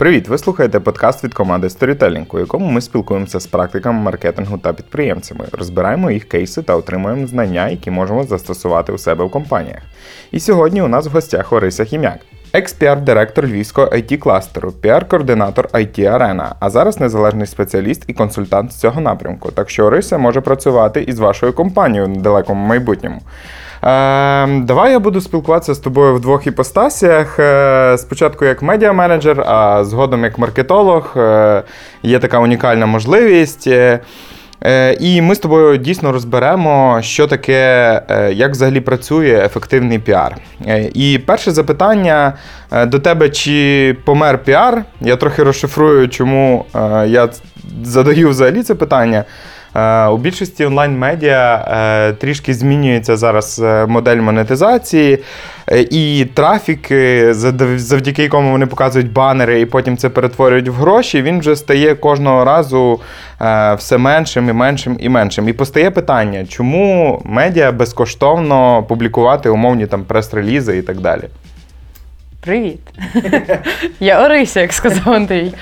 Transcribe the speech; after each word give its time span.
Привіт! 0.00 0.28
Ви 0.28 0.38
слухаєте 0.38 0.80
подкаст 0.80 1.24
від 1.24 1.34
команди 1.34 1.66
Storytelling, 1.66 2.26
у 2.30 2.38
якому 2.38 2.70
ми 2.70 2.80
спілкуємося 2.80 3.40
з 3.40 3.46
практиками 3.46 4.02
маркетингу 4.02 4.58
та 4.58 4.72
підприємцями, 4.72 5.44
розбираємо 5.52 6.10
їх 6.10 6.24
кейси 6.24 6.62
та 6.62 6.74
отримуємо 6.76 7.26
знання, 7.26 7.68
які 7.68 7.90
можемо 7.90 8.24
застосувати 8.24 8.92
у 8.92 8.98
себе 8.98 9.24
в 9.24 9.30
компаніях. 9.30 9.82
І 10.30 10.40
сьогодні 10.40 10.82
у 10.82 10.88
нас 10.88 11.06
в 11.06 11.10
гостях 11.10 11.52
Орися 11.52 11.84
Хім'як. 11.84 12.18
Екс-PR-директор 12.52 13.46
львівського 13.46 13.86
IT 13.86 14.16
кластеру 14.16 14.72
PR-координатор 14.82 15.70
IT 15.70 15.98
Arena, 15.98 16.52
а 16.60 16.70
зараз 16.70 17.00
незалежний 17.00 17.46
спеціаліст 17.46 18.04
і 18.06 18.12
консультант 18.12 18.72
з 18.72 18.80
цього 18.80 19.00
напрямку. 19.00 19.50
Так 19.50 19.70
що 19.70 19.84
Орися 19.84 20.18
може 20.18 20.40
працювати 20.40 21.02
із 21.02 21.18
вашою 21.18 21.52
компанією 21.52 22.06
в 22.06 22.10
недалекому 22.10 22.66
майбутньому. 22.66 23.20
Е, 23.82 24.46
давай 24.60 24.92
я 24.92 24.98
буду 24.98 25.20
спілкуватися 25.20 25.74
з 25.74 25.78
тобою 25.78 26.14
в 26.14 26.20
двох 26.20 26.46
іпостасіях. 26.46 27.38
Е, 27.38 27.98
спочатку 27.98 28.44
як 28.44 28.62
медіа-менеджер, 28.62 29.40
а 29.46 29.84
згодом 29.84 30.24
як 30.24 30.38
маркетолог. 30.38 31.12
Е, 31.16 31.62
є 32.02 32.18
така 32.18 32.38
унікальна 32.38 32.86
можливість. 32.86 33.66
Е, 33.66 34.00
І 35.00 35.22
ми 35.22 35.34
з 35.34 35.38
тобою 35.38 35.76
дійсно 35.76 36.12
розберемо, 36.12 36.98
що 37.02 37.26
таке, 37.26 38.02
як 38.34 38.50
взагалі 38.50 38.80
працює 38.80 39.42
ефективний 39.44 39.98
піар. 39.98 40.36
І 40.94 41.20
перше 41.26 41.50
запитання 41.50 42.32
до 42.86 42.98
тебе: 42.98 43.30
чи 43.30 43.96
помер 44.04 44.38
піар? 44.38 44.84
Я 45.00 45.16
трохи 45.16 45.42
розшифрую, 45.42 46.08
чому 46.08 46.64
я 47.06 47.28
задаю 47.82 48.28
взагалі 48.28 48.62
це 48.62 48.74
питання. 48.74 49.24
Е, 49.80 50.06
У 50.06 50.16
більшості 50.16 50.64
онлайн-медіа 50.64 51.54
е, 51.54 52.12
трішки 52.12 52.54
змінюється 52.54 53.16
зараз 53.16 53.60
е, 53.64 53.86
модель 53.86 54.16
монетизації, 54.16 55.18
і 55.90 56.26
трафік, 56.34 56.88
завдяки 57.76 58.22
якому 58.22 58.50
вони 58.50 58.66
показують 58.66 59.12
банери 59.12 59.60
і 59.60 59.66
потім 59.66 59.96
це 59.96 60.08
перетворюють 60.08 60.68
в 60.68 60.72
гроші, 60.72 61.22
він 61.22 61.40
вже 61.40 61.56
стає 61.56 61.94
кожного 61.94 62.44
разу 62.44 63.00
все 63.76 63.98
меншим 63.98 64.48
і 64.48 64.52
меншим 64.52 64.96
і 65.00 65.08
меншим. 65.08 65.48
І 65.48 65.52
постає 65.52 65.90
питання, 65.90 66.46
чому 66.46 67.22
медіа 67.24 67.72
безкоштовно 67.72 68.82
публікувати 68.82 69.48
умовні 69.48 69.86
там 69.86 70.04
прес-релізи 70.04 70.76
і 70.76 70.82
так 70.82 71.00
далі. 71.00 71.22
Привіт! 72.40 72.80
Я 74.00 74.24
Орися, 74.24 74.60
як 74.60 74.72
сказав 74.72 75.14
Андрій. 75.14 75.52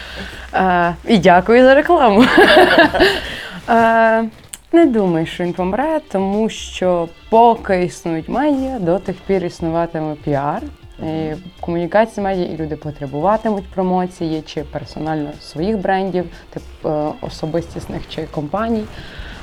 І 1.09 1.19
дякую 1.19 1.65
за 1.65 1.75
рекламу. 1.75 2.25
Е, 3.69 4.25
не 4.73 4.87
думаю, 4.87 5.27
що 5.27 5.45
він 5.45 5.53
помре, 5.53 6.01
тому 6.13 6.49
що 6.49 7.09
поки 7.31 7.85
існують 7.85 8.29
медіа, 8.29 8.79
до 8.79 8.99
тих 8.99 9.17
пір 9.27 9.45
існуватиме 9.45 10.15
піар. 10.15 10.63
І 11.07 11.33
Комунікація 11.61 12.25
медіа, 12.25 12.45
і 12.47 12.57
люди 12.57 12.77
потребуватимуть 12.77 13.71
промоції 13.75 14.43
чи 14.47 14.63
персонально 14.63 15.31
своїх 15.41 15.79
брендів, 15.79 16.25
тип 16.51 16.63
е, 16.85 17.13
особистісних 17.21 18.03
чи 18.09 18.23
компаній. 18.23 18.85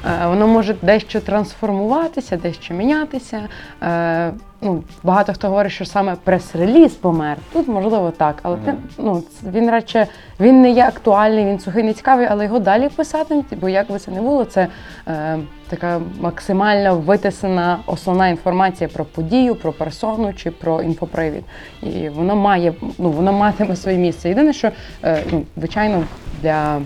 Е, 0.06 0.28
Воно 0.28 0.48
може 0.48 0.76
дещо 0.82 1.22
трансформуватися, 1.22 2.38
дещо 2.38 2.74
мінятися. 2.74 3.42
Е, 3.84 4.32
Ну, 4.62 4.84
багато 5.04 5.34
хто 5.34 5.48
говорить, 5.48 5.72
що 5.72 5.86
саме 5.86 6.16
прес-реліз 6.24 6.94
помер. 6.94 7.38
Тут 7.54 7.68
можливо 7.68 8.12
так, 8.18 8.36
але 8.44 8.58
ти, 8.58 8.74
ну, 8.98 9.24
він 9.52 9.72
радше 9.72 10.08
він 10.40 10.62
не 10.62 10.70
є 10.70 10.84
актуальний, 10.84 11.46
він 11.46 11.60
сухий, 11.60 11.84
не 11.84 11.94
цікавий, 11.94 12.28
але 12.30 12.46
його 12.46 12.60
далі 12.60 12.90
писатимуть, 12.90 13.46
бо 13.62 13.70
як 13.70 13.92
би 13.92 14.00
це 14.00 14.12
не 14.12 14.22
було, 14.22 14.46
це 14.46 14.68
е, 15.08 15.38
така 15.70 16.02
максимально 16.20 16.96
витисана 16.96 17.80
основна 17.86 18.28
інформація 18.28 18.90
про 18.94 19.06
подію, 19.06 19.56
про 19.56 19.74
персону 19.74 20.34
чи 20.34 20.52
про 20.52 20.82
інфопривід. 20.82 21.44
І 21.84 22.10
воно 22.10 22.36
має, 22.36 22.74
ну 22.98 23.12
воно 23.12 23.34
матиме 23.34 23.76
своє 23.76 23.98
місце. 23.98 24.30
Єдине, 24.30 24.54
що 24.54 24.72
е, 25.04 25.24
ну, 25.32 25.44
звичайно 25.58 26.04
для 26.42 26.82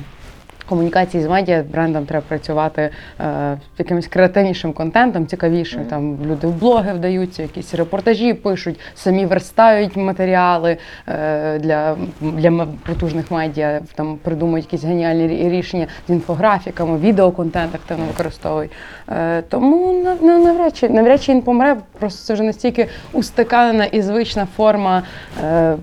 комунікації 0.70 1.24
з 1.24 1.28
медіа 1.28 1.64
брендам 1.72 2.06
треба 2.06 2.26
працювати 2.28 2.90
е, 3.20 3.58
якимось 3.78 4.08
креативнішим 4.08 4.74
контентом, 4.74 5.28
цікавішим. 5.28 5.86
Там 5.86 6.18
люди 6.26 6.48
в 6.48 6.54
блоги 6.60 6.94
вдаються, 6.94 7.42
якісь 7.42 7.74
репортажі 7.74 8.34
пишуть, 8.34 8.80
самі 8.96 9.26
верстають 9.26 9.96
матеріали 9.96 10.78
е, 11.08 11.60
для, 11.60 11.98
для 12.22 12.68
потужних 12.86 13.32
медіа, 13.32 13.82
там 13.96 14.18
придумують 14.24 14.66
якісь 14.66 14.84
геніальні 14.84 15.50
рішення 15.50 15.88
з 16.08 16.12
інфографіками, 16.12 16.98
відеоконтент 16.98 17.76
активно 17.76 18.06
використовують. 18.06 18.72
Е, 19.10 19.42
тому 19.42 20.06
ну, 20.22 20.46
навряд 20.46 20.78
чи 20.78 20.90
навряд 20.90 21.24
чи 21.24 21.32
він 21.32 21.42
помре. 21.42 21.78
Просто 22.00 22.26
це 22.26 22.34
вже 22.34 22.44
настільки 22.44 22.88
устаканена 23.14 23.86
і 23.86 24.02
звична 24.02 24.48
форма 24.58 25.04
е, 25.44 25.76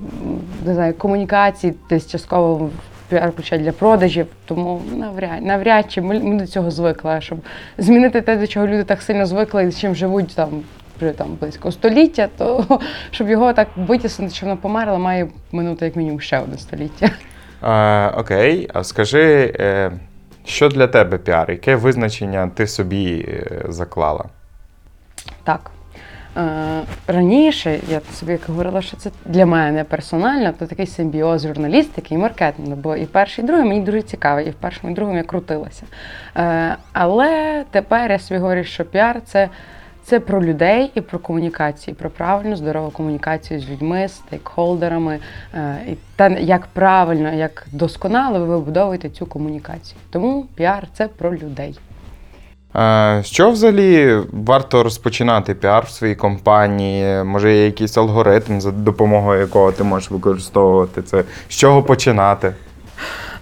не 0.66 0.74
знаю, 0.74 0.94
комунікації, 0.94 1.74
десь 1.90 2.10
частково 2.10 2.70
в 3.08 3.14
піар-ключа 3.14 3.58
для 3.58 3.72
продажів, 3.72 4.26
тому 4.44 4.82
навряд, 4.96 5.42
навряд 5.42 5.92
чи 5.92 6.00
ми, 6.00 6.20
ми 6.20 6.36
до 6.40 6.46
цього 6.46 6.70
звикли. 6.70 7.20
Щоб 7.20 7.38
змінити 7.78 8.20
те, 8.20 8.36
до 8.36 8.46
чого 8.46 8.66
люди 8.66 8.84
так 8.84 9.02
сильно 9.02 9.26
звикли 9.26 9.64
і 9.64 9.70
з 9.70 9.80
чим 9.80 9.94
живуть 9.94 10.34
там 10.34 10.62
вже 11.00 11.12
там 11.12 11.36
близько 11.40 11.72
століття, 11.72 12.28
то 12.38 12.80
щоб 13.10 13.30
його 13.30 13.52
так 13.52 13.68
витіснити, 13.76 14.34
що 14.34 14.46
воно 14.46 14.58
померло, 14.58 14.98
має 14.98 15.28
минути 15.52 15.84
як 15.84 15.96
мінімум 15.96 16.20
ще 16.20 16.38
одне 16.38 16.58
століття. 16.58 17.10
Е, 17.62 18.08
окей, 18.08 18.70
а 18.74 18.84
скажи, 18.84 19.54
е, 19.60 19.92
що 20.44 20.68
для 20.68 20.86
тебе 20.86 21.18
піар? 21.18 21.50
Яке 21.50 21.76
визначення 21.76 22.50
ти 22.54 22.66
собі 22.66 23.26
е, 23.28 23.62
заклала? 23.68 24.24
Так. 25.44 25.70
Е, 26.36 26.82
раніше 27.06 27.80
я 27.88 28.00
собі 28.00 28.38
говорила, 28.48 28.82
що 28.82 28.96
це 28.96 29.10
для 29.24 29.46
мене 29.46 29.84
персонально, 29.84 30.52
то 30.58 30.66
такий 30.66 30.86
симбіоз 30.86 31.42
журналістики 31.42 32.14
і 32.14 32.18
маркетингу. 32.18 32.74
Бо 32.74 32.96
і 32.96 33.06
перший, 33.06 33.44
і 33.44 33.46
другий 33.46 33.64
мені 33.64 33.80
дуже 33.80 34.02
цікавий, 34.02 34.46
і 34.46 34.50
в 34.50 34.54
першому, 34.54 34.92
і 34.92 34.94
другому 34.94 35.18
я 35.18 35.24
крутилася. 35.24 35.82
Е, 36.36 36.76
але 36.92 37.64
тепер 37.70 38.10
я 38.10 38.18
собі 38.18 38.40
говорю, 38.40 38.64
що 38.64 38.84
піар 38.84 39.20
це, 39.24 39.48
це 40.04 40.20
про 40.20 40.44
людей 40.44 40.92
і 40.94 41.00
про 41.00 41.18
комунікацію, 41.18 41.94
про 41.94 42.10
правильну 42.10 42.56
здорову 42.56 42.90
комунікацію 42.90 43.60
з 43.60 43.70
людьми, 43.70 44.08
стейкхолдерами, 44.08 45.18
е, 45.54 45.76
і 45.88 45.96
та 46.16 46.28
як 46.28 46.66
правильно, 46.66 47.32
як 47.32 47.66
досконало 47.72 48.38
ви 48.38 48.46
вибудовуєте 48.46 49.10
цю 49.10 49.26
комунікацію. 49.26 49.98
Тому 50.10 50.46
піар 50.54 50.86
це 50.92 51.08
про 51.08 51.34
людей. 51.34 51.78
Чого 53.22 53.50
взагалі 53.50 54.18
варто 54.32 54.82
розпочинати 54.82 55.54
піар 55.54 55.84
в 55.84 55.90
своїй 55.90 56.14
компанії? 56.14 57.24
Може, 57.24 57.54
є 57.54 57.64
якийсь 57.64 57.96
алгоритм, 57.96 58.60
за 58.60 58.70
допомогою 58.70 59.40
якого 59.40 59.72
ти 59.72 59.84
можеш 59.84 60.10
використовувати 60.10 61.02
це? 61.02 61.24
З 61.48 61.54
чого 61.54 61.82
починати? 61.82 62.54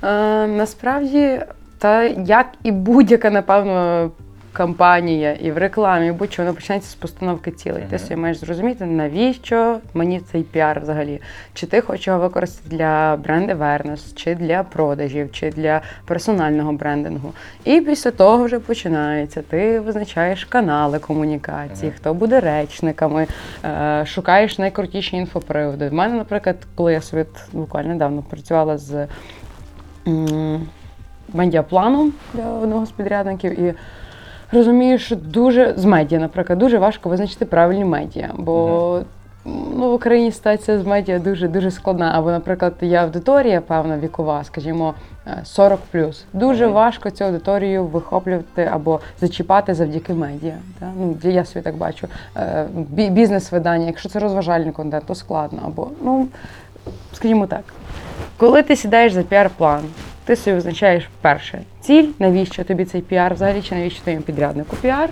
Е, 0.03 0.47
насправді, 0.47 1.41
та 1.79 2.03
як 2.05 2.47
і 2.63 2.73
будь-яка, 2.73 3.31
напевно, 3.31 4.11
кампанія 4.55 5.33
і 5.33 5.51
в 5.51 5.59
рекламі, 5.59 6.13
будь-що 6.13 6.43
воно 6.43 6.55
починається 6.55 6.91
з 6.91 6.95
постановки 6.95 7.51
цілей. 7.51 7.83
Ти 7.91 7.99
собі 7.99 8.17
маєш 8.17 8.37
зрозуміти, 8.37 8.85
навіщо 8.85 9.79
мені 9.95 10.21
цей 10.21 10.43
піар 10.43 10.81
взагалі. 10.81 11.21
Чи 11.55 11.67
ти 11.67 11.81
хочеш 11.81 12.07
його 12.07 12.19
використати 12.19 12.77
для 12.77 13.17
бренд 13.17 13.51
awareness, 13.51 14.15
чи 14.15 14.35
для 14.35 14.63
продажів, 14.63 15.33
чи 15.33 15.51
для 15.51 15.81
персонального 16.07 16.73
брендингу. 16.73 17.33
І 17.65 17.81
після 17.81 18.11
того 18.11 18.45
вже 18.45 18.59
починається. 18.59 19.43
Ти 19.43 19.81
визначаєш 19.81 20.45
канали 20.45 20.99
комунікації, 20.99 21.93
хто 21.97 22.15
буде 22.15 22.41
речниками, 22.41 23.27
е, 23.65 24.05
шукаєш 24.07 24.59
найкрутіші 24.59 25.17
інфоприводи. 25.17 25.89
В 25.89 25.93
мене, 25.93 26.15
наприклад, 26.15 26.57
коли 26.75 26.93
я 26.93 27.01
собі 27.01 27.25
буквально 27.53 27.89
недавно 27.89 28.23
працювала 28.23 28.79
з 28.79 29.07
медіапланом 31.33 32.13
для 32.35 32.51
одного 32.51 32.87
з 32.87 32.91
підрядників 32.91 33.61
і 33.61 33.75
розумію, 34.55 34.99
що 34.99 35.17
дуже 35.17 35.75
з 35.77 35.85
медіа, 35.85 36.19
наприклад, 36.19 36.59
дуже 36.59 36.79
важко 36.79 37.09
визначити 37.09 37.45
правильні 37.45 37.85
медіа, 37.85 38.31
бо 38.39 39.01
ну, 39.45 39.91
в 39.91 39.95
Україні 39.95 40.33
ситуація 40.33 40.79
з 40.79 40.87
медіа 40.87 41.19
дуже 41.19 41.49
дуже 41.49 41.71
складна. 41.71 42.13
Або, 42.15 42.31
наприклад, 42.31 42.75
є 42.81 42.97
аудиторія, 42.99 43.61
певна 43.61 43.99
вікова, 43.99 44.45
скажімо, 44.45 44.95
е, 45.27 45.41
40 45.45 45.81
Дуже 46.33 46.65
Мгм. 46.65 46.75
важко 46.75 47.11
цю 47.11 47.25
аудиторію 47.25 47.85
вихоплювати 47.85 48.71
або 48.73 49.01
зачіпати 49.21 49.75
завдяки 49.75 50.15
медіа. 50.15 50.55
Та? 50.81 50.93
Ну, 50.99 51.17
я 51.31 51.45
собі 51.45 51.63
так 51.63 51.77
бачу. 51.77 52.09
Е, 52.37 52.67
Бізнес-видання, 53.11 53.87
якщо 53.87 54.09
це 54.09 54.19
розважальний 54.19 54.73
контент, 54.73 55.05
то 55.07 55.15
складно. 55.15 55.59
Або, 55.67 55.89
ну, 56.05 56.29
скажімо 57.13 57.47
так, 57.47 57.65
коли 58.37 58.63
ти 58.63 58.77
сідаєш 58.77 59.13
за 59.13 59.23
піар-план, 59.23 59.81
ти 60.25 60.37
собі 60.37 60.55
визначаєш 60.55 61.09
перше 61.21 61.63
ціль, 61.81 62.09
навіщо 62.19 62.65
тобі 62.65 62.85
цей 62.85 63.01
піар 63.01 63.35
взагалі, 63.35 63.63
чи 63.63 63.75
навіщо 63.75 64.03
твоєму 64.03 64.23
підряднику 64.23 64.77
піар. 64.77 65.11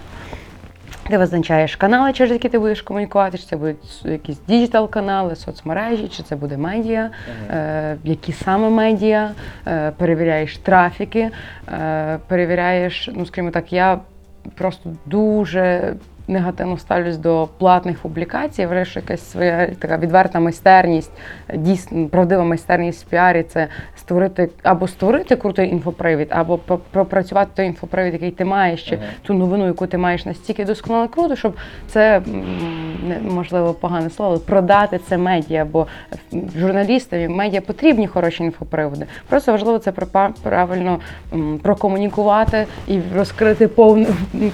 Ти 1.08 1.18
визначаєш 1.18 1.76
канали, 1.76 2.12
через 2.12 2.32
які 2.32 2.48
ти 2.48 2.58
будеш 2.58 2.82
комунікувати, 2.82 3.38
чи 3.38 3.44
це 3.44 3.56
будуть 3.56 4.04
якісь 4.04 4.38
діджитал-канали, 4.48 5.36
соцмережі, 5.36 6.08
чи 6.08 6.22
це 6.22 6.36
буде 6.36 6.56
медіа, 6.56 7.10
е, 7.50 7.96
які 8.04 8.32
саме 8.32 8.70
медіа, 8.70 9.30
е, 9.66 9.92
перевіряєш 9.96 10.58
трафіки, 10.58 11.30
е, 11.68 12.18
перевіряєш, 12.28 13.10
ну 13.14 13.26
скажімо 13.26 13.50
так, 13.50 13.72
я 13.72 13.98
просто 14.54 14.90
дуже 15.06 15.94
негативно 16.28 16.78
ставлюсь 16.78 17.16
до 17.16 17.48
платних 17.58 17.98
публікацій. 17.98 18.66
Вважаю, 18.66 18.84
що 18.84 19.00
якась 19.00 19.30
своя 19.30 19.66
така 19.78 19.96
відверта 19.96 20.40
майстерність, 20.40 21.12
дійсно 21.54 22.08
правдива 22.08 22.44
майстерність 22.44 23.06
в 23.06 23.08
піарі 23.08 23.42
це 23.42 23.68
створити 24.02 24.48
або 24.62 24.88
створити 24.88 25.36
крутий 25.36 25.70
інфопривід, 25.70 26.28
або 26.30 26.58
пропрацювати 26.90 27.50
той 27.54 27.66
інфопривід, 27.66 28.12
який 28.12 28.30
ти 28.30 28.44
маєш, 28.44 28.82
чи 28.82 28.98
ту 29.22 29.34
новину, 29.34 29.66
яку 29.66 29.86
ти 29.86 29.98
маєш 29.98 30.26
настільки 30.26 30.64
досконало 30.64 31.08
круто, 31.08 31.36
щоб 31.36 31.56
це 31.86 32.22
можливо 33.22 33.74
погане 33.74 34.10
слово, 34.10 34.38
продати 34.38 35.00
це 35.08 35.18
медіа, 35.18 35.64
бо 35.64 35.86
журналістам 36.56 37.20
і 37.20 37.28
медіа 37.28 37.60
потрібні 37.60 38.06
хороші 38.06 38.44
інфоприводи. 38.44 39.06
Просто 39.28 39.52
важливо 39.52 39.78
це 39.78 39.92
правильно 40.42 40.98
прокомунікувати 41.62 42.66
і 42.88 43.00
розкрити 43.16 43.68
повне, 43.68 44.06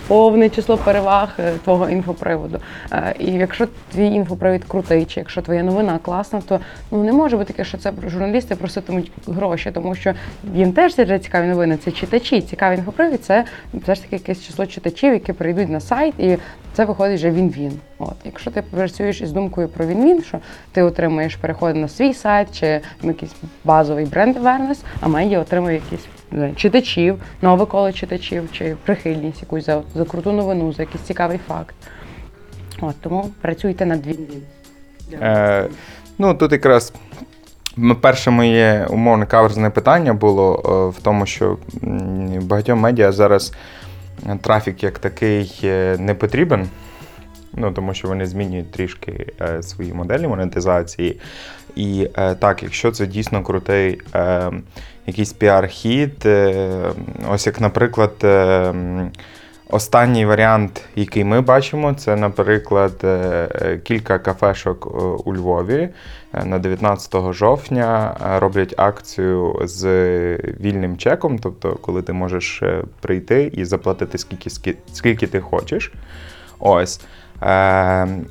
повне 0.07 0.49
число 0.49 0.77
переваг 0.77 1.29
е, 1.39 1.53
твого 1.65 1.91
інфоприводу. 1.91 2.59
Е, 2.93 3.15
І 3.19 3.33
якщо 3.33 3.67
твій 3.93 4.07
інфопривід 4.07 4.65
крутий, 4.65 5.05
чи 5.05 5.21
якщо 5.21 5.43
твоя 5.43 5.63
новина 5.63 5.99
класна, 6.03 6.41
то 6.49 6.61
ну 6.91 7.05
не 7.05 7.13
може 7.13 7.37
бути 7.37 7.53
таке, 7.53 7.65
що 7.65 7.79
це 7.79 7.93
журналісти 8.07 8.55
проситимуть 8.55 9.13
гроші, 9.39 9.71
тому 9.75 9.95
що 9.95 10.15
їм 10.55 10.73
теж 10.73 10.95
це 10.95 11.19
цікаві 11.19 11.47
новини. 11.47 11.79
Це 11.85 11.91
читачі. 11.91 12.41
Цікавий 12.41 12.79
інфопривід 12.79 13.25
це 13.25 13.45
все 13.75 13.95
ж 13.95 14.03
таки 14.03 14.17
якесь 14.17 14.47
число 14.47 14.67
читачів, 14.67 15.13
які 15.13 15.33
прийдуть 15.33 15.69
на 15.69 15.81
сайт, 15.81 16.15
і 16.19 16.39
це 16.73 16.85
виходить 16.85 17.17
вже 17.17 17.31
він-він. 17.31 17.73
От, 17.99 18.15
якщо 18.25 18.51
ти 18.51 18.63
працюєш 18.63 19.21
із 19.21 19.33
думкою 19.33 19.69
про 19.69 19.87
він-він, 19.87 20.23
що 20.23 20.39
ти 20.73 20.83
отримуєш 20.83 21.37
переходи 21.37 21.79
на 21.79 21.89
свій 21.89 22.15
сайт 22.15 22.61
чи 22.61 22.81
якийсь 23.03 23.35
базовий 23.65 24.07
бренд 24.07 24.37
awareness, 24.37 24.79
а 25.01 25.09
медіа 25.09 25.41
отримує 25.41 25.75
якісь 25.75 26.07
читачів, 26.57 27.23
нове 27.43 27.67
коло 27.67 27.93
читачів, 27.93 28.49
чи 28.53 28.77
прихильність 28.85 29.43
якусь 29.43 29.67
за, 29.67 29.83
за 29.95 30.05
круту 30.05 30.33
новину, 30.33 30.73
за 30.73 30.83
якийсь 30.83 31.03
цікавий 31.03 31.39
факт. 31.49 31.75
От 32.81 32.95
тому 33.01 33.31
працюйте 33.41 33.87
над 33.87 34.07
він-він. 34.07 34.43
Е, 35.23 35.69
ну, 36.19 36.35
тут 36.35 36.53
якраз 36.53 36.93
перше 38.01 38.31
моє 38.31 38.87
умовне 38.91 39.27
каверзне 39.27 39.71
питання 39.71 40.15
було 40.15 40.55
е, 40.55 40.99
в 40.99 41.03
тому, 41.03 41.27
що 41.27 41.57
багатьом 42.43 42.79
медіа 42.79 43.13
зараз 43.13 43.53
трафік 44.41 44.83
як 44.83 44.99
такий 44.99 45.61
е, 45.65 45.97
не 45.99 46.15
потрібен. 46.15 46.69
Ну, 47.55 47.73
тому 47.73 47.95
що 47.95 48.09
вони 48.09 48.27
змінюють 48.27 48.73
трішки 48.73 49.27
е, 49.41 49.63
свої 49.63 49.93
моделі 49.93 50.27
монетизації. 50.27 51.21
І 51.77 52.09
е, 52.19 52.35
так, 52.35 52.63
якщо 52.63 52.91
це 52.91 53.07
дійсно 53.07 53.43
крутий 53.43 54.01
е, 54.15 54.51
якийсь 55.07 55.33
піар-хід, 55.33 56.27
е, 56.27 56.93
ось 57.31 57.47
як, 57.47 57.61
наприклад, 57.61 58.13
е, 58.25 58.75
останній 59.71 60.27
варіант, 60.27 60.85
який 60.97 61.25
ми 61.25 61.41
бачимо, 61.41 61.95
це, 61.95 62.17
наприклад, 62.17 62.93
е, 63.05 63.09
е, 63.55 63.79
кілька 63.79 64.19
кафешок 64.19 64.87
е, 64.87 64.99
у 65.25 65.35
Львові 65.35 65.89
на 66.45 66.59
19 66.59 67.33
жовтня 67.33 68.17
роблять 68.39 68.75
акцію 68.77 69.61
з 69.65 69.87
вільним 70.61 70.97
чеком, 70.97 71.39
тобто, 71.39 71.75
коли 71.75 72.03
ти 72.03 72.13
можеш 72.13 72.63
прийти 73.01 73.51
і 73.55 73.65
заплатити 73.65 74.19
скільки, 74.19 74.51
скільки 74.93 75.27
ти 75.27 75.41
хочеш. 75.41 75.93
Ось. 76.59 77.01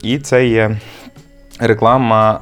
І 0.01 0.19
це 0.19 0.47
є 0.47 0.77
реклама 1.59 2.39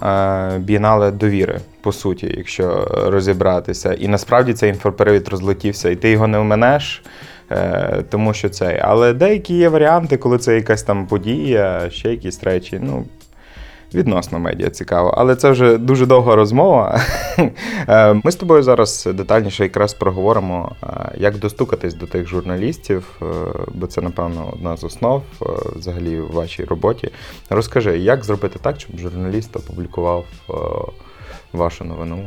е, 0.55 0.59
бієнале 0.59 1.11
довіри, 1.11 1.59
по 1.81 1.91
суті, 1.91 2.33
якщо 2.37 2.87
розібратися. 3.05 3.93
І 3.93 4.07
насправді 4.07 4.53
цей 4.53 4.69
інфоперевід 4.69 5.27
розлетівся, 5.27 5.89
і 5.89 5.95
ти 5.95 6.09
його 6.09 6.27
не 6.27 6.39
вминеш. 6.39 7.03
Е, 7.51 8.03
тому 8.09 8.33
що 8.33 8.49
це. 8.49 8.81
Але 8.83 9.13
деякі 9.13 9.57
є 9.57 9.69
варіанти, 9.69 10.17
коли 10.17 10.37
це 10.37 10.55
якась 10.55 10.83
там 10.83 11.07
подія, 11.07 11.89
ще 11.89 12.09
якісь 12.11 12.43
речі. 12.43 12.79
Ну, 12.83 13.05
відносно 13.93 14.39
медіа 14.39 14.69
цікаво. 14.69 15.13
Але 15.17 15.35
це 15.35 15.51
вже 15.51 15.77
дуже 15.77 16.05
довга 16.05 16.35
розмова. 16.35 17.01
Е, 17.87 18.13
Ми 18.23 18.31
з 18.31 18.35
тобою 18.35 18.63
зараз 18.63 19.09
детальніше 19.13 19.63
якраз 19.63 19.93
проговоримо, 19.93 20.75
е, 20.83 20.87
як 21.17 21.37
достукатись 21.37 21.93
до 21.93 22.07
тих 22.07 22.27
журналістів, 22.27 23.21
бо 23.73 23.87
це, 23.87 24.01
напевно, 24.01 24.49
одна 24.53 24.77
з 24.77 24.83
основ 24.83 25.23
взагалі 25.75 26.19
в 26.19 26.31
вашій 26.31 26.63
роботі. 26.63 27.11
Розкажи, 27.49 27.97
як 27.97 28.23
зробити 28.23 28.59
так, 28.61 28.79
щоб 28.79 28.97
журналіст 28.97 29.55
опублікував 29.55 30.25
вашу 31.53 31.83
новину? 31.83 32.25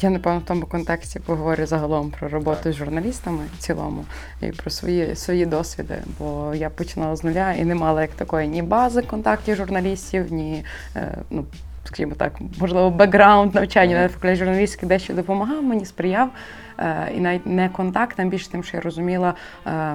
Я 0.00 0.10
напевно 0.10 0.40
в 0.40 0.44
тому 0.44 0.66
контексті 0.66 1.20
поговорю 1.20 1.66
загалом 1.66 2.10
про 2.10 2.28
роботу 2.28 2.72
з 2.72 2.74
журналістами 2.74 3.42
в 3.58 3.58
цілому 3.58 4.04
і 4.40 4.46
про 4.46 4.70
свої 4.70 5.16
свої 5.16 5.46
досвіди. 5.46 5.98
Бо 6.18 6.54
я 6.54 6.70
починала 6.70 7.16
з 7.16 7.24
нуля 7.24 7.52
і 7.52 7.64
не 7.64 7.74
мала 7.74 8.02
як 8.02 8.10
такої 8.10 8.48
ні 8.48 8.62
бази 8.62 9.02
контактів 9.02 9.56
журналістів, 9.56 10.32
ні 10.32 10.64
е, 10.96 11.18
ну. 11.30 11.44
Скажімо 11.84 12.14
так, 12.16 12.32
можливо, 12.58 12.90
бекграунд 12.90 13.54
навчання 13.54 13.96
на 14.02 14.08
факультеті 14.08 14.36
журналістики 14.36 14.86
дещо 14.86 15.14
допомагав 15.14 15.62
мені, 15.62 15.86
сприяв. 15.86 16.30
Е, 16.78 17.12
і 17.16 17.20
навіть 17.20 17.46
не 17.46 17.68
контакт, 17.68 18.20
а 18.20 18.24
більше 18.24 18.50
тим, 18.50 18.64
що 18.64 18.76
я 18.76 18.80
розуміла, 18.80 19.34
е, 19.66 19.94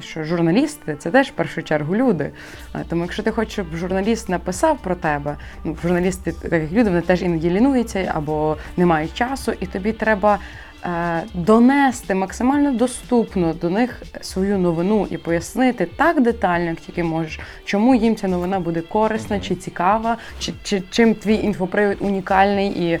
що 0.00 0.24
журналісти 0.24 0.96
це 0.98 1.10
теж 1.10 1.28
в 1.28 1.32
першу 1.32 1.62
чергу 1.62 1.96
люди. 1.96 2.30
Е, 2.74 2.84
Тому 2.88 3.02
якщо 3.02 3.22
ти 3.22 3.30
хочеш, 3.30 3.52
щоб 3.52 3.76
журналіст 3.76 4.28
написав 4.28 4.78
про 4.78 4.94
тебе, 4.94 5.36
ну 5.64 5.76
журналісти, 5.82 6.32
так 6.32 6.52
як 6.52 6.72
люди, 6.72 6.90
вони 6.90 7.00
теж 7.00 7.22
іноді 7.22 7.50
лінуються 7.50 8.12
або 8.14 8.56
не 8.76 8.86
мають 8.86 9.14
часу, 9.14 9.52
і 9.60 9.66
тобі 9.66 9.92
треба. 9.92 10.38
е, 10.84 11.22
Донести 11.34 12.14
максимально 12.14 12.72
доступно 12.72 13.52
до 13.54 13.70
них 13.70 14.02
свою 14.20 14.58
новину 14.58 15.06
і 15.10 15.16
пояснити 15.16 15.86
так 15.96 16.22
детально, 16.22 16.66
як 16.70 16.80
тільки 16.80 17.04
можеш, 17.04 17.40
чому 17.64 17.94
їм 17.94 18.16
ця 18.16 18.28
новина 18.28 18.60
буде 18.60 18.80
корисна 18.80 19.40
чи 19.40 19.54
цікава, 19.54 20.16
чи, 20.38 20.52
чи 20.62 20.82
чим 20.90 21.14
твій 21.14 21.34
інфопривід 21.34 21.98
унікальний, 22.00 22.68
і 22.68 22.90
е, 22.92 23.00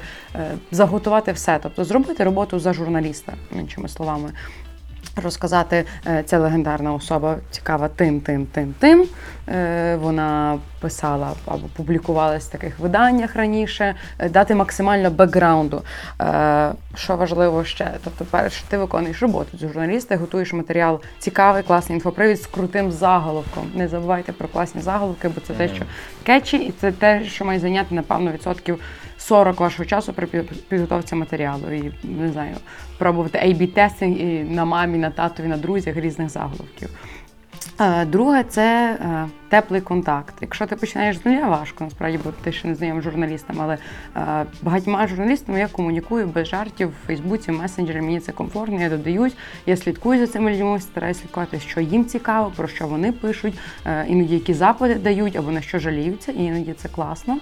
заготувати 0.70 1.32
все, 1.32 1.58
тобто 1.62 1.84
зробити 1.84 2.24
роботу 2.24 2.58
за 2.58 2.72
журналіста, 2.72 3.32
іншими 3.58 3.88
словами 3.88 4.32
розказати, 5.22 5.84
е, 6.06 6.22
ця 6.26 6.38
легендарна 6.38 6.94
особа 6.94 7.36
цікава 7.50 7.88
тим, 7.88 8.20
тим, 8.20 8.46
тим, 8.46 8.74
тим. 8.78 9.06
Е, 9.48 9.96
Вона 9.96 10.58
писала 10.80 11.32
або 11.46 11.66
публікувалась 11.76 12.46
в 12.46 12.50
таких 12.50 12.78
виданнях 12.78 13.36
раніше, 13.36 13.94
е, 14.18 14.28
дати 14.28 14.54
максимально 14.54 15.10
бекграунду. 15.10 15.82
Що 16.94 17.16
важливо 17.16 17.64
ще? 17.64 17.90
Тобто, 18.04 18.24
перше, 18.24 18.64
ти 18.68 18.78
виконуєш 18.78 19.22
роботу 19.22 19.58
з 19.58 19.60
журналіста, 19.60 20.16
готуєш 20.16 20.52
матеріал 20.52 21.00
цікавий, 21.18 21.62
класний 21.62 21.96
інфопривід 21.96 22.42
з 22.42 22.46
крутим 22.46 22.92
заголовком. 22.92 23.70
Не 23.74 23.88
забувайте 23.88 24.32
про 24.32 24.48
класні 24.48 24.82
заголовки, 24.82 25.28
бо 25.28 25.40
це 25.40 25.54
те, 25.54 25.68
що 25.68 25.84
кетчі, 26.24 26.56
і 26.56 26.72
це 26.80 26.92
те, 26.92 27.24
що 27.24 27.44
має 27.44 27.58
зайняти, 27.60 27.94
напевно, 27.94 28.32
відсотків 28.32 28.80
40 29.18 29.60
вашого 29.60 29.84
часу 29.84 30.12
при 30.12 30.26
пі- 30.26 30.52
підготовці 30.68 31.14
матеріалу. 31.14 31.72
І 31.72 31.92
не 32.04 32.32
знаю, 32.32 32.56
пробувати 32.98 33.38
A-B-тестинг 33.38 34.16
і 34.16 34.44
на 34.44 34.64
мамі, 34.64 34.98
на 34.98 35.10
татові, 35.10 35.46
на 35.46 35.56
друзях 35.56 35.96
різних 35.96 36.28
заголовків. 36.28 36.90
Е, 37.80 38.04
Друге 38.04 38.44
це 38.48 38.98
е, 39.00 39.26
теплий 39.48 39.80
контакт. 39.80 40.34
Якщо 40.40 40.66
ти 40.66 40.76
починаєш 40.76 41.18
з 41.18 41.26
нуля, 41.26 41.48
важко, 41.48 41.84
насправді, 41.84 42.18
бо 42.24 42.30
ти 42.30 42.52
ще 42.52 42.68
не 42.68 42.74
знайомий 42.74 43.02
журналістам, 43.02 43.56
але 43.60 43.78
е, 44.16 44.44
багатьма 44.62 45.06
журналістами 45.06 45.58
я 45.58 45.68
комунікую 45.68 46.26
без 46.26 46.48
жартів 46.48 46.88
в 46.88 47.06
Фейсбуці, 47.06 47.50
в 47.50 47.54
месенджері, 47.54 48.00
мені 48.00 48.20
це 48.20 48.32
комфортно, 48.32 48.80
я 48.80 48.88
додають. 48.90 49.36
Я 49.66 49.76
слідкую 49.76 50.26
за 50.26 50.32
цими 50.32 50.52
людьми, 50.52 50.80
стараюся 50.80 51.20
слідкувати, 51.20 51.60
що 51.60 51.80
їм 51.80 52.04
цікаво, 52.04 52.52
про 52.56 52.68
що 52.68 52.86
вони 52.86 53.12
пишуть, 53.12 53.58
іноді 54.08 54.34
які 54.34 54.54
запити 54.54 54.94
дають 54.94 55.36
або 55.36 55.50
на 55.50 55.60
що 55.60 55.78
жаліються, 55.78 56.32
і 56.32 56.44
іноді 56.44 56.72
це 56.72 56.88
класно. 56.88 57.38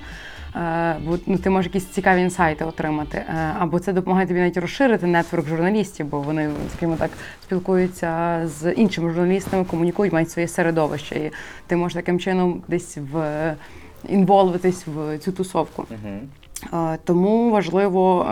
Е, 0.57 0.97
Бо 1.07 1.19
ну, 1.27 1.39
ти 1.39 1.51
можеш 1.51 1.75
якісь 1.75 1.87
цікаві 1.87 2.21
інсайти 2.21 2.65
отримати. 2.65 3.19
Е, 3.19 3.55
Або 3.59 3.79
це 3.79 3.93
допомагає 3.93 4.27
тобі 4.27 4.41
навіть 4.41 4.57
розширити 4.57 5.07
нетворк 5.07 5.49
журналістів, 5.49 6.07
бо 6.07 6.21
вони, 6.21 6.51
скажімо 6.77 6.97
так, 6.99 7.11
спілкуються 7.43 8.41
з 8.45 8.73
іншими 8.73 9.11
журналістами, 9.11 9.65
комунікують, 9.65 10.13
мають 10.13 10.31
своє 10.31 10.49
середовище. 10.49 11.15
І 11.15 11.31
ти 11.67 11.77
можеш 11.77 11.95
таким 11.95 12.21
чином 12.21 12.63
десь 12.69 12.99
в 13.13 13.55
інволвитись 14.09 14.87
в 14.87 15.19
цю 15.19 15.33
тусовку. 15.33 15.87
Е, 16.73 16.99
Тому 17.05 17.51
важливо 17.51 18.27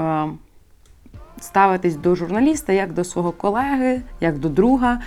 ставитись 1.40 1.96
до 1.96 2.14
журналіста 2.14 2.72
як 2.72 2.92
до 2.92 3.04
свого 3.04 3.32
колеги, 3.32 4.02
як 4.20 4.38
до 4.38 4.48
друга. 4.48 5.00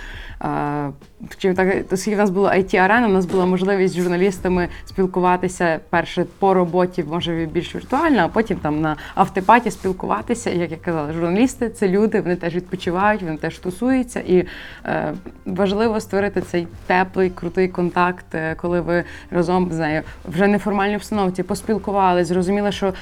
Е, 1.22 1.26
Чим 1.38 1.54
так, 1.54 1.84
оскільки 1.92 2.16
в 2.16 2.18
нас 2.18 2.30
була 2.30 2.50
it 2.50 2.76
арена 2.76 3.08
у 3.08 3.10
нас 3.10 3.26
була 3.26 3.46
можливість 3.46 3.94
з 3.94 3.96
журналістами 3.96 4.68
спілкуватися 4.84 5.80
перше 5.90 6.26
по 6.38 6.54
роботі, 6.54 7.04
може 7.08 7.48
більш 7.52 7.74
віртуально, 7.74 8.22
а 8.22 8.28
потім 8.28 8.56
там 8.56 8.80
на 8.80 8.96
автопаті 9.14 9.70
спілкуватися. 9.70 10.50
Як 10.50 10.70
я 10.70 10.76
казала, 10.76 11.12
журналісти 11.12 11.70
це 11.70 11.88
люди, 11.88 12.20
вони 12.20 12.36
теж 12.36 12.54
відпочивають, 12.54 13.22
вони 13.22 13.36
теж 13.36 13.58
тусуються. 13.58 14.20
І 14.20 14.46
е, 14.84 15.14
важливо 15.46 16.00
створити 16.00 16.40
цей 16.40 16.68
теплий, 16.86 17.30
крутий 17.30 17.68
контакт, 17.68 18.34
е, 18.34 18.54
коли 18.54 18.80
ви 18.80 19.04
разом 19.30 19.68
не 19.68 19.74
знаю, 19.74 20.02
вже 20.28 20.46
неформальній 20.46 20.96
обстановці 20.96 21.42
поспілкувалися, 21.42 22.34
зрозуміли, 22.34 22.72
що 22.72 22.86
е, 22.86 22.92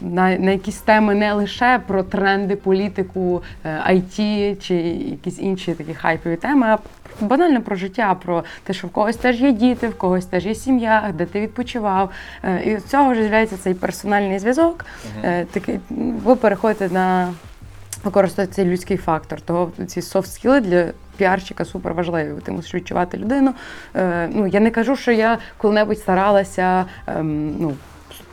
на, 0.00 0.38
на 0.38 0.50
якісь 0.50 0.78
теми 0.78 1.14
не 1.14 1.32
лише 1.32 1.80
про 1.86 2.02
тренди, 2.02 2.56
політику, 2.56 3.42
е, 3.64 3.82
IT 3.90 4.56
чи 4.60 4.74
якісь 4.74 5.38
інші 5.38 5.74
такі 5.74 5.94
хайпові 5.94 6.36
теми, 6.36 6.76
банально 7.20 7.62
про 7.62 7.76
життя, 7.76 8.16
про 8.22 8.44
те, 8.64 8.72
що 8.72 8.86
в 8.86 8.90
когось 8.90 9.16
теж 9.16 9.40
є 9.40 9.52
діти, 9.52 9.88
в 9.88 9.98
когось 9.98 10.26
теж 10.26 10.46
є 10.46 10.54
сім'я, 10.54 11.14
де 11.14 11.26
ти 11.26 11.40
відпочивав. 11.40 12.10
Е, 12.44 12.62
І 12.64 12.78
з 12.78 12.84
цього 12.84 13.12
вже 13.12 13.20
з'являється 13.20 13.56
цей 13.56 13.74
персональний 13.74 14.38
зв'язок. 14.38 14.84
Е, 15.24 15.44
Такий, 15.44 15.80
ви 16.24 16.36
переходите 16.36 16.88
на 16.88 17.32
використовувати 18.04 18.54
цей 18.54 18.64
людський 18.64 18.96
фактор. 18.96 19.40
Того 19.40 19.70
ці 19.86 20.02
софт-скіли 20.02 20.60
для 20.60 20.86
піарщика 21.16 21.64
супер 21.64 21.94
важливі. 21.94 22.32
Ти 22.44 22.52
мусиш 22.52 22.74
відчувати 22.74 23.16
людину. 23.16 23.54
Е, 23.96 24.28
ну, 24.34 24.46
я 24.46 24.60
не 24.60 24.70
кажу, 24.70 24.96
що 24.96 25.12
я 25.12 25.38
коли-небудь 25.56 25.98
старалася. 25.98 26.84
ем, 27.06 27.56
ну, 27.60 27.74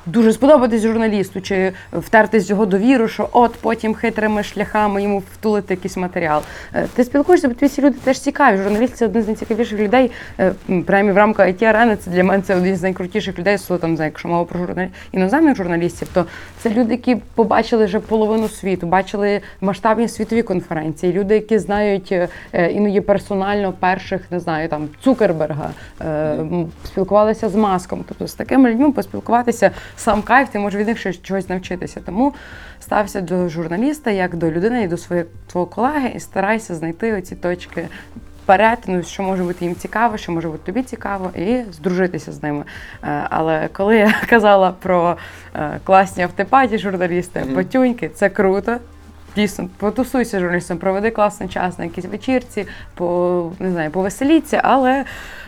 Дуже 0.10 0.34
сподобатись 0.34 0.82
журналісту 0.82 1.42
чи 1.42 1.72
втертись 1.94 2.50
його 2.50 2.66
довіру, 2.66 3.08
що 3.08 3.30
от 3.32 3.56
потім 3.62 3.94
хитрими 3.94 4.44
шляхами 4.44 5.04
йому 5.04 5.24
втулити 5.34 5.74
якийсь 5.74 5.98
матеріал. 5.98 6.42
Е, 6.74 6.88
Ти 6.96 7.04
спілкуєшся, 7.04 7.48
бо 7.48 7.54
тобі 7.54 7.70
ці 7.70 7.82
люди 7.82 7.98
теж 8.04 8.20
цікаві. 8.20 8.58
Журналіст 8.58 8.96
це 8.96 9.06
один 9.06 9.24
з 9.24 9.28
найцікавіших 9.28 9.80
людей. 9.80 10.12
е, 10.40 10.54
Принаймні 10.68 11.12
в 11.12 11.18
рамках 11.18 11.48
it 11.48 11.64
арени 11.64 11.96
це 11.96 12.12
для 12.12 12.24
мене 12.24 12.44
це 12.44 12.56
один 12.56 12.76
з 12.76 12.82
найкрутіших 12.84 13.40
людей. 13.40 13.58
Там, 13.82 13.96
якщо 13.96 14.28
мова 14.28 14.46
про 14.46 14.60
журнал... 14.60 14.88
іноземних 15.12 15.56
журналістів, 15.56 16.08
то 16.14 16.26
це 16.62 16.70
люди, 16.70 16.92
які 16.92 17.16
побачили 17.16 17.86
вже 17.86 18.00
половину 18.00 18.50
світу, 18.50 18.88
бачили 18.88 19.42
масштабні 19.62 20.08
світові 20.08 20.42
конференції. 20.42 21.14
Люди, 21.14 21.34
які 21.34 21.60
знають 21.60 22.12
е, 22.12 22.72
іноді 22.72 23.02
персонально 23.02 23.74
перших, 23.74 24.32
не 24.32 24.40
знаю, 24.40 24.70
там 24.70 24.90
Цукерберга, 25.04 25.72
е, 26.02 26.38
спілкувалися 26.86 27.50
з 27.50 27.56
маском. 27.56 28.06
Тобто 28.08 28.28
з 28.28 28.34
такими 28.34 28.72
людьми 28.72 28.92
поспілкуватися 28.92 29.72
сам 29.96 30.22
кайф, 30.22 30.50
ти 30.50 30.60
можеш 30.60 30.80
від 30.80 30.88
них 30.88 30.98
щось 30.98 31.22
чогось 31.22 31.50
навчитися. 31.50 32.02
Тому 32.06 32.34
стався 32.80 33.22
до 33.22 33.50
журналіста 33.50 34.12
як 34.12 34.36
до 34.36 34.52
людини 34.52 34.84
і 34.84 34.88
до 34.88 34.98
своєї 34.98 35.28
твого 35.48 35.66
колеги, 35.68 36.12
і 36.16 36.20
старайся 36.20 36.76
знайти 36.76 37.14
оці 37.14 37.36
точки. 37.36 37.88
Перетину, 38.50 39.04
що 39.04 39.24
може 39.24 39.44
бути 39.44 39.66
їм 39.66 39.76
цікаво, 39.76 40.18
що 40.18 40.32
може 40.32 40.48
бути 40.48 40.66
тобі 40.66 40.84
цікаво, 40.84 41.32
і 41.36 41.62
здружитися 41.72 42.32
з 42.32 42.44
ними. 42.44 42.64
Е, 43.04 43.28
Але 43.30 43.70
коли 43.74 43.98
я 43.98 44.14
казала 44.30 44.72
про 44.72 45.18
е, 45.56 45.80
класні 45.84 46.24
автопаті 46.24 46.78
журналісти, 46.78 47.40
Мгм. 47.40 47.56
потюньки, 47.56 48.10
це 48.10 48.30
круто. 48.30 48.78
Дійсно, 49.36 49.70
потусуйся 49.78 50.38
з 50.38 50.42
журналістом, 50.42 50.78
проведи 50.78 51.12
класний 51.12 51.50
час 51.50 51.80
на 51.80 51.86
якійсь 51.86 52.06
вечірці, 52.06 52.68
по 52.96 53.52
не 53.60 53.72
знаю, 53.72 53.92
повеселіться, 53.92 54.62
але 54.64 55.06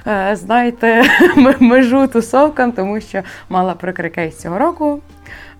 е, 0.07 0.35
знайте 0.35 1.03
межу 1.59 2.07
тусовкам, 2.07 2.71
тому 2.71 3.01
що 3.01 3.21
мала 3.49 3.73
прикрий 3.73 4.11
кейс 4.11 4.37
цього 4.37 4.57
року. 4.57 4.99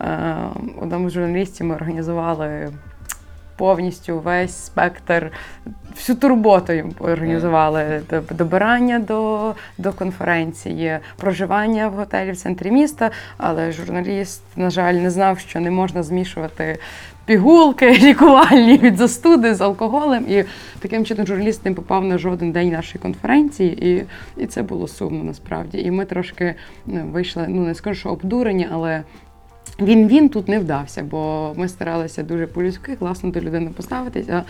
Е, 0.02 0.36
одному 0.82 1.10
з 1.10 1.14
журналістів 1.14 1.66
ми 1.68 1.76
організували 1.76 2.70
повністю 3.62 4.20
весь 4.20 4.66
спектр, 4.66 5.32
всю 5.96 6.18
турботу 6.18 6.74
їм 6.74 6.92
організували 7.00 8.02
добирання 8.32 9.00
до, 9.00 9.54
до 9.78 9.94
конференції, 9.94 11.00
проживання 11.18 11.88
в 11.88 11.94
готелі 11.94 12.32
в 12.32 12.38
центрі 12.38 12.72
міста. 12.72 13.12
Але 13.38 13.72
журналіст, 13.72 14.42
на 14.56 14.70
жаль, 14.70 14.94
не 14.94 15.12
знав, 15.12 15.40
що 15.40 15.60
не 15.60 15.72
можна 15.72 16.04
змішувати 16.04 16.78
пігулки 17.26 17.92
лікувальні 18.02 18.78
від 18.78 18.98
застуди 18.98 19.56
з 19.56 19.62
алкоголем. 19.62 20.26
І 20.30 20.44
таким 20.80 21.06
чином 21.06 21.28
журналіст 21.28 21.66
не 21.66 21.74
попав 21.74 22.04
на 22.06 22.18
жоден 22.18 22.52
день 22.52 22.70
нашої 22.70 23.02
конференції, 23.02 23.90
і, 23.90 24.06
і 24.38 24.46
це 24.48 24.64
було 24.64 24.88
сумно 24.88 25.24
насправді. 25.24 25.82
І 25.82 25.92
ми 25.92 26.06
трошки 26.06 26.56
ну, 26.86 27.06
вийшли, 27.12 27.46
ну 27.50 27.62
не 27.62 27.76
скажу, 27.76 28.00
що 28.00 28.10
обдурені, 28.10 28.68
але. 28.72 29.04
Він 29.80 30.08
він 30.08 30.30
тут 30.30 30.48
не 30.48 30.60
вдався, 30.60 31.04
бо 31.04 31.54
ми 31.58 31.68
старалися 31.68 32.24
дуже 32.24 32.48
по-людськи, 32.48 32.96
класно 32.96 33.32
до 33.32 33.42
людини 33.42 33.72
поставитись, 33.76 34.28
а 34.30 34.44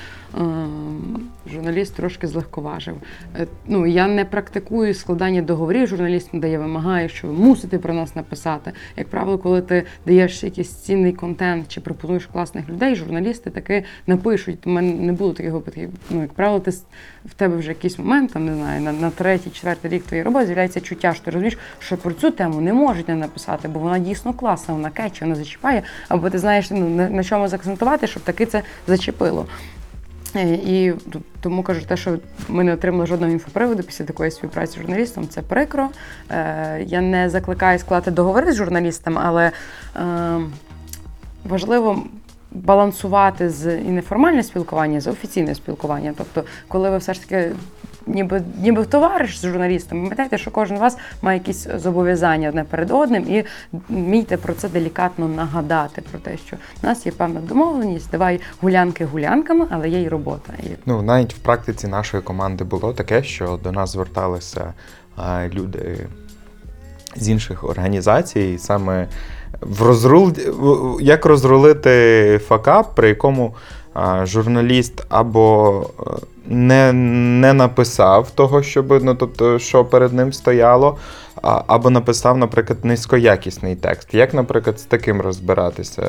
журналіст 1.54 1.96
трошки 1.96 2.28
злегковажив. 2.28 2.96
Е, 3.40 3.48
ну, 3.68 3.86
я 3.86 4.08
не 4.08 4.25
практикую 4.25 4.94
складання 4.94 5.42
договорів, 5.42 5.88
журналіст 5.88 6.34
не 6.34 6.40
дає, 6.40 6.58
вимагає, 6.58 7.10
що 7.10 7.28
ви 7.28 7.34
мусите 7.34 7.78
про 7.78 7.94
нас 7.94 8.16
написати. 8.16 8.72
Як 8.98 9.08
правило, 9.08 9.38
коли 9.38 9.62
ти 9.62 9.84
даєш 10.06 10.44
якийсь 10.44 10.70
цінний 10.74 11.13
контент 11.13 11.66
чи 11.68 11.82
пропонуєш 11.82 12.25
класних 12.25 12.70
людей, 12.70 12.96
журналісти 12.96 13.50
таки 13.50 13.84
напишуть. 14.08 14.68
У 14.68 14.70
мене 14.70 14.94
не 14.94 15.13
було 15.13 15.34
таких 15.34 15.54
випадків. 15.54 15.90
Ну, 16.10 16.22
як 16.22 16.34
правило, 16.34 16.60
ти 16.60 16.72
в 17.25 17.34
тебе 17.34 17.58
вже 17.58 17.70
якийсь 17.70 18.00
момент, 18.00 18.34
там 18.34 18.46
не 18.46 18.56
знаю, 18.56 18.82
на, 18.82 18.92
на 18.92 19.10
третій, 19.10 19.50
четвертий 19.50 19.92
рік 19.92 20.04
твоєї 20.04 20.24
роботи 20.24 20.46
з'являється 20.46 20.82
чуття, 20.82 21.13
що 21.13 21.24
ти 21.24 21.32
розумієш, 21.32 21.58
що 21.80 21.98
про 21.98 22.13
цю 22.13 22.32
тему 22.32 22.62
не 22.62 22.74
можуть 22.74 23.08
не 23.08 23.16
написати, 23.16 23.68
бо 23.68 23.80
вона 23.80 24.00
дійсно 24.00 24.34
класна, 24.34 24.74
вона 24.74 24.90
кече, 24.90 25.25
вона 25.25 25.36
зачіпає, 25.36 25.84
або 26.08 26.30
ти 26.30 26.40
знаєш 26.40 26.72
ну, 26.72 26.90
на, 26.90 27.10
на 27.10 27.24
чому 27.24 27.48
заакцентувати, 27.48 28.08
щоб 28.08 28.24
таки 28.24 28.46
це 28.46 28.62
зачепило. 28.88 29.46
Е, 30.36 30.54
І 30.54 30.94
тому 31.42 31.63
кажу, 31.63 31.82
те, 31.88 31.98
що 31.98 32.18
ми 32.48 32.63
не 32.63 32.74
отримали 32.74 33.06
жодного 33.06 33.34
інфоприводу 33.34 33.84
після 33.84 34.06
такої 34.06 34.32
співпраці 34.32 34.74
з 34.74 34.82
журналістом, 34.82 35.28
це 35.28 35.42
прикро. 35.42 35.90
Е, 36.30 36.84
Я 36.88 37.01
не 37.01 37.30
закликаю 37.30 37.80
складати 37.80 38.12
договори 38.12 38.51
з 38.51 38.56
журналістом, 38.56 39.18
але 39.18 39.51
е, 39.96 40.40
важливо 41.44 42.04
балансувати 42.51 43.50
з 43.50 43.77
і 43.77 43.89
неформальне 43.89 44.43
спілкування, 44.43 45.01
з 45.01 45.08
офіційне 45.08 45.55
спілкування. 45.55 46.13
Тобто, 46.17 46.43
коли 46.67 46.89
ви 46.89 46.98
все 46.98 47.13
ж 47.13 47.22
таки. 47.22 47.51
Ніби, 48.08 48.41
ніби 48.62 48.86
товариш 48.86 49.39
з 49.39 49.46
журналістом, 49.46 50.01
пам'ятайте, 50.01 50.38
що 50.38 50.51
кожен 50.51 50.77
з 50.77 50.79
вас 50.79 50.98
має 51.22 51.38
якісь 51.38 51.67
зобов'язання 51.75 52.50
одне 52.50 52.63
перед 52.63 52.91
одним, 52.91 53.24
і 53.29 53.46
вмійте 53.89 54.38
про 54.38 54.53
це 54.53 54.70
делікатно 54.70 55.27
нагадати 55.27 56.01
про 56.12 56.20
те, 56.20 56.38
що 56.38 56.58
в 56.81 56.86
нас 56.86 57.05
є 57.05 57.12
певна 57.12 57.39
домовленість, 57.39 58.12
давай 58.12 58.41
гулянки 58.62 59.05
гулянками, 59.05 59.67
але 59.70 59.89
є 59.89 60.01
й 60.01 60.08
робота. 60.08 60.53
Ну, 60.86 61.01
навіть 61.01 61.34
в 61.34 61.38
практиці 61.38 61.88
нашої 61.88 62.24
команди 62.24 62.63
було 62.63 62.93
таке, 62.93 63.24
що 63.24 63.60
до 63.63 63.72
нас 63.72 63.91
зверталися 63.91 64.74
а, 65.15 65.48
люди 65.48 66.08
з 67.15 67.29
інших 67.29 67.63
організацій, 67.63 68.58
саме 68.60 69.08
в 69.62 69.82
розрул... 69.82 70.32
як 71.00 71.25
розрулити 71.25 72.39
факап, 72.48 72.96
при 72.96 73.08
якому 73.08 73.53
а, 73.94 74.25
журналіст 74.25 75.06
або 75.10 75.86
е, 76.00 76.12
не, 76.48 76.94
не 77.41 77.53
написав 77.53 78.32
того, 78.32 78.63
щоб, 78.63 79.03
ну, 79.03 79.15
тобто, 79.15 79.60
що 79.60 79.86
перед 79.86 80.13
ним 80.13 80.34
стояло, 80.34 80.98
або 81.42 81.90
написав, 81.90 82.38
наприклад, 82.38 82.86
низькоякісний 82.86 83.76
текст. 83.76 84.14
Як, 84.14 84.34
наприклад, 84.34 84.80
з 84.80 84.84
таким 84.84 85.22
розбиратися? 85.22 86.02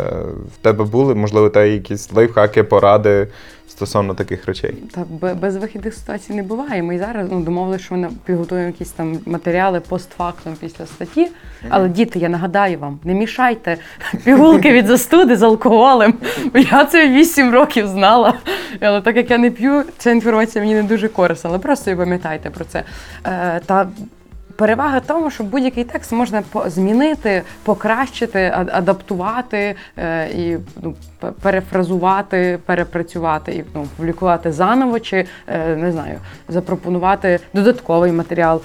В 0.54 0.56
тебе 0.62 0.84
були, 0.84 1.14
можливо, 1.14 1.48
та 1.48 1.64
якісь 1.64 2.12
лайфхаки, 2.12 2.62
поради 2.62 3.28
стосовно 3.68 4.14
таких 4.14 4.46
речей? 4.46 4.74
та 4.94 5.04
без 5.34 5.56
вихідних 5.56 5.94
ситуацій 5.94 6.34
не 6.34 6.42
буває. 6.42 6.82
Ми 6.82 6.98
зараз 6.98 7.28
ну, 7.30 7.40
домовилися, 7.40 7.84
що 7.84 7.94
ми 7.94 8.10
підготуємо 8.24 8.66
якісь 8.66 8.90
там 8.90 9.18
матеріали 9.26 9.80
постфактум 9.80 10.56
після 10.60 10.86
статті. 10.86 11.28
Але 11.68 11.88
діти, 11.88 12.18
я 12.18 12.28
нагадаю 12.28 12.78
вам, 12.78 12.98
не 13.04 13.14
мішайте 13.14 13.76
пігулки 14.24 14.72
від 14.72 14.86
застуди 14.86 15.36
з 15.36 15.42
алкоголем. 15.42 16.14
Я 16.54 16.84
це 16.84 17.08
8 17.08 17.52
років 17.52 17.88
знала. 17.88 18.34
Але 18.80 19.00
так 19.00 19.16
як 19.16 19.30
я 19.30 19.38
не 19.38 19.50
п'ю, 19.50 19.84
ця 19.98 20.10
інформація 20.10 20.64
мені 20.64 20.74
не 20.74 20.82
дуже 20.82 21.08
корисна. 21.08 21.50
Але 21.50 21.58
просто 21.58 21.90
і 21.90 21.96
пам'ятайте 21.96 22.50
про 22.50 22.64
це. 22.64 22.82
Е, 23.26 23.60
Та 23.66 23.88
Перевага 24.56 24.98
в 24.98 25.06
тому, 25.06 25.30
що 25.30 25.44
будь-який 25.44 25.84
текст 25.84 26.12
можна 26.12 26.42
змінити, 26.66 27.42
покращити, 27.62 28.52
адаптувати 28.54 29.76
е, 29.98 30.28
і 30.28 30.56
ну, 30.82 30.94
перефразувати, 31.42 32.58
перепрацювати 32.66 33.52
і 33.52 33.64
ну, 33.74 33.88
публікувати 33.96 34.52
заново, 34.52 35.00
чи 35.00 35.26
е, 35.46 35.76
не 35.76 35.92
знаю, 35.92 36.18
запропонувати 36.48 37.40
додатковий 37.54 38.12
матеріал. 38.12 38.62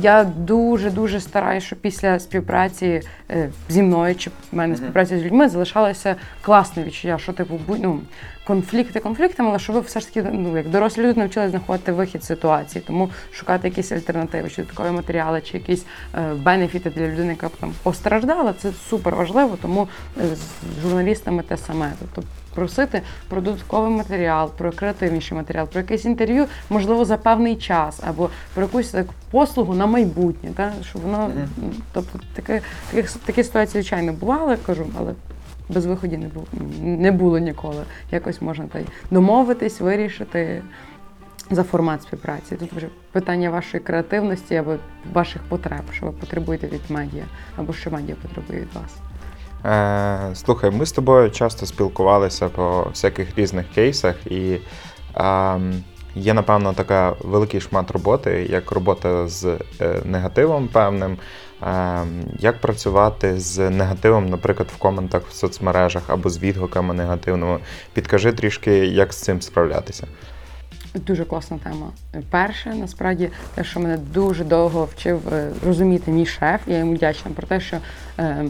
Я 0.00 0.24
дуже 0.24 0.90
дуже 0.90 1.20
стараюся, 1.20 1.66
щоб 1.66 1.78
після 1.78 2.18
співпраці 2.18 3.02
е, 3.30 3.50
зі 3.68 3.82
мною 3.82 4.14
чи 4.14 4.30
в 4.30 4.56
мене 4.56 4.76
співпраці 4.76 5.18
з 5.18 5.22
людьми 5.22 5.48
залишалося 5.48 6.16
класне 6.42 6.84
відчуття, 6.84 7.18
що 7.18 7.32
типу 7.32 7.60
будь- 7.66 7.82
ну, 7.82 8.00
конфлікти 8.44 9.00
конфліктами, 9.00 9.48
але 9.48 9.58
що 9.58 9.72
ви 9.72 9.80
все 9.80 10.00
ж 10.00 10.06
таки 10.14 10.28
ну, 10.32 10.56
як 10.56 10.68
дорослі 10.68 11.02
люди 11.02 11.20
навчилися 11.20 11.50
знаходити 11.50 11.92
вихід 11.92 12.24
з 12.24 12.26
ситуації, 12.26 12.84
тому 12.86 13.10
шукати 13.32 13.68
якісь 13.68 13.92
альтернативи, 13.92 14.50
чи 14.50 14.62
додаткові 14.62 14.90
матеріали, 14.90 15.40
чи 15.40 15.56
якісь 15.58 15.84
е, 16.14 16.34
бенефіти 16.34 16.90
для 16.90 17.08
людини, 17.08 17.28
яка 17.28 17.48
б 17.48 17.52
там 17.60 17.74
постраждала, 17.82 18.52
це 18.52 18.72
супер 18.88 19.14
важливо, 19.14 19.58
тому 19.62 19.88
е, 20.20 20.36
з 20.36 20.82
журналістами 20.82 21.42
те 21.42 21.56
саме. 21.56 21.92
Тобто 22.00 22.22
просити 22.54 23.02
про 23.28 23.40
додатковий 23.40 23.90
матеріал, 23.90 24.50
про 24.58 24.72
креативніший 24.72 25.36
матеріал, 25.36 25.66
про 25.66 25.80
якесь 25.80 26.04
інтерв'ю, 26.04 26.46
можливо, 26.70 27.04
за 27.04 27.16
певний 27.16 27.56
час, 27.56 28.00
або 28.06 28.30
про 28.54 28.62
якусь 28.62 28.88
так, 28.88 29.06
послугу 29.30 29.74
на 29.74 29.86
майбутнє, 29.86 30.50
та, 30.56 30.72
щоб 30.82 31.02
воно, 31.02 31.30
тобто 31.92 32.20
таке, 32.34 32.60
таких, 32.90 33.12
такі 33.12 33.44
ситуації, 33.44 33.82
звичайно, 33.82 34.12
бували, 34.12 34.58
кажу, 34.66 34.86
але 34.98 35.12
без 35.74 35.86
виходів 35.86 36.18
не 36.18 36.28
було, 36.28 36.46
не 36.82 37.12
було 37.12 37.38
ніколи. 37.38 37.84
Якось 38.10 38.42
можна 38.42 38.66
та 38.66 38.78
й 38.78 38.84
домовитись, 39.10 39.80
вирішити 39.80 40.62
за 41.50 41.62
формат 41.62 42.02
співпраці. 42.02 42.56
Тут 42.56 42.72
вже 42.72 42.88
питання 43.12 43.50
вашої 43.50 43.82
креативності 43.82 44.56
або 44.56 44.74
ваших 45.12 45.42
потреб, 45.42 45.82
що 45.92 46.06
ви 46.06 46.12
потребуєте 46.12 46.66
від 46.66 46.80
медіа, 46.88 47.24
або 47.56 47.72
що 47.72 47.90
медіа 47.90 48.14
потребує 48.22 48.60
від 48.60 48.68
вас. 48.74 48.96
Е, 49.64 50.34
слухай, 50.34 50.70
ми 50.70 50.86
з 50.86 50.92
тобою 50.92 51.30
часто 51.30 51.66
спілкувалися 51.66 52.48
по 52.48 52.86
всяких 52.90 53.38
різних 53.38 53.66
кейсах, 53.74 54.26
і 54.26 54.58
ем, 55.14 55.82
Є, 56.14 56.34
напевно, 56.34 56.72
така 56.72 57.14
великий 57.20 57.60
шмат 57.60 57.90
роботи, 57.90 58.46
як 58.50 58.72
робота 58.72 59.28
з 59.28 59.58
е, 59.80 60.00
негативом 60.04 60.68
певним. 60.68 61.16
Е, 61.66 62.04
Як 62.38 62.60
працювати 62.60 63.40
з 63.40 63.70
негативом, 63.70 64.26
наприклад, 64.26 64.68
в 64.74 64.78
коментах 64.78 65.22
в 65.28 65.32
соцмережах 65.32 66.02
або 66.06 66.30
з 66.30 66.38
відгуками 66.38 66.94
негативними. 66.94 67.58
Підкажи 67.92 68.32
трішки, 68.32 68.86
як 68.86 69.12
з 69.12 69.16
цим 69.16 69.42
справлятися. 69.42 70.06
Дуже 70.94 71.24
класна 71.24 71.58
тема. 71.58 71.92
Перше, 72.30 72.74
насправді, 72.74 73.30
те, 73.54 73.64
що 73.64 73.80
мене 73.80 73.96
дуже 73.96 74.44
довго 74.44 74.84
вчив 74.84 75.34
е, 75.34 75.50
розуміти 75.66 76.10
мій 76.10 76.26
шеф, 76.26 76.60
я 76.66 76.78
йому 76.78 76.94
вдячна 76.94 77.30
про 77.30 77.46
те, 77.46 77.60
що 77.60 77.76
е, 78.18 78.44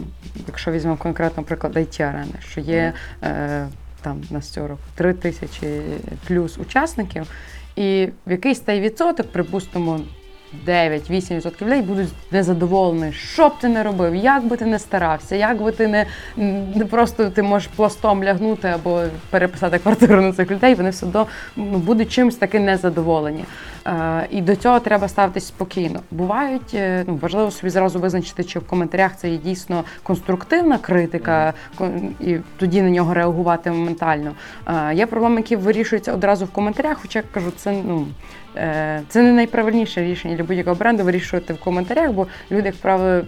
якщо 0.47 0.71
візьмемо 0.71 0.97
конкретно 0.97 1.43
приклад 1.43 1.77
it 1.77 2.01
арени 2.03 2.33
що 2.39 2.61
є 2.61 2.93
е, 3.23 3.67
там 4.01 4.21
на 4.29 4.67
року 4.67 4.81
3 4.95 5.13
тисячі 5.13 5.81
плюс 6.27 6.57
учасників, 6.57 7.27
і 7.75 8.09
в 8.27 8.31
якийсь 8.31 8.59
той 8.59 8.79
відсоток, 8.79 9.31
припустимо. 9.31 9.99
9-8% 10.67 11.65
людей 11.65 11.81
будуть 11.81 12.09
незадоволені, 12.31 13.13
що 13.13 13.49
б 13.49 13.59
ти 13.59 13.67
не 13.67 13.83
робив, 13.83 14.15
як 14.15 14.45
би 14.45 14.57
ти 14.57 14.65
не 14.65 14.79
старався, 14.79 15.35
як 15.35 15.61
би 15.61 15.71
ти 15.71 15.87
не, 15.87 16.05
не 16.75 16.85
просто 16.85 17.29
ти 17.29 17.43
можеш 17.43 17.67
пластом 17.75 18.23
лягнути 18.23 18.67
або 18.67 19.03
переписати 19.29 19.79
квартиру 19.79 20.21
на 20.21 20.33
цих 20.33 20.51
людей, 20.51 20.75
вони 20.75 20.89
все 20.89 21.05
одно 21.05 21.27
ну, 21.55 21.77
будуть 21.77 22.11
чимось 22.11 22.35
таки 22.35 22.59
незадоволені. 22.59 23.45
Е, 23.87 24.27
і 24.29 24.41
до 24.41 24.55
цього 24.55 24.79
треба 24.79 25.07
ставитись 25.07 25.47
спокійно. 25.47 25.99
Бувають, 26.11 26.73
е, 26.73 27.03
ну 27.07 27.19
важливо 27.21 27.51
собі 27.51 27.69
зразу 27.69 27.99
визначити, 27.99 28.43
чи 28.43 28.59
в 28.59 28.67
коментарях 28.67 29.17
це 29.17 29.29
є 29.29 29.37
дійсно 29.37 29.83
конструктивна 30.03 30.77
критика, 30.77 31.53
і 32.19 32.37
тоді 32.57 32.81
на 32.81 32.89
нього 32.89 33.13
реагувати 33.13 33.71
моментально. 33.71 34.31
Е, 34.67 34.95
є 34.95 35.05
проблеми, 35.05 35.35
які 35.35 35.55
вирішуються 35.55 36.13
одразу 36.13 36.45
в 36.45 36.51
коментарях, 36.51 36.97
хоча 37.01 37.19
я 37.19 37.25
кажу, 37.33 37.51
це 37.57 37.71
ну. 37.71 38.07
Е, 38.55 39.01
Це 39.07 39.21
не 39.21 39.31
найправильніше 39.31 40.01
рішення 40.01 40.35
для 40.35 40.43
будь-якого 40.43 40.75
бренду 40.75 41.03
вирішувати 41.03 41.53
в 41.53 41.59
коментарях, 41.59 42.11
бо 42.11 42.27
люди, 42.51 42.65
як 42.65 42.75
правило, 42.75 43.25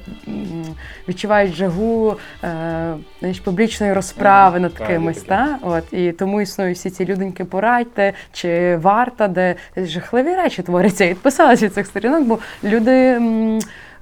відчувають 1.10 1.54
жагу 1.54 2.16
е, 2.44 2.94
знаєш, 3.20 3.40
публічної 3.40 3.94
розправи 3.94 4.60
над 4.60 4.74
Так, 4.74 4.88
кимось. 4.88 5.22
Та? 5.22 5.60
От, 5.62 5.94
і 5.94 6.12
тому 6.12 6.42
існують 6.42 6.78
всі 6.78 6.90
ці 6.90 7.06
люденьки 7.06 7.46
порадьте 7.46 8.14
чи 8.32 8.78
варта, 8.78 9.28
де 9.28 9.56
жахливі 9.78 10.36
речі 10.36 10.62
творяться. 10.62 11.06
І 11.06 11.10
відписалася 11.10 11.66
від 11.66 11.74
цих 11.74 11.88
сторінок, 11.88 12.24
бо 12.24 12.40
люди. 12.64 13.20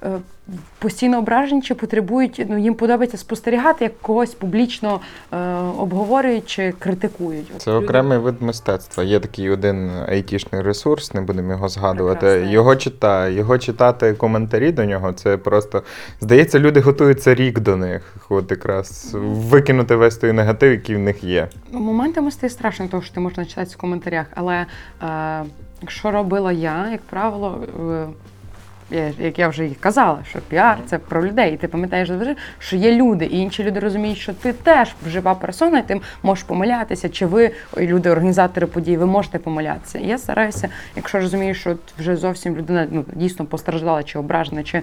Е, 0.04 0.18
Постійно 0.78 1.18
ображені 1.18 1.62
чи 1.62 1.74
потребують, 1.74 2.46
ну 2.48 2.58
їм 2.58 2.74
подобається 2.74 3.16
спостерігати, 3.16 3.84
як 3.84 4.00
когось 4.00 4.34
публічно 4.34 5.00
е, 5.32 5.36
обговорюють 5.78 6.46
чи 6.46 6.74
критикують. 6.78 7.52
Це 7.58 7.72
окремий 7.72 8.18
вид 8.18 8.42
мистецтва. 8.42 9.04
Є 9.04 9.20
такий 9.20 9.50
один 9.50 9.90
айтішний 10.08 10.62
ресурс, 10.62 11.14
не 11.14 11.20
будемо 11.20 11.52
його 11.52 11.68
згадувати. 11.68 12.20
Прекрасний. 12.20 12.52
Його 12.52 12.76
читає, 12.76 13.34
його 13.34 13.58
читати 13.58 14.14
коментарі 14.14 14.72
до 14.72 14.84
нього. 14.84 15.12
Це 15.12 15.36
просто 15.36 15.82
здається, 16.20 16.58
люди 16.58 16.80
готуються 16.80 17.34
рік 17.34 17.60
до 17.60 17.76
них. 17.76 18.16
От 18.28 18.50
якраз 18.50 19.10
викинути 19.22 19.96
весь 19.96 20.16
той 20.16 20.32
негатив, 20.32 20.70
який 20.70 20.96
в 20.96 20.98
них 20.98 21.24
є. 21.24 21.48
Ну, 21.72 21.80
Моментами 21.80 22.30
стає 22.30 22.50
страшно, 22.50 22.88
того, 22.88 23.02
що 23.02 23.14
ти 23.14 23.20
можна 23.20 23.44
читати 23.44 23.70
в 23.74 23.76
коментарях. 23.76 24.26
Але 24.34 24.66
е, 25.02 25.44
що 25.88 26.10
робила 26.10 26.52
я, 26.52 26.88
як 26.90 27.00
правило, 27.02 27.58
е, 27.80 28.06
як 29.18 29.38
я 29.38 29.48
вже 29.48 29.66
і 29.66 29.74
казала, 29.74 30.18
що 30.28 30.38
піар 30.38 30.78
це 30.86 30.98
про 30.98 31.26
людей. 31.26 31.54
І 31.54 31.56
ти 31.56 31.68
пам'ятаєш 31.68 32.08
завжди, 32.08 32.36
що 32.58 32.76
є 32.76 32.94
люди, 32.94 33.24
і 33.24 33.38
інші 33.38 33.64
люди 33.64 33.80
розуміють, 33.80 34.18
що 34.18 34.32
ти 34.32 34.52
теж 34.52 34.94
жива 35.08 35.34
персона, 35.34 35.78
і 35.78 35.88
ти 35.88 36.00
можеш 36.22 36.44
помилятися, 36.44 37.08
чи 37.08 37.26
ви, 37.26 37.50
люди, 37.78 38.10
організатори 38.10 38.66
подій, 38.66 38.96
ви 38.96 39.06
можете 39.06 39.38
помилятися. 39.38 39.98
І 39.98 40.06
я 40.06 40.18
стараюся, 40.18 40.68
якщо 40.96 41.18
розумію, 41.20 41.54
що 41.54 41.76
вже 41.98 42.16
зовсім 42.16 42.56
людина 42.56 42.86
ну, 42.90 43.04
дійсно 43.12 43.44
постраждала, 43.44 44.02
чи 44.02 44.18
ображена, 44.18 44.62
чи 44.62 44.82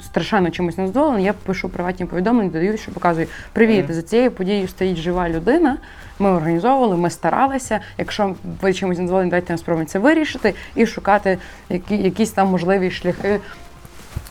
страшенно 0.00 0.50
чимось 0.50 0.78
незадоволена, 0.78 1.20
я 1.20 1.32
пишу 1.32 1.68
приватні 1.68 2.06
повідомлення, 2.06 2.50
додаю, 2.50 2.78
що 2.78 2.92
показую 2.92 3.26
привіт, 3.52 3.84
за 3.88 4.02
цією 4.02 4.30
подією 4.30 4.68
стоїть 4.68 4.96
жива 4.96 5.28
людина. 5.28 5.76
Ми 6.22 6.30
організовували, 6.30 6.96
ми 6.96 7.10
старалися. 7.10 7.80
Якщо 7.98 8.34
ви 8.60 8.72
чимось 8.72 8.98
незадоволені, 8.98 9.30
давайте 9.30 9.52
ми 9.52 9.58
спробуємо 9.58 9.88
це 9.88 9.98
вирішити 9.98 10.54
і 10.74 10.86
шукати 10.86 11.38
які, 11.68 11.96
якісь 11.96 12.30
там 12.30 12.48
можливі 12.48 12.90
шляхи 12.90 13.40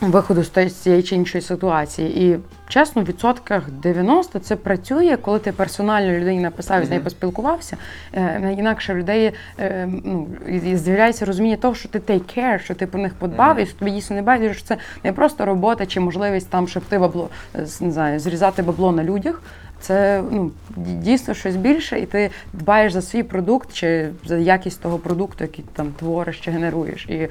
виходу 0.00 0.42
з 0.42 0.72
цієї 0.72 1.02
чи 1.02 1.14
іншої 1.14 1.42
ситуації. 1.42 2.24
І 2.26 2.38
чесно, 2.68 3.02
в 3.02 3.04
відсотках 3.04 3.70
90 3.70 4.38
це 4.38 4.56
працює, 4.56 5.16
коли 5.22 5.38
ти 5.38 5.52
персонально 5.52 6.12
людині 6.12 6.40
написав 6.40 6.82
і 6.82 6.86
з 6.86 6.90
нею 6.90 7.02
поспілкувався. 7.02 7.76
Е, 8.14 8.54
інакше 8.58 8.94
в 8.94 8.96
людей 8.96 9.32
е, 9.58 9.88
ну, 10.04 10.28
з'являється 10.74 11.24
розуміння 11.24 11.56
того, 11.56 11.74
що 11.74 11.88
ти 11.88 11.98
take 11.98 12.38
care, 12.38 12.58
що 12.58 12.74
ти 12.74 12.86
про 12.86 13.00
них 13.00 13.14
подбав, 13.14 13.58
і 13.58 13.64
тобі 13.64 13.90
дійсно 13.90 14.16
не 14.16 14.22
байдуже, 14.22 14.54
що 14.54 14.64
це 14.64 14.76
не 15.04 15.12
просто 15.12 15.44
робота 15.46 15.86
чи 15.86 16.00
можливість 16.00 16.50
там 16.50 16.68
шепти 16.68 16.98
бабло, 16.98 17.28
не 17.80 17.90
знаю, 17.90 18.20
зрізати 18.20 18.62
бабло 18.62 18.92
на 18.92 19.04
людях. 19.04 19.42
Це 19.82 20.22
ну 20.30 20.50
дійсно 20.76 21.34
щось 21.34 21.56
більше, 21.56 22.00
і 22.00 22.06
ти 22.06 22.30
дбаєш 22.52 22.92
за 22.92 23.02
свій 23.02 23.22
продукт 23.22 23.72
чи 23.72 24.08
за 24.24 24.36
якість 24.36 24.80
того 24.80 24.98
продукту, 24.98 25.44
який 25.44 25.64
ти 25.64 25.70
там 25.72 25.92
твориш 25.98 26.40
чи 26.40 26.50
генеруєш. 26.50 27.06
І 27.08 27.14
е, 27.14 27.28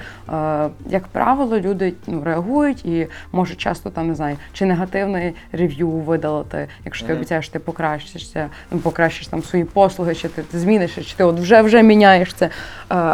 як 0.89 1.07
правило, 1.07 1.59
люди 1.59 1.93
ну, 2.07 2.23
реагують 2.23 2.85
і 2.85 3.07
можуть 3.31 3.57
часто 3.57 3.89
там 3.89 4.07
не 4.07 4.15
знаю, 4.15 4.37
чи 4.53 4.65
негативне 4.65 5.33
рев'ю 5.51 5.89
видалити, 5.89 6.67
якщо 6.85 7.07
ти 7.07 7.13
обіцяєш, 7.13 7.49
ти 7.49 7.59
покращишся, 7.59 8.49
ну, 8.71 8.79
покращиш 8.79 9.27
там 9.27 9.43
свої 9.43 9.65
послуги, 9.65 10.15
чи 10.15 10.27
ти, 10.27 10.41
ти 10.41 10.59
зміниш, 10.59 10.95
чи 10.95 11.15
ти 11.15 11.23
от 11.23 11.39
вже 11.39 11.61
вже 11.61 11.83
міняєш 11.83 12.33
це. 12.33 12.45
Е, 12.45 12.49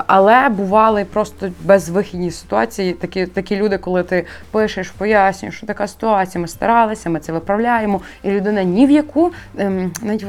але 0.08 0.50
бували 0.50 1.06
просто 1.06 1.50
безвихідні 1.62 2.32
ситуації. 2.32 2.94
Такі 2.94 3.26
такі 3.26 3.56
люди, 3.56 3.78
коли 3.78 4.04
ти 4.04 4.26
пишеш, 4.52 4.90
пояснюєш, 4.90 5.58
що 5.58 5.68
така 5.68 5.88
ситуація, 5.88 6.42
ми 6.42 6.48
старалися, 6.48 7.10
ми 7.10 7.20
це 7.20 7.32
виправляємо, 7.32 8.02
і 8.24 8.32
людина 8.32 8.64
ні 8.64 8.86
в 8.86 8.92
яку 8.92 9.27
ем, 9.58 9.92
навіть 10.02 10.26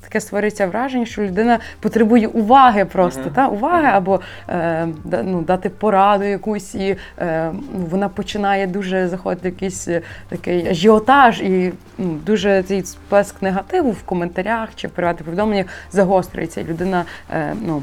таке 0.00 0.20
створюється 0.20 0.66
враження, 0.66 1.06
що 1.06 1.22
людина 1.22 1.58
потребує 1.80 2.26
уваги 2.26 2.84
просто 2.84 3.20
Мгм. 3.20 3.30
та 3.30 3.48
уваги, 3.48 3.88
або 3.92 4.20
е, 4.48 4.88
ну, 5.24 5.42
дати 5.42 5.68
пораду 5.68 6.24
якусь, 6.24 6.74
і 6.74 6.96
е, 7.18 7.50
ну, 7.52 7.86
вона 7.90 8.08
починає 8.08 8.66
дуже 8.66 9.08
заходити 9.08 9.48
в 9.48 9.52
якийсь 9.52 9.88
е, 9.88 10.02
такий 10.28 10.68
ажіотаж, 10.68 11.40
і 11.40 11.72
ну, 11.98 12.18
дуже 12.26 12.62
цей 12.62 12.84
сплеск 12.84 13.42
негативу 13.42 13.90
в 13.90 14.02
коментарях 14.02 14.68
чи 14.74 14.88
в 14.88 14.90
приватних 14.90 15.24
повідомленнях 15.24 15.66
загострюється. 15.92 16.60
І 16.60 16.64
людина 16.64 17.04
е, 17.30 17.54
ну, 17.66 17.82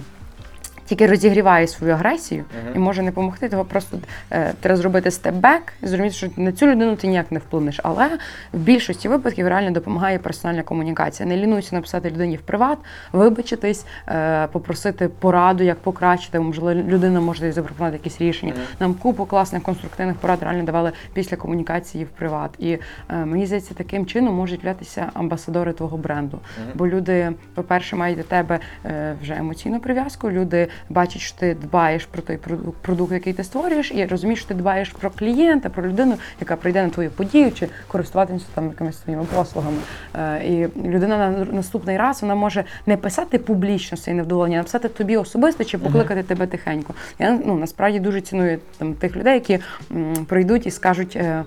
тільки 0.95 1.12
розігріває 1.12 1.67
свою 1.67 1.93
агресію 1.93 2.45
і 2.75 2.79
може 2.79 3.01
не 3.01 3.10
допомогти. 3.10 3.49
Того 3.49 3.65
просто 3.65 3.97
е, 4.32 4.53
треба 4.60 4.77
зробити 4.77 5.12
степ-бек 5.12 5.73
і 5.84 5.88
зрозуміти, 5.88 6.15
що 6.15 6.27
на 6.38 6.51
цю 6.51 6.67
людину 6.67 6.95
ти 6.95 7.08
ніяк 7.08 7.32
не 7.32 7.39
вплинеш. 7.39 7.79
Але 7.84 8.10
в 8.53 8.58
більшості 8.58 9.08
випадків 9.10 9.47
реально 9.47 9.71
допомагає 9.71 10.19
персональна 10.19 10.63
комунікація. 10.63 11.29
Не 11.29 11.38
лінуйся 11.38 11.75
написати 11.75 12.10
людині 12.10 12.36
в 12.36 12.41
приват, 12.41 12.77
вибачитись, 13.12 13.86
е, 14.08 14.47
попросити 14.47 15.08
пораду, 15.08 15.63
як 15.63 15.79
покращити. 15.79 16.39
Можливо, 16.39 16.82
людина 16.82 17.19
може 17.19 17.51
запропонувати 17.51 17.97
якісь 17.97 18.21
рішення. 18.21 18.53
Нам 18.79 18.93
купу 18.93 19.25
класних 19.25 19.63
конструктивних 19.63 20.15
порад 20.15 20.43
реально 20.43 20.63
давали 20.63 20.91
після 21.13 21.38
комунікації 21.38 22.03
в 22.06 22.10
приват. 22.10 22.51
І 22.60 22.71
е, 23.10 23.25
мені 23.25 23.45
здається, 23.45 23.73
таким 23.73 24.06
чином 24.06 24.36
можуть 24.36 24.63
являтися 24.63 25.10
амбасадори 25.13 25.73
твого 25.73 25.97
бренду. 25.97 26.39
Бо 26.75 26.88
люди, 26.88 27.32
по-перше, 27.53 27.95
мають 27.95 28.17
до 28.17 28.23
тебе 28.23 28.60
е, 28.86 29.15
вже 29.21 29.34
емоційну 29.34 29.79
прив'язку. 29.79 30.32
Люди 30.32 30.67
бачать, 30.89 31.21
що 31.21 31.37
ти 31.37 31.53
дбаєш 31.61 32.05
про 32.05 32.21
той 32.21 32.37
продукт, 32.37 32.77
продукт, 32.77 33.11
який 33.11 33.33
ти 33.33 33.43
створюєш, 33.43 33.91
і 33.95 34.05
розумієш, 34.05 34.39
що 34.39 34.47
ти 34.47 34.53
дбаєш 34.53 34.89
про 34.89 35.09
клієнта, 35.09 35.69
про 35.69 35.87
людину, 35.87 36.15
яка 36.39 36.55
прийде 36.55 36.83
на 36.83 36.89
твою 36.89 37.09
подію 37.09 37.51
чи 37.51 37.67
користуватися 37.87 38.45
там 38.53 38.67
якимись 38.67 39.01
своїми 39.03 39.25
послугами. 39.35 39.77
Е, 40.15 40.45
і 40.45 40.67
людина 40.87 41.17
на 41.17 41.45
наступний 41.45 41.97
раз 41.97 42.21
вона 42.21 42.35
може 42.35 42.63
не 42.85 42.97
писати 42.97 43.39
публічно 43.39 43.97
своє 43.97 44.17
невдоволення, 44.17 44.55
а 44.55 44.59
написати 44.59 44.89
тобі 44.89 45.17
особисто 45.17 45.63
чи 45.63 45.77
покликати 45.77 46.23
тебе 46.23 46.47
тихенько. 46.47 46.93
Я 47.19 47.39
ну 47.45 47.57
насправді 47.57 47.99
дуже 47.99 48.21
ціную 48.21 48.59
там 48.77 48.93
тих 48.93 49.15
людей, 49.15 49.33
які 49.33 49.59
м, 49.91 50.25
прийдуть 50.25 50.67
і 50.67 50.71
скажуть. 50.71 51.15
Е, 51.15 51.43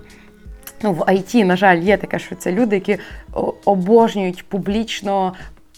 Ну, 0.83 0.93
в 0.93 1.01
IT, 1.01 1.43
на 1.43 1.55
жаль, 1.55 1.77
є 1.77 1.97
таке, 1.97 2.19
що 2.19 2.35
це 2.35 2.51
люди, 2.51 2.75
які 2.75 2.97
обожнюють 3.65 4.45
публічно 4.45 5.33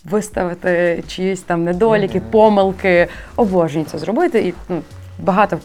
виставити 0.06 1.04
чиїсь 1.08 1.42
там 1.42 1.64
недоліки, 1.64 2.22
помилки, 2.32 3.08
Обожнюю 3.36 3.86
це 3.86 3.98
зробити. 3.98 4.40
І 4.40 4.54
ну, 4.70 4.82
багато 5.20 5.60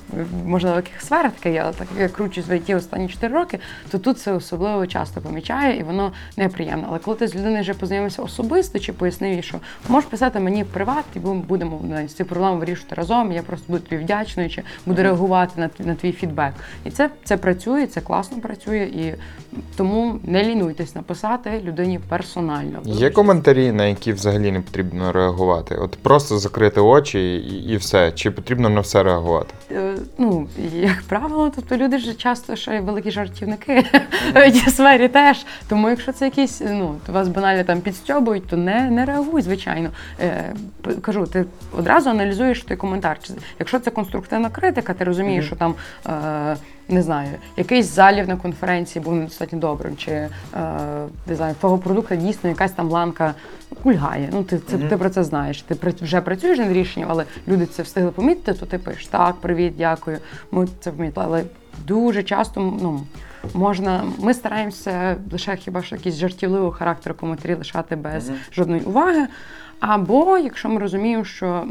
можливо 0.46 0.76
яких 0.76 1.00
сферах 1.00 1.32
таке 1.32 1.58
але 1.64 1.72
так 1.72 1.88
як 1.92 2.00
я 2.00 2.08
кручусь 2.08 2.46
в 2.46 2.50
IT 2.52 2.76
останні 2.76 3.08
4 3.08 3.34
роки, 3.34 3.58
то 3.90 3.98
тут 3.98 4.18
це 4.18 4.32
особливо 4.32 4.86
часто 4.86 5.20
помічаю, 5.20 5.78
і 5.78 5.82
воно 5.82 6.12
неприємно. 6.36 6.86
Але 6.90 6.98
коли 6.98 7.16
ти 7.16 7.28
з 7.28 7.34
людиною 7.34 7.60
вже 7.62 7.74
познайомився 7.74 8.22
особисто 8.22 8.78
чи 8.78 8.92
пояснив 8.92 9.32
їй, 9.32 9.42
що 9.42 9.58
можеш 9.88 10.10
писати 10.10 10.40
мені 10.40 10.62
в 10.62 10.66
приват, 10.66 11.04
і 11.16 11.20
ми 11.20 11.34
будемо 11.34 11.80
ну, 11.84 12.08
ці 12.08 12.24
проблеми 12.24 12.56
вирішувати 12.58 12.94
разом. 12.94 13.32
Я 13.32 13.42
просто 13.42 13.64
буду 13.72 13.84
тобі 13.88 14.02
вдячною, 14.02 14.50
чи 14.50 14.62
буду 14.86 15.02
реагувати 15.02 15.60
на, 15.60 15.68
твій- 15.68 15.86
на 15.86 15.94
твій 15.94 16.12
фідбек. 16.12 16.52
І 16.84 16.90
це, 16.90 17.10
це 17.24 17.36
працює, 17.36 17.86
це 17.86 18.00
класно 18.00 18.40
працює. 18.40 18.78
І 18.78 19.14
Тому 19.76 20.18
не 20.24 20.44
лінуйтесь 20.44 20.94
написати 20.94 21.60
людині 21.64 22.00
персонально. 22.08 22.80
Є 22.84 23.10
коментарі, 23.10 23.72
на 23.72 23.86
які 23.86 24.12
взагалі 24.12 24.52
не 24.52 24.60
потрібно 24.60 25.12
реагувати. 25.12 25.74
От 25.74 25.98
просто 26.02 26.38
закрити 26.38 26.80
очі 26.80 27.34
і, 27.36 27.72
і 27.72 27.76
все. 27.76 28.12
Чи 28.12 28.30
потрібно 28.30 28.68
на 28.68 28.80
все 28.80 29.02
реагувати? 29.02 29.43
Е, 29.70 29.94
Ну, 30.18 30.48
як 30.72 31.02
правило, 31.02 31.52
тобто 31.56 31.76
люди 31.76 31.98
ж 31.98 32.14
часто 32.14 32.56
ще 32.56 32.80
великі 32.80 33.10
жартівники 33.10 33.84
в 34.34 34.50
цій 34.50 34.70
сфері 34.70 35.08
теж. 35.08 35.46
Тому 35.68 35.88
якщо 35.88 36.12
це 36.12 36.24
якісь, 36.24 36.62
ну, 36.70 36.94
вас 37.08 37.28
банально 37.28 37.64
там 37.64 37.80
підстьобують, 37.80 38.46
то 38.46 38.56
не, 38.56 38.90
не 38.90 39.04
реагуй, 39.04 39.42
звичайно. 39.42 39.90
Е, 40.20 40.54
кажу, 41.00 41.26
ти 41.26 41.44
одразу 41.78 42.10
аналізуєш 42.10 42.62
той 42.62 42.76
коментар. 42.76 43.18
Якщо 43.58 43.78
це 43.78 43.90
конструктивна 43.90 44.50
критика, 44.50 44.94
ти 44.94 45.04
розумієш, 45.04 45.46
що 45.46 45.56
там. 45.56 45.74
Е, 46.06 46.56
не 46.88 47.02
знаю, 47.02 47.30
якийсь 47.56 47.86
залів 47.86 48.28
на 48.28 48.36
конференції 48.36 49.04
був 49.04 49.14
недостатньо 49.14 49.58
добрим, 49.58 49.96
чи 49.96 50.10
е, 50.10 50.30
не 51.26 51.36
знаю, 51.36 51.54
твого 51.60 51.78
продукту 51.78 52.16
дійсно 52.16 52.50
якась 52.50 52.72
там 52.72 52.90
ланка 52.90 53.34
кульгає. 53.84 54.28
Ну, 54.32 54.42
ти, 54.42 54.58
це, 54.58 54.78
ти 54.78 54.96
про 54.96 55.10
це 55.10 55.24
знаєш. 55.24 55.62
Ти 55.62 55.76
вже 56.02 56.20
працюєш 56.20 56.58
над 56.58 56.72
рішенням, 56.72 57.08
але 57.12 57.24
люди 57.48 57.66
це 57.66 57.82
встигли 57.82 58.10
помітити, 58.10 58.58
то 58.60 58.66
ти 58.66 58.78
пишеш 58.78 59.06
так, 59.06 59.36
привіт, 59.36 59.74
дякую. 59.78 60.18
Ми 60.50 60.68
це 60.80 60.90
помітили. 60.90 61.26
Але 61.26 61.44
дуже 61.86 62.22
часто 62.22 62.60
ну, 62.60 63.06
можна. 63.54 64.04
Ми 64.18 64.34
стараємося 64.34 65.16
лише 65.32 65.56
хіба 65.56 65.82
що 65.82 65.96
якісь 65.96 66.14
жартівливого 66.14 66.70
характеру 66.70 67.14
коментарі 67.14 67.54
лишати 67.54 67.96
без 67.96 68.30
жодної 68.52 68.82
уваги. 68.82 69.26
Або 69.80 70.38
якщо 70.38 70.68
ми 70.68 70.80
розуміємо, 70.80 71.24
що. 71.24 71.64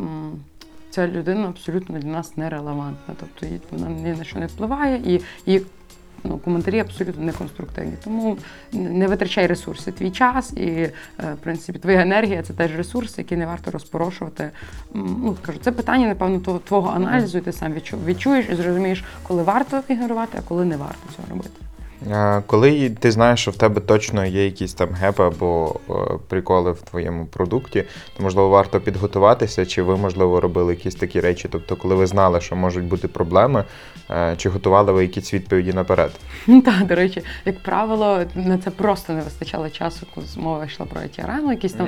Ця 0.90 1.08
людина 1.08 1.48
абсолютно 1.48 2.00
для 2.00 2.10
нас 2.10 2.38
нерелевантна, 2.38 3.16
тобто 3.20 3.56
вона 3.72 3.90
ні 3.90 4.16
на 4.18 4.24
що 4.24 4.40
не 4.40 4.46
впливає, 4.46 5.02
і 5.06 5.22
її 5.46 5.62
ну, 6.24 6.38
коментарі 6.38 6.80
абсолютно 6.80 7.24
неконструктивні. 7.26 7.94
Тому 8.04 8.38
не 8.72 9.08
витрачай 9.08 9.48
ресурси, 9.48 9.92
твій 9.92 10.12
час 10.12 10.54
і, 10.54 10.66
е, 10.70 10.92
в 11.20 11.38
принципі, 11.38 11.80
твоя 11.80 12.02
енергія 12.02 12.44
це 12.44 12.54
теж 12.54 12.76
ресурси, 12.76 13.22
які 13.22 13.36
не 13.36 13.46
варто 13.46 13.72
розпорошувати. 13.72 14.50
Ну, 14.94 15.36
кажу, 15.42 15.60
це 15.62 15.72
питання, 15.72 16.08
напевно, 16.08 16.40
того- 16.40 16.60
твого 16.60 16.90
аналізу, 16.90 17.38
і 17.38 17.42
ти 17.42 17.52
сам 17.52 17.74
відчу- 17.74 18.06
відчуєш 18.06 18.46
і 18.52 18.56
зрозумієш, 18.56 19.04
коли 19.28 19.44
варто 19.44 19.82
ігнорувати, 19.88 20.38
а 20.38 20.48
коли 20.48 20.66
не 20.66 20.78
варто 20.78 21.00
цього 21.16 21.28
робити. 21.30 21.50
Коли 22.48 22.90
ти 22.90 23.12
знаєш, 23.12 23.40
що 23.40 23.52
в 23.52 23.56
тебе 23.56 23.82
точно 23.82 24.26
є 24.26 24.46
якісь 24.46 24.74
там 24.74 24.90
гепи 24.94 25.24
або 25.24 25.76
е, 25.90 25.94
приколи 26.28 26.72
в 26.72 26.82
твоєму 26.82 27.26
продукті, 27.26 27.84
то 28.18 28.24
можливо 28.24 28.50
варто 28.50 28.80
підготуватися, 28.80 29.66
чи 29.66 29.82
ви, 29.82 29.98
можливо, 29.98 30.42
робили 30.42 30.74
якісь 30.74 30.96
такі 30.96 31.20
речі. 31.20 31.48
Тобто, 31.52 31.76
коли 31.76 31.96
ви 31.96 32.08
знали, 32.08 32.42
що 32.42 32.56
можуть 32.56 32.84
бути 32.84 33.08
проблеми, 33.08 33.64
е, 34.10 34.34
чи 34.38 34.50
готували 34.50 34.92
ви 34.92 35.02
якісь 35.02 35.34
відповіді 35.34 35.74
наперед? 35.74 36.12
Так, 36.66 36.88
до 36.88 36.96
речі, 36.96 37.24
як 37.46 37.64
правило, 37.64 38.20
на 38.36 38.58
це 38.58 38.70
просто 38.70 39.14
не 39.14 39.22
вистачало 39.22 39.70
часу, 39.70 40.08
коли 40.16 40.28
мова 40.38 40.66
йшла 40.66 40.86
про 40.86 41.02
IT-арену, 41.02 41.52
якісь 41.52 41.74
там 41.74 41.88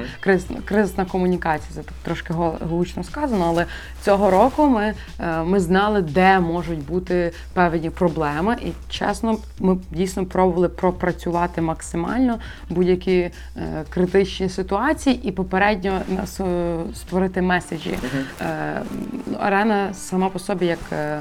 кризисна, 0.66 1.06
комунікація, 1.06 1.70
це 1.74 1.82
так 1.82 1.94
трошки 2.04 2.34
гучно 2.70 3.04
сказано, 3.04 3.46
але 3.48 3.66
цього 4.02 4.32
року 4.32 4.70
ми, 4.70 4.94
е, 5.20 5.44
ми 5.44 5.60
знали, 5.60 6.02
де 6.02 6.40
можуть 6.40 6.86
бути 6.86 7.32
певні 7.54 7.90
проблеми, 7.90 8.58
і 8.66 8.72
чесно, 8.90 9.38
ми 9.60 9.78
дійсно 9.92 10.05
пробували 10.26 10.70
пропрацювати 10.70 11.62
максимально 11.62 12.40
будь-які 12.70 13.16
е, 13.18 13.32
критичні 13.90 14.50
ситуації 14.50 15.20
і 15.24 15.32
попередньо 15.32 16.02
нас 16.08 16.40
е, 16.40 16.76
створити 16.94 17.42
меседжі. 17.42 17.98
Е, 18.42 18.82
ну, 19.28 19.38
арена 19.40 19.94
сама 19.94 20.30
по 20.30 20.40
собі 20.40 20.66
як 20.66 20.80
е, 20.92 21.20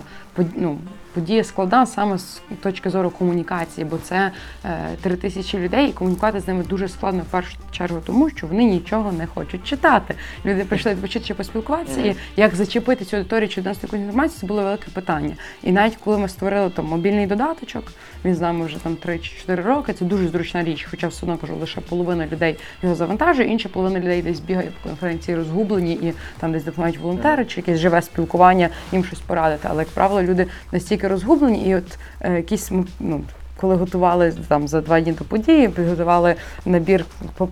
ну, 0.57 0.79
подія 1.15 1.45
складна 1.45 1.87
саме 1.87 2.19
з 2.19 2.43
точки 2.63 2.91
зору 2.91 3.11
комунікації, 3.11 3.85
бо 3.85 3.99
це 3.99 4.31
е, 4.65 4.79
три 5.01 5.17
тисячі 5.17 5.59
людей, 5.59 5.89
і 5.89 5.93
комунікувати 5.93 6.41
з 6.41 6.49
ними 6.49 6.65
дуже 6.65 6.89
складно 6.89 7.23
в 7.23 7.31
першу 7.31 7.57
чергу, 7.71 8.01
тому 8.07 8.31
що 8.31 8.47
вони 8.47 8.65
нічого 8.65 9.13
не 9.13 9.27
хочуть 9.27 9.65
читати. 9.65 10.15
Люди 10.45 10.65
прийшли 10.65 10.93
відпочити 10.93 11.25
чи 11.25 11.35
поспілкуватися, 11.35 12.01
і 12.01 12.17
як 12.37 12.55
зачепити 12.55 13.05
цю 13.05 13.17
аудиторію 13.17 13.49
чи 13.49 13.63
донести 13.63 13.87
якусь 13.87 14.01
інформацію, 14.01 14.41
це 14.41 14.47
було 14.47 14.63
велике 14.63 14.91
питання. 14.95 15.35
І 15.63 15.73
навіть 15.73 15.97
коли 15.97 16.19
ми 16.19 16.29
створили 16.29 16.71
там 16.71 16.87
мобільний 16.87 17.27
додаточок, 17.27 17.93
він 18.25 18.35
з 18.35 18.41
нами 18.41 18.67
вже 18.67 18.79
там 18.79 18.97
3 18.97 19.19
чи 19.19 19.41
4 19.41 19.63
роки. 19.63 19.93
Це 19.93 20.05
дуже 20.05 20.29
зручна 20.29 20.65
річ, 20.65 20.87
хоча 20.91 21.09
все 21.09 21.27
одно 21.27 21.39
кажу, 21.39 21.57
лише 21.57 21.81
половина 21.81 22.27
людей 22.27 22.57
його 22.83 22.95
завантажує, 22.95 23.49
інша 23.49 23.69
половина 23.69 24.01
людей 24.01 24.23
десь 24.23 24.41
бігає 24.41 24.73
по 24.83 24.89
конференції 24.89 25.37
розгублені 25.37 25.93
і 25.93 26.15
там 26.39 26.53
десь 26.53 26.65
допомагають 26.65 26.99
волонтери 26.99 27.45
чи 27.45 27.61
якесь 27.61 27.79
живе 27.79 28.03
спілкування, 28.03 28.69
їм 28.93 29.05
щось 29.05 29.21
порадити. 29.21 29.69
Але 29.71 29.83
як 29.83 29.89
правило, 29.89 30.23
люди 30.27 30.47
настільки 30.73 31.09
розгублені, 31.09 31.69
і 31.69 31.75
от 31.75 31.99
е, 32.21 32.37
якісь 32.37 32.71
ну. 33.01 33.21
Коли 33.57 33.77
готували 33.77 34.33
там 34.49 34.69
за 34.69 34.81
два 34.81 35.01
дні 35.01 35.13
до 35.13 35.25
події, 35.25 35.69
підготували 35.69 36.35
набір 36.67 37.05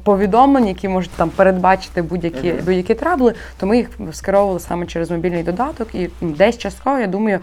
повідомлень, 0.04 0.68
які 0.68 0.88
можуть 0.88 1.10
там 1.10 1.30
передбачити 1.30 2.02
будь-які 2.02 2.52
будь-які 2.52 2.94
трабли, 2.94 3.34
то 3.58 3.66
ми 3.66 3.76
їх 3.76 3.88
скеровували 4.12 4.60
саме 4.60 4.86
через 4.86 5.10
мобільний 5.10 5.42
додаток. 5.42 5.94
І 5.94 6.08
десь 6.20 6.58
частково, 6.58 6.98
я 6.98 7.06
думаю, 7.06 7.40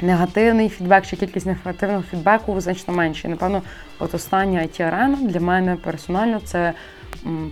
негативний 0.00 0.68
фідбек 0.68 1.06
чи 1.06 1.16
кількість 1.16 1.46
негативного 1.46 2.02
фідбеку 2.02 2.60
значно 2.60 2.94
менше. 2.94 3.28
І, 3.28 3.30
напевно, 3.30 3.62
от 3.98 4.14
остання 4.14 4.60
it 4.60 4.82
арена 4.82 5.18
для 5.22 5.40
мене 5.40 5.76
персонально 5.84 6.40
це 6.44 6.72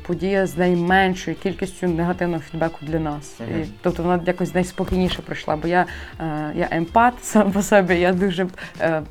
подія 0.06 0.46
з 0.46 0.56
найменшою 0.56 1.36
кількістю 1.36 1.88
негативного 1.88 2.42
фідбеку 2.42 2.78
для 2.82 2.98
нас. 2.98 3.40
І, 3.40 3.64
тобто 3.82 4.02
вона 4.02 4.22
якось 4.26 4.54
найспокійніше 4.54 5.22
пройшла, 5.22 5.56
бо 5.56 5.68
я, 5.68 5.86
е, 6.20 6.52
я 6.54 6.68
емпат 6.70 7.14
сам 7.22 7.52
по 7.52 7.62
собі, 7.62 7.94
я 7.94 8.12
дуже. 8.12 8.46
Е, 8.80 9.02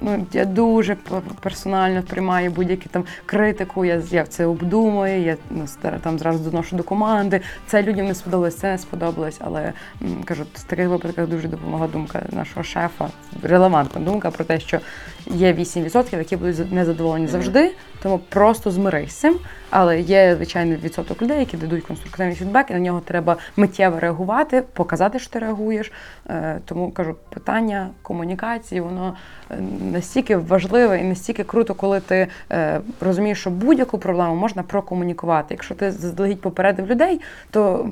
Ну, 0.00 0.26
я 0.32 0.44
дуже 0.44 0.96
персонально 1.40 2.02
приймаю 2.02 2.50
будь-які 2.50 2.88
там 2.88 3.04
критику, 3.26 3.84
я, 3.84 4.02
я 4.10 4.24
це 4.24 4.46
обдумую, 4.46 5.22
я 5.22 5.36
ну, 5.50 5.66
там 6.02 6.18
зразу 6.18 6.50
доношу 6.50 6.76
до 6.76 6.82
команди. 6.82 7.40
Це 7.66 7.82
людям 7.82 8.06
не 8.06 8.14
сподобалось, 8.14 8.56
це 8.56 8.72
не 8.72 8.78
сподобалось. 8.78 9.36
Але 9.40 9.72
м, 10.02 10.22
кажу, 10.24 10.44
в 10.54 10.62
таких 10.62 10.88
випадках 10.88 11.28
дуже 11.28 11.48
допомогла 11.48 11.86
думка 11.86 12.22
нашого 12.30 12.62
шефа. 12.64 13.08
Релевантна 13.42 14.00
думка 14.00 14.30
про 14.30 14.44
те, 14.44 14.60
що 14.60 14.80
є 15.26 15.52
8%, 15.52 16.18
які 16.18 16.36
будуть 16.36 16.72
незадоволені 16.72 17.26
завжди, 17.26 17.74
тому 18.02 18.18
просто 18.18 18.70
змирись 18.70 19.10
з 19.10 19.14
цим. 19.14 19.38
Але 19.76 20.00
є 20.00 20.34
звичайний 20.36 20.76
відсоток 20.76 21.22
людей, 21.22 21.38
які 21.38 21.56
дадуть 21.56 21.84
конструктивний 21.84 22.36
фідбек, 22.36 22.70
і 22.70 22.72
на 22.72 22.78
нього 22.78 23.00
треба 23.00 23.36
миттєво 23.56 24.00
реагувати, 24.00 24.62
показати, 24.72 25.18
що 25.18 25.30
ти 25.30 25.38
реагуєш. 25.38 25.92
Е, 26.28 26.58
Тому 26.64 26.90
кажу, 26.90 27.14
питання 27.30 27.88
комунікації, 28.02 28.80
воно 28.80 29.16
е, 29.50 29.58
настільки 29.92 30.36
важливе 30.36 30.98
і 31.00 31.04
настільки 31.04 31.44
круто, 31.44 31.74
коли 31.74 32.00
ти 32.00 32.26
е, 32.52 32.80
розумієш, 33.00 33.40
що 33.40 33.50
будь-яку 33.50 33.98
проблему 33.98 34.34
можна 34.34 34.62
прокомунікувати. 34.62 35.46
Якщо 35.54 35.74
ти 35.74 35.92
заздалегідь 35.92 36.40
попередив 36.40 36.86
людей, 36.86 37.20
то 37.50 37.90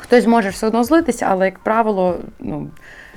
хтось 0.00 0.26
може 0.26 0.48
все 0.48 0.66
одно 0.66 0.84
злитися, 0.84 1.26
але 1.30 1.44
як 1.44 1.58
правило, 1.58 2.18
ну 2.40 2.68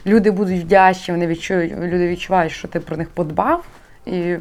люди 0.06 0.32
будуть 0.32 0.62
вдячні, 0.62 1.13
вони 1.13 1.28
відчують, 1.28 1.74
люди 1.74 2.08
відчувають, 2.08 2.52
що 2.52 2.68
ти 2.68 2.80
про 2.80 2.98
них 2.98 3.10
подбав. 3.10 3.66
І 4.06 4.36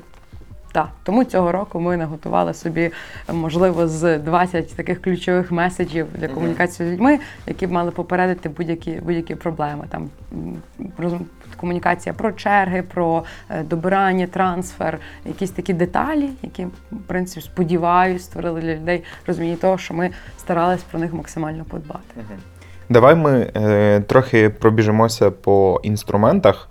так, 0.76 0.88
тому 1.02 1.24
цього 1.24 1.52
року 1.52 1.80
ми 1.80 1.96
наготували 1.96 2.54
собі, 2.54 2.90
можливо, 3.32 3.88
з 3.88 4.18
20 4.18 4.76
таких 4.76 5.02
ключових 5.02 5.50
меседжів 5.52 6.06
для 6.14 6.28
комунікації 6.28 6.88
з 6.88 6.92
людьми, 6.92 7.18
які 7.46 7.66
б 7.66 7.72
мали 7.72 7.90
попередити 7.90 8.48
будь-які 8.48 8.90
будь-які 8.90 9.34
проблеми. 9.34 9.84
Там 9.88 10.08
м, 10.32 10.56
роз- 10.98 11.20
комунікація 11.56 12.12
про 12.12 12.32
черги, 12.32 12.82
про 12.82 13.24
е, 13.50 13.62
добирання, 13.62 14.26
трансфер, 14.26 14.98
якісь 15.24 15.50
такі 15.50 15.72
деталі, 15.72 16.30
які, 16.42 16.64
в 16.92 17.02
принципі, 17.06 17.40
сподіваюсь, 17.40 18.24
створили 18.24 18.60
для 18.60 18.74
людей 18.74 19.02
розуміння 19.26 19.56
того, 19.60 19.78
що 19.78 19.94
ми 19.94 20.10
старались 20.38 20.82
про 20.82 21.00
них 21.00 21.12
максимально 21.12 21.64
подбати. 21.64 22.20
Давай 22.88 23.14
ми 23.14 23.50
е, 23.56 24.00
трохи 24.00 24.50
пробіжимося 24.50 25.30
по 25.30 25.80
інструментах. 25.82 26.68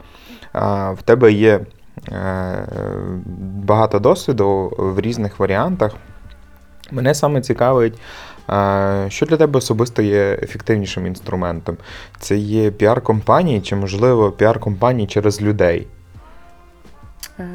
В 0.94 0.98
тебе 1.06 1.32
є 1.32 1.54
е, 1.56 1.66
багато 3.66 4.00
досвіду 4.00 4.74
в 4.78 5.00
різних 5.00 5.40
варіантах. 5.40 5.96
Мене 6.92 7.14
саме 7.16 7.42
цікавить, 7.42 8.00
е, 8.50 9.06
що 9.10 9.26
для 9.26 9.38
тебе 9.38 9.58
особисто 9.58 10.02
є 10.02 10.40
ефективнішим 10.42 11.08
інструментом? 11.08 11.78
Це 12.20 12.38
є 12.38 12.72
піар-компанії 12.72 13.62
чи, 13.62 13.76
можливо, 13.76 14.32
піар-компанії 14.32 15.08
через 15.08 15.42
людей? 15.42 15.88
Е, 17.40 17.50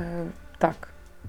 так. 0.59 0.75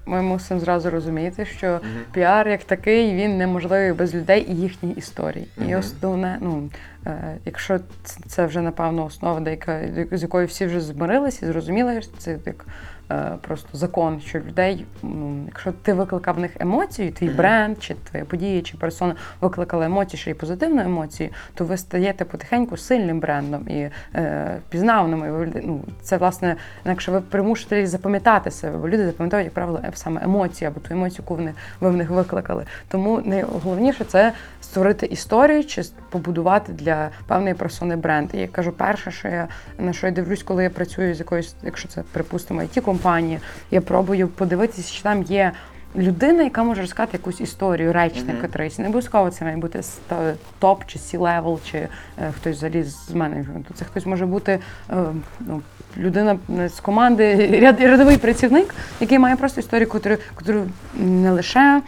Ми 0.06 0.22
мусимо 0.22 0.60
зразу 0.60 0.90
розуміти, 0.90 1.44
що 1.44 1.80
піар 2.12 2.48
як 2.48 2.64
такий 2.64 3.14
він 3.14 3.38
неможливий 3.38 3.92
без 3.92 4.14
людей 4.14 4.46
і 4.48 4.54
їхніх 4.54 4.98
історій. 4.98 5.46
І 5.58 5.64
Мгм. 5.64 5.78
основне, 5.78 6.38
ну 6.40 6.70
е, 7.06 7.36
якщо 7.44 7.80
це 8.26 8.46
вже 8.46 8.60
напевно 8.60 9.04
основа, 9.04 9.40
деяка 9.40 9.80
з 10.12 10.22
якою 10.22 10.46
всі 10.46 10.66
вже 10.66 10.80
змирилися 10.80 11.46
і 11.46 11.48
зрозуміли, 11.48 12.02
що 12.02 12.12
це 12.18 12.38
як 12.46 12.66
е, 12.66 13.01
просто 13.40 13.78
закон, 13.78 14.20
що 14.20 14.38
людей, 14.38 14.86
ну, 15.02 15.44
якщо 15.46 15.72
ти 15.72 15.92
викликав 15.92 16.34
в 16.34 16.38
них 16.38 16.50
емоцію, 16.60 17.12
твій 17.12 17.28
бренд, 17.28 17.82
чи 17.82 17.94
твоя 17.94 18.24
подія, 18.24 18.62
чи 18.62 18.76
персона 18.76 19.14
викликала 19.40 19.86
емоцію, 19.86 20.20
ще 20.20 20.30
й 20.30 20.34
позитивну 20.34 20.82
емоцію, 20.82 21.30
то 21.54 21.64
ви 21.64 21.76
стаєте 21.76 22.24
потихеньку 22.24 22.76
сильним 22.76 23.20
брендом 23.20 23.68
і 23.68 23.90
е, 24.14 24.56
пізнавним. 24.68 25.24
І 25.24 25.30
ви, 25.30 25.62
ну, 25.64 25.80
це 26.02 26.16
власне, 26.16 26.56
якщо 26.84 27.12
ви 27.12 27.20
примушуєте 27.20 27.78
їх 27.78 27.86
запам'ятати 27.86 28.50
себе, 28.50 28.78
бо 28.78 28.88
люди 28.88 29.06
запам'ятають, 29.06 29.44
як 29.44 29.54
правило, 29.54 29.80
е- 29.84 29.90
саме 29.94 30.20
емоції 30.24 30.68
або 30.68 30.80
ту 30.80 30.94
емоцію, 30.94 31.24
яку 31.24 31.34
вони, 31.34 31.52
ви 31.80 31.90
в 31.90 31.96
них 31.96 32.10
викликали. 32.10 32.66
Тому 32.88 33.20
найголовніше 33.24 34.04
це 34.04 34.32
створити 34.60 35.06
історію 35.06 35.64
чи 35.64 35.82
побудувати 36.10 36.72
для 36.72 37.10
певної 37.26 37.54
персони 37.54 37.96
бренд. 37.96 38.30
І 38.32 38.38
я 38.38 38.48
кажу, 38.48 38.72
перше, 38.72 39.10
що 39.10 39.28
я 39.28 39.48
на 39.78 39.92
що 39.92 40.06
я 40.06 40.12
дивлюсь, 40.12 40.42
коли 40.42 40.62
я 40.62 40.70
працюю 40.70 41.14
з 41.14 41.18
якоюсь, 41.18 41.54
якщо 41.62 41.88
це 41.88 42.02
припустимо, 42.12 42.60
IT 42.60 42.84
компанії, 43.02 43.38
я 43.70 43.80
пробую 43.80 44.28
подивитися, 44.28 44.92
чи 44.94 45.02
там 45.02 45.22
є. 45.22 45.52
Людина, 45.96 46.42
яка 46.42 46.62
може 46.64 46.80
розказати 46.80 47.10
якусь 47.16 47.40
історію, 47.40 47.92
речник 47.92 48.28
Мгм. 48.28 48.40
котрийсь. 48.42 48.78
Не 48.78 48.84
обов'язково 48.88 49.30
це 49.30 49.44
має 49.44 49.56
бути 49.56 49.78
ста- 49.78 50.34
топ 50.58 50.84
чи 50.86 50.98
C-level, 50.98 51.60
чи 51.70 51.78
е, 51.78 51.88
хтось 52.36 52.56
взагалі 52.56 52.82
з 52.82 53.10
менеджменту. 53.14 53.74
Це 53.74 53.84
хтось 53.84 54.06
може 54.06 54.26
бути 54.26 54.58
е, 54.90 54.94
ну, 55.40 55.62
людина 55.98 56.38
з 56.68 56.80
команди, 56.80 57.58
ряд, 57.62 57.80
рядовий 57.80 58.16
працівник, 58.16 58.74
який 59.00 59.18
має 59.18 59.36
просто 59.36 59.60
історію, 59.60 59.88
котру, 59.88 60.16
котру 60.34 60.62
не 60.94 61.30
лише 61.30 61.82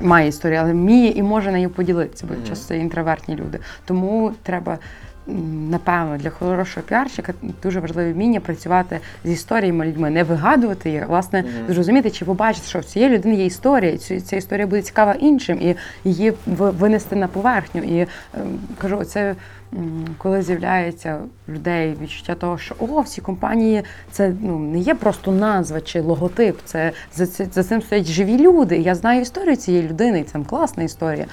має 0.00 0.28
історію, 0.28 0.60
але 0.62 0.72
вміє 0.72 1.10
і 1.10 1.22
може 1.22 1.52
нею 1.52 1.70
поділитися, 1.70 2.26
бо 2.28 2.34
Мгм. 2.34 2.42
часто 2.48 2.68
це 2.68 2.78
інтровертні 2.78 3.36
люди. 3.36 3.58
Тому 3.84 4.32
треба. 4.42 4.78
Напевно, 5.70 6.16
для 6.16 6.30
хорошого 6.30 6.86
піарщика 6.86 7.34
дуже 7.62 7.80
важливе 7.80 8.12
вміння 8.12 8.40
працювати 8.40 9.00
з 9.24 9.30
історіями 9.30 9.86
людьми, 9.86 10.10
не 10.10 10.22
вигадувати 10.22 10.90
їх, 10.90 11.08
власне 11.08 11.42
Мгм. 11.42 11.74
зрозуміти, 11.74 12.10
чи 12.10 12.24
побачити, 12.24 12.68
що 12.68 12.78
в 12.78 12.84
цієї 12.84 13.14
людини 13.14 13.34
є 13.34 13.44
історія, 13.44 13.92
і 13.92 13.98
ця 13.98 14.36
історія 14.36 14.66
буде 14.66 14.82
цікава 14.82 15.12
іншим, 15.12 15.58
і 15.60 15.76
її 16.04 16.32
винести 16.46 17.16
на 17.16 17.28
поверхню. 17.28 17.82
І 17.82 18.00
ем, 18.00 18.08
кажу, 18.78 19.04
це 19.04 19.34
коли 20.18 20.42
з'являється 20.42 21.18
людей 21.48 21.96
відчуття 22.02 22.34
того, 22.34 22.58
що 22.58 22.74
о, 22.78 23.00
всі 23.00 23.20
компанії 23.20 23.82
це 24.10 24.32
ну 24.40 24.58
не 24.58 24.78
є 24.78 24.94
просто 24.94 25.32
назва 25.32 25.80
чи 25.80 26.00
логотип. 26.00 26.58
Це 26.64 26.92
за, 27.14 27.26
за 27.26 27.64
цим 27.64 27.82
стоять 27.82 28.06
живі 28.06 28.38
люди. 28.38 28.78
Я 28.78 28.94
знаю 28.94 29.20
історію 29.20 29.56
цієї 29.56 29.88
людини, 29.88 30.20
і 30.20 30.24
це 30.24 30.38
класна 30.38 30.82
історія. 30.82 31.26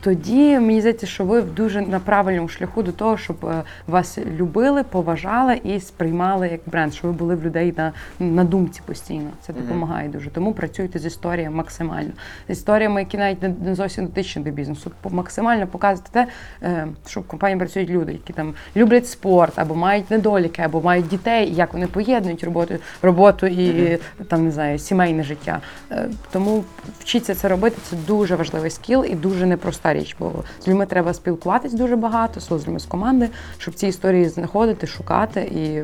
Тоді 0.00 0.58
мені 0.58 0.80
здається, 0.80 1.06
що 1.06 1.24
ви 1.24 1.42
дуже 1.42 1.80
на 1.80 2.00
правильному 2.00 2.48
шляху 2.48 2.82
до 2.82 2.92
того, 2.92 3.16
щоб 3.16 3.46
е, 3.46 3.62
вас 3.86 4.18
любили, 4.38 4.82
поважали 4.82 5.60
і 5.64 5.80
сприймали 5.80 6.48
як 6.48 6.60
бренд, 6.66 6.94
щоб 6.94 7.10
ви 7.10 7.16
були 7.16 7.34
в 7.34 7.44
людей 7.44 7.74
на, 7.76 7.92
на 8.20 8.44
думці 8.44 8.80
постійно. 8.86 9.30
Це 9.40 9.52
допомагає 9.52 10.08
дуже. 10.08 10.30
Тому 10.30 10.52
працюйте 10.52 10.98
з 10.98 11.06
історіями 11.06 11.56
максимально. 11.56 12.10
З 12.48 12.52
історіями, 12.52 13.00
які 13.00 13.18
навіть 13.18 13.42
не, 13.42 13.54
не 13.64 13.74
зовсім 13.74 14.06
дотичні 14.06 14.42
до 14.42 14.50
бізнесу. 14.50 14.90
Максимально 15.10 15.66
показувати 15.66 16.10
те, 16.12 16.26
е, 16.62 16.86
що 17.06 17.20
в 17.20 17.24
компанії 17.26 17.58
працюють 17.58 17.90
люди, 17.90 18.12
які 18.12 18.32
там 18.32 18.54
люблять 18.76 19.08
спорт, 19.08 19.58
або 19.58 19.74
мають 19.74 20.10
недоліки, 20.10 20.62
або 20.62 20.80
мають 20.80 21.08
дітей, 21.08 21.54
як 21.54 21.72
вони 21.72 21.86
поєднують 21.86 22.44
роботу, 22.44 22.74
роботу 23.02 23.46
і 23.46 23.98
там 24.28 24.44
не 24.44 24.50
знаю, 24.50 24.78
сімейне 24.78 25.22
життя. 25.22 25.60
Е, 25.90 26.08
Тому 26.32 26.64
вчіться 27.00 27.34
це 27.34 27.48
робити. 27.48 27.76
Це 27.82 27.96
дуже 28.06 28.36
важливий 28.36 28.70
скіл 28.70 29.04
і 29.04 29.14
дуже 29.14 29.46
непроста 29.46 29.89
річ, 29.92 30.16
бо 30.18 30.32
з 30.60 30.68
людьми 30.68 30.86
треба 30.86 31.14
спілкуватись 31.14 31.72
дуже 31.72 31.96
багато, 31.96 32.40
людьми 32.54 32.78
з 32.78 32.84
команди, 32.84 33.28
щоб 33.58 33.74
ці 33.74 33.86
історії 33.86 34.28
знаходити, 34.28 34.86
шукати 34.86 35.40
і 35.40 35.82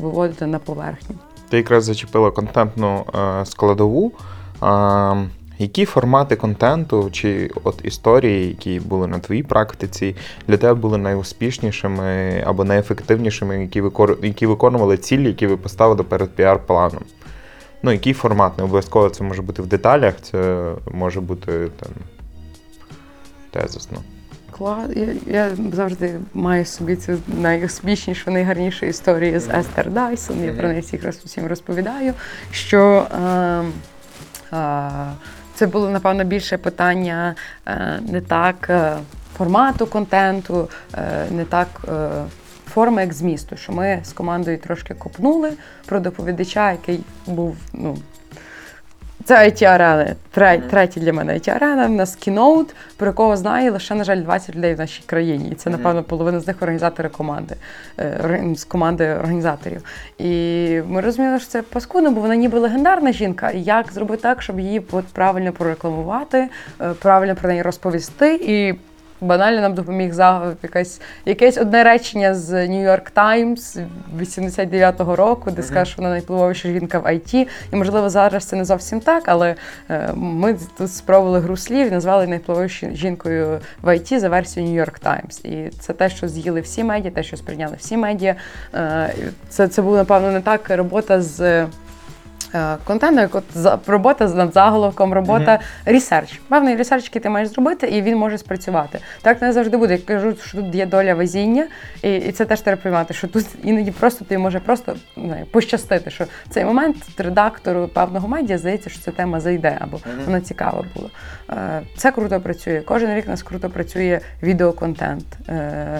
виводити 0.00 0.46
на 0.46 0.58
поверхню. 0.58 1.16
Ти 1.48 1.56
якраз 1.56 1.84
зачепила 1.84 2.30
контентну 2.30 3.04
е, 3.14 3.46
складову. 3.46 4.12
Які 5.58 5.84
формати 5.84 6.36
контенту 6.36 7.10
чи 7.12 7.50
от 7.64 7.80
історії, 7.84 8.48
які 8.48 8.80
були 8.80 9.06
на 9.06 9.18
твоїй 9.18 9.42
практиці, 9.42 10.16
для 10.48 10.56
тебе 10.56 10.74
були 10.74 10.98
найуспішнішими 10.98 12.42
або 12.46 12.64
найефективнішими, 12.64 13.62
які, 13.62 13.80
викор... 13.80 14.18
які 14.22 14.46
виконували 14.46 14.96
цілі, 14.96 15.26
які 15.26 15.46
ви 15.46 15.56
поставили 15.56 16.02
перед 16.02 16.30
піар-планом? 16.36 17.02
Ну, 17.82 17.92
який 17.92 18.12
формат? 18.12 18.58
Не 18.58 18.64
обов'язково 18.64 19.10
це 19.10 19.24
може 19.24 19.42
бути 19.42 19.62
в 19.62 19.66
деталях, 19.66 20.14
це 20.22 20.72
може 20.92 21.20
бути 21.20 21.68
там 21.80 21.90
тезисно. 23.50 23.98
Клас. 24.50 24.90
Я, 24.96 25.06
я 25.26 25.50
завжди 25.72 26.20
маю 26.34 26.64
собі 26.64 26.96
цю 26.96 27.18
найуспішнішу, 27.28 28.30
найгарнішу 28.30 28.86
історію 28.86 29.40
з 29.40 29.48
Естер 29.48 29.90
Дайсон. 29.90 30.44
Я 30.44 30.52
про 30.52 30.68
неї 30.68 30.80
всіх 30.80 31.04
роз- 31.04 31.24
всім 31.26 31.46
розповідаю. 31.46 32.14
Що 32.52 33.06
е, 34.52 34.56
е, 34.56 34.90
це 35.54 35.66
було, 35.66 35.90
напевно, 35.90 36.24
більше 36.24 36.58
питання 36.58 37.34
е, 37.66 38.00
не 38.08 38.20
так 38.20 38.66
е, 38.70 38.96
формату 39.36 39.86
контенту, 39.86 40.68
е, 40.94 41.26
не 41.30 41.44
так. 41.44 41.68
Е, 41.88 42.08
Форми 42.74 43.00
як 43.02 43.12
змісту, 43.12 43.56
що 43.56 43.72
ми 43.72 44.00
з 44.04 44.12
командою 44.12 44.58
трошки 44.58 44.94
копнули 44.94 45.52
про 45.86 46.00
доповідача, 46.00 46.70
який 46.72 47.00
був 47.26 47.56
ну, 47.72 47.98
це 49.24 49.48
IT 49.48 49.64
арена. 49.64 50.14
Третій, 50.70 51.00
для 51.00 51.12
мене 51.12 51.34
IT 51.34 51.50
арена. 51.50 51.86
У 51.86 51.92
нас 51.92 52.16
кіноут, 52.16 52.74
про 52.96 53.06
якого 53.06 53.36
знає 53.36 53.70
лише, 53.70 53.94
на 53.94 54.04
жаль, 54.04 54.16
20 54.22 54.56
людей 54.56 54.74
в 54.74 54.78
нашій 54.78 55.02
країні. 55.06 55.48
І 55.52 55.54
це, 55.54 55.70
напевно, 55.70 56.02
половина 56.02 56.40
з 56.40 56.46
них 56.46 56.56
організатори 56.62 57.08
команди, 57.08 57.54
е, 57.98 58.54
з 58.56 58.64
команди 58.64 59.14
організаторів. 59.14 59.84
І 60.18 60.80
ми 60.86 61.00
розуміли, 61.00 61.38
що 61.38 61.48
це 61.48 61.62
паскудно, 61.62 62.10
бо 62.10 62.20
вона 62.20 62.36
ніби 62.36 62.58
легендарна 62.58 63.12
жінка. 63.12 63.50
І 63.50 63.62
як 63.62 63.92
зробити 63.92 64.22
так, 64.22 64.42
щоб 64.42 64.60
її 64.60 64.82
правильно 65.12 65.52
прорекламувати, 65.52 66.48
е, 66.80 66.90
правильно 67.02 67.34
про 67.34 67.48
неї 67.48 67.62
розповісти 67.62 68.34
і. 68.34 68.74
Банально 69.20 69.60
нам 69.60 69.74
допоміг 69.74 70.12
за 70.12 70.54
якесь, 70.62 71.00
якесь 71.24 71.58
одне 71.58 71.84
речення 71.84 72.34
з 72.34 72.52
New 72.52 72.88
York 72.88 73.12
Times 73.14 73.84
89-го 74.20 75.16
року, 75.16 75.50
де 75.50 75.62
скаже, 75.62 75.90
що 75.90 76.02
вона 76.02 76.10
найвпливовіша 76.10 76.68
жінка 76.68 76.98
в 76.98 77.06
IT. 77.06 77.46
І 77.72 77.76
можливо 77.76 78.10
зараз 78.10 78.44
це 78.44 78.56
не 78.56 78.64
зовсім 78.64 79.00
так, 79.00 79.22
але 79.26 79.54
е, 79.90 80.10
ми 80.14 80.56
тут 80.78 80.92
спробували 80.92 81.40
гру 81.40 81.56
слів 81.56 81.86
і 81.86 81.90
назвали 81.90 82.22
її 82.22 82.30
найвпливовішою 82.30 82.96
жінкою 82.96 83.60
в 83.82 83.88
IT 83.88 84.18
за 84.18 84.28
версією 84.28 84.72
New 84.72 84.86
York 84.86 85.02
Times. 85.06 85.46
І 85.46 85.70
це 85.70 85.92
те, 85.92 86.08
що 86.08 86.28
з'їли 86.28 86.60
всі 86.60 86.84
медіа, 86.84 87.10
те, 87.10 87.22
що 87.22 87.36
сприйняли 87.36 87.76
всі 87.78 87.96
медіа. 87.96 88.34
Е, 88.74 89.14
Це, 89.48 89.68
це 89.68 89.82
була, 89.82 89.98
напевно, 89.98 90.30
не 90.30 90.40
так 90.40 90.70
робота 90.70 91.22
з. 91.22 91.66
Е, 92.54 92.76
Контенту, 92.84 93.20
як 93.20 93.34
от 93.34 93.44
за- 93.54 93.78
робота 93.86 94.28
над 94.28 94.52
заголовком, 94.52 95.12
робота 95.12 95.60
research. 95.84 96.40
Певний 96.48 96.76
ресерч, 96.76 97.04
який 97.04 97.22
ти 97.22 97.28
маєш 97.28 97.48
зробити, 97.48 97.86
і 97.86 98.02
він 98.02 98.16
може 98.16 98.38
спрацювати. 98.38 98.98
Так 99.22 99.42
не 99.42 99.52
завжди 99.52 99.76
буде. 99.76 99.92
Я 99.92 99.98
кажу, 99.98 100.34
що 100.44 100.58
тут 100.58 100.74
є 100.74 100.86
доля 100.86 101.14
везіння, 101.14 101.66
і, 102.02 102.14
і 102.16 102.32
це 102.32 102.44
теж 102.44 102.60
треба 102.60 102.80
приймати. 102.82 103.14
Що 103.14 103.28
тут 103.28 103.46
іноді 103.62 103.90
просто 103.90 104.24
ти 104.24 104.38
може 104.38 104.60
просто 104.60 104.96
не 105.16 105.26
знаю, 105.26 105.46
пощастити, 105.46 106.10
що 106.10 106.24
в 106.24 106.48
цей 106.48 106.64
момент 106.64 106.96
редактору 107.18 107.88
певного 107.88 108.28
медіа 108.28 108.58
здається, 108.58 108.90
що 108.90 109.00
ця 109.00 109.10
тема 109.10 109.40
зайде, 109.40 109.78
або 109.80 109.98
вона 110.26 110.40
цікава 110.40 110.84
була. 110.94 111.08
Е, 111.50 111.82
Це 111.96 112.12
круто 112.12 112.40
працює. 112.40 112.80
Кожен 112.86 113.14
рік 113.16 113.24
у 113.26 113.30
нас 113.30 113.42
круто 113.42 113.70
працює 113.70 114.20
відеоконтент. 114.42 115.24
Е, 115.48 115.98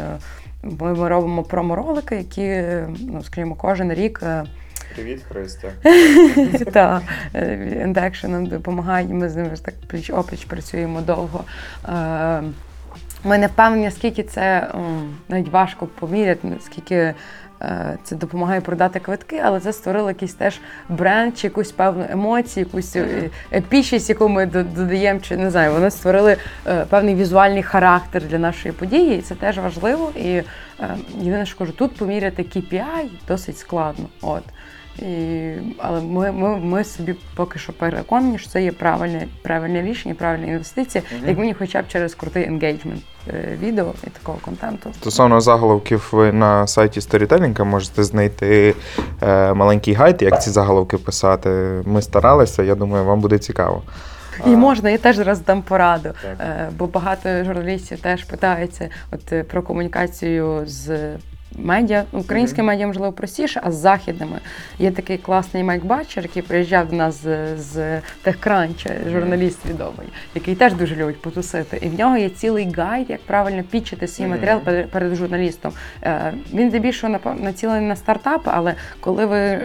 Ми 0.62 0.94
ми 0.94 1.09
робимо 1.09 1.42
проморолики, 1.42 2.16
які, 2.16 2.42
е, 2.42 2.88
ну 3.00 3.22
скажімо, 3.22 3.55
кожен 3.55 3.92
рік. 3.92 4.20
е, 4.22 4.44
Привіт, 5.00 5.22
Христя. 5.28 5.72
та 6.72 7.00
індекшн 7.82 8.26
нам 8.28 8.46
допомагає, 8.46 9.06
ми 9.08 9.28
з 9.28 9.36
ними 9.36 9.50
так 9.62 9.74
пліч 9.86 10.10
опліч 10.10 10.44
працюємо 10.44 11.00
довго. 11.00 11.44
Е, 11.88 12.42
Ми 13.24 13.38
не 13.38 13.46
впевнені, 13.46 13.84
наскільки 13.84 14.22
це 14.22 14.72
навіть 15.28 15.48
важко 15.48 15.86
поміряти, 15.86 16.48
наскільки 16.48 17.14
е, 17.62 17.98
це 18.04 18.16
допомагає 18.16 18.60
продати 18.60 19.00
квитки, 19.00 19.40
але 19.44 19.60
це 19.60 19.72
створило 19.72 20.08
якийсь 20.08 20.34
теж 20.34 20.60
бренд 20.88 21.38
чи 21.38 21.46
якусь 21.46 21.72
певну 21.72 22.04
емоцію, 22.10 22.66
якусь 22.66 22.96
е, 22.96 23.30
епічність, 23.52 24.08
яку 24.10 24.28
ми 24.28 24.46
додаємо, 24.46 25.20
чи 25.20 25.36
не 25.36 25.50
знаю, 25.50 25.72
вони 25.72 25.90
створили 25.90 26.36
е, 26.66 26.84
певний 26.84 27.14
візуальний 27.14 27.62
характер 27.62 28.22
для 28.22 28.38
нашої 28.38 28.72
події, 28.72 29.18
і 29.18 29.22
це 29.22 29.34
теж 29.34 29.58
важливо. 29.58 30.12
І 30.16 30.28
е, 30.28 30.44
єдине, 31.18 31.46
що 31.46 31.58
кажу, 31.58 31.72
тут 31.72 31.96
поміряти 31.96 32.42
KPI 32.42 33.10
досить 33.28 33.58
складно. 33.58 34.04
От. 34.22 34.42
І, 34.98 35.53
але 35.79 36.00
ми, 36.00 36.33
ми, 36.33 36.57
ми 36.57 36.85
собі 36.85 37.14
поки 37.37 37.59
що 37.59 37.72
переконані, 37.72 38.38
що 38.38 38.48
це 38.50 38.62
є 38.62 38.72
правильне, 38.72 39.26
правильне 39.42 39.83
рішення, 39.83 40.14
правильна 40.14 40.46
інвестиція, 40.46 41.05
Мгм. 41.18 41.29
як 41.29 41.38
мені 41.38 41.55
хоча 41.55 41.83
б 41.83 41.88
через 41.88 42.14
крутий 42.14 42.44
енгейджмент 42.44 43.03
відео 43.62 43.92
і 44.07 44.11
такого 44.11 44.38
контенту. 44.44 44.90
Стосовно 44.94 45.40
заголовків, 45.40 46.09
ви 46.12 46.33
на 46.33 46.66
сайті 46.66 47.00
Storytelling 47.00 47.64
можете 47.64 48.05
знайти 48.05 48.74
е, 49.22 49.55
маленький 49.55 49.94
гайд, 49.94 50.22
як 50.22 50.42
ці 50.42 50.50
заголовки 50.50 50.96
писати. 50.98 51.48
Ми 51.85 52.03
старалися, 52.03 52.62
я 52.62 52.74
думаю, 52.74 53.05
вам 53.05 53.20
буде 53.20 53.38
цікаво. 53.38 53.83
І 54.46 54.48
можна, 54.50 54.90
я 54.90 54.98
теж 54.98 55.16
зараз 55.16 55.40
дам 55.44 55.62
пораду, 55.62 56.09
Так. 56.22 56.37
е, 56.40 56.68
бо 56.79 56.87
багато 56.87 57.44
журналістів 57.44 58.00
теж 58.00 58.24
питаються 58.24 58.88
от, 59.12 59.33
е, 59.33 59.42
про 59.44 59.62
комунікацію 59.62 60.62
з 60.66 60.98
медіа, 61.58 62.04
українське 62.12 62.62
медіа 62.62 62.86
можливо 62.86 63.12
простіше, 63.12 63.60
а 63.64 63.72
з 63.72 63.74
західними 63.74 64.38
є 64.78 64.90
такий 64.90 65.18
класний 65.18 65.64
Майк 65.64 65.84
Батчер, 65.84 66.24
який 66.24 66.42
приїжджав 66.42 66.88
до 66.88 66.96
нас 66.96 67.22
з, 67.22 67.56
з 67.56 68.00
Техкранча, 68.22 68.90
журналіст 69.12 69.66
відомий, 69.66 70.08
який 70.34 70.54
теж 70.54 70.74
дуже 70.74 70.96
любить 70.96 71.22
потусити. 71.22 71.78
І 71.82 71.88
в 71.88 71.98
нього 71.98 72.16
є 72.16 72.28
цілий 72.28 72.72
гайд, 72.72 73.10
як 73.10 73.20
правильно 73.20 73.62
пічити 73.62 74.08
свій 74.08 74.26
матеріал 74.26 74.60
перед, 74.60 74.90
перед 74.90 75.14
журналістом. 75.14 75.72
Е, 76.02 76.32
він 76.52 76.68
здебільшого 76.68 77.18
націлений 77.40 77.88
на 77.88 77.96
стартапи, 77.96 78.50
але 78.54 78.74
коли 79.00 79.26
ви. 79.26 79.60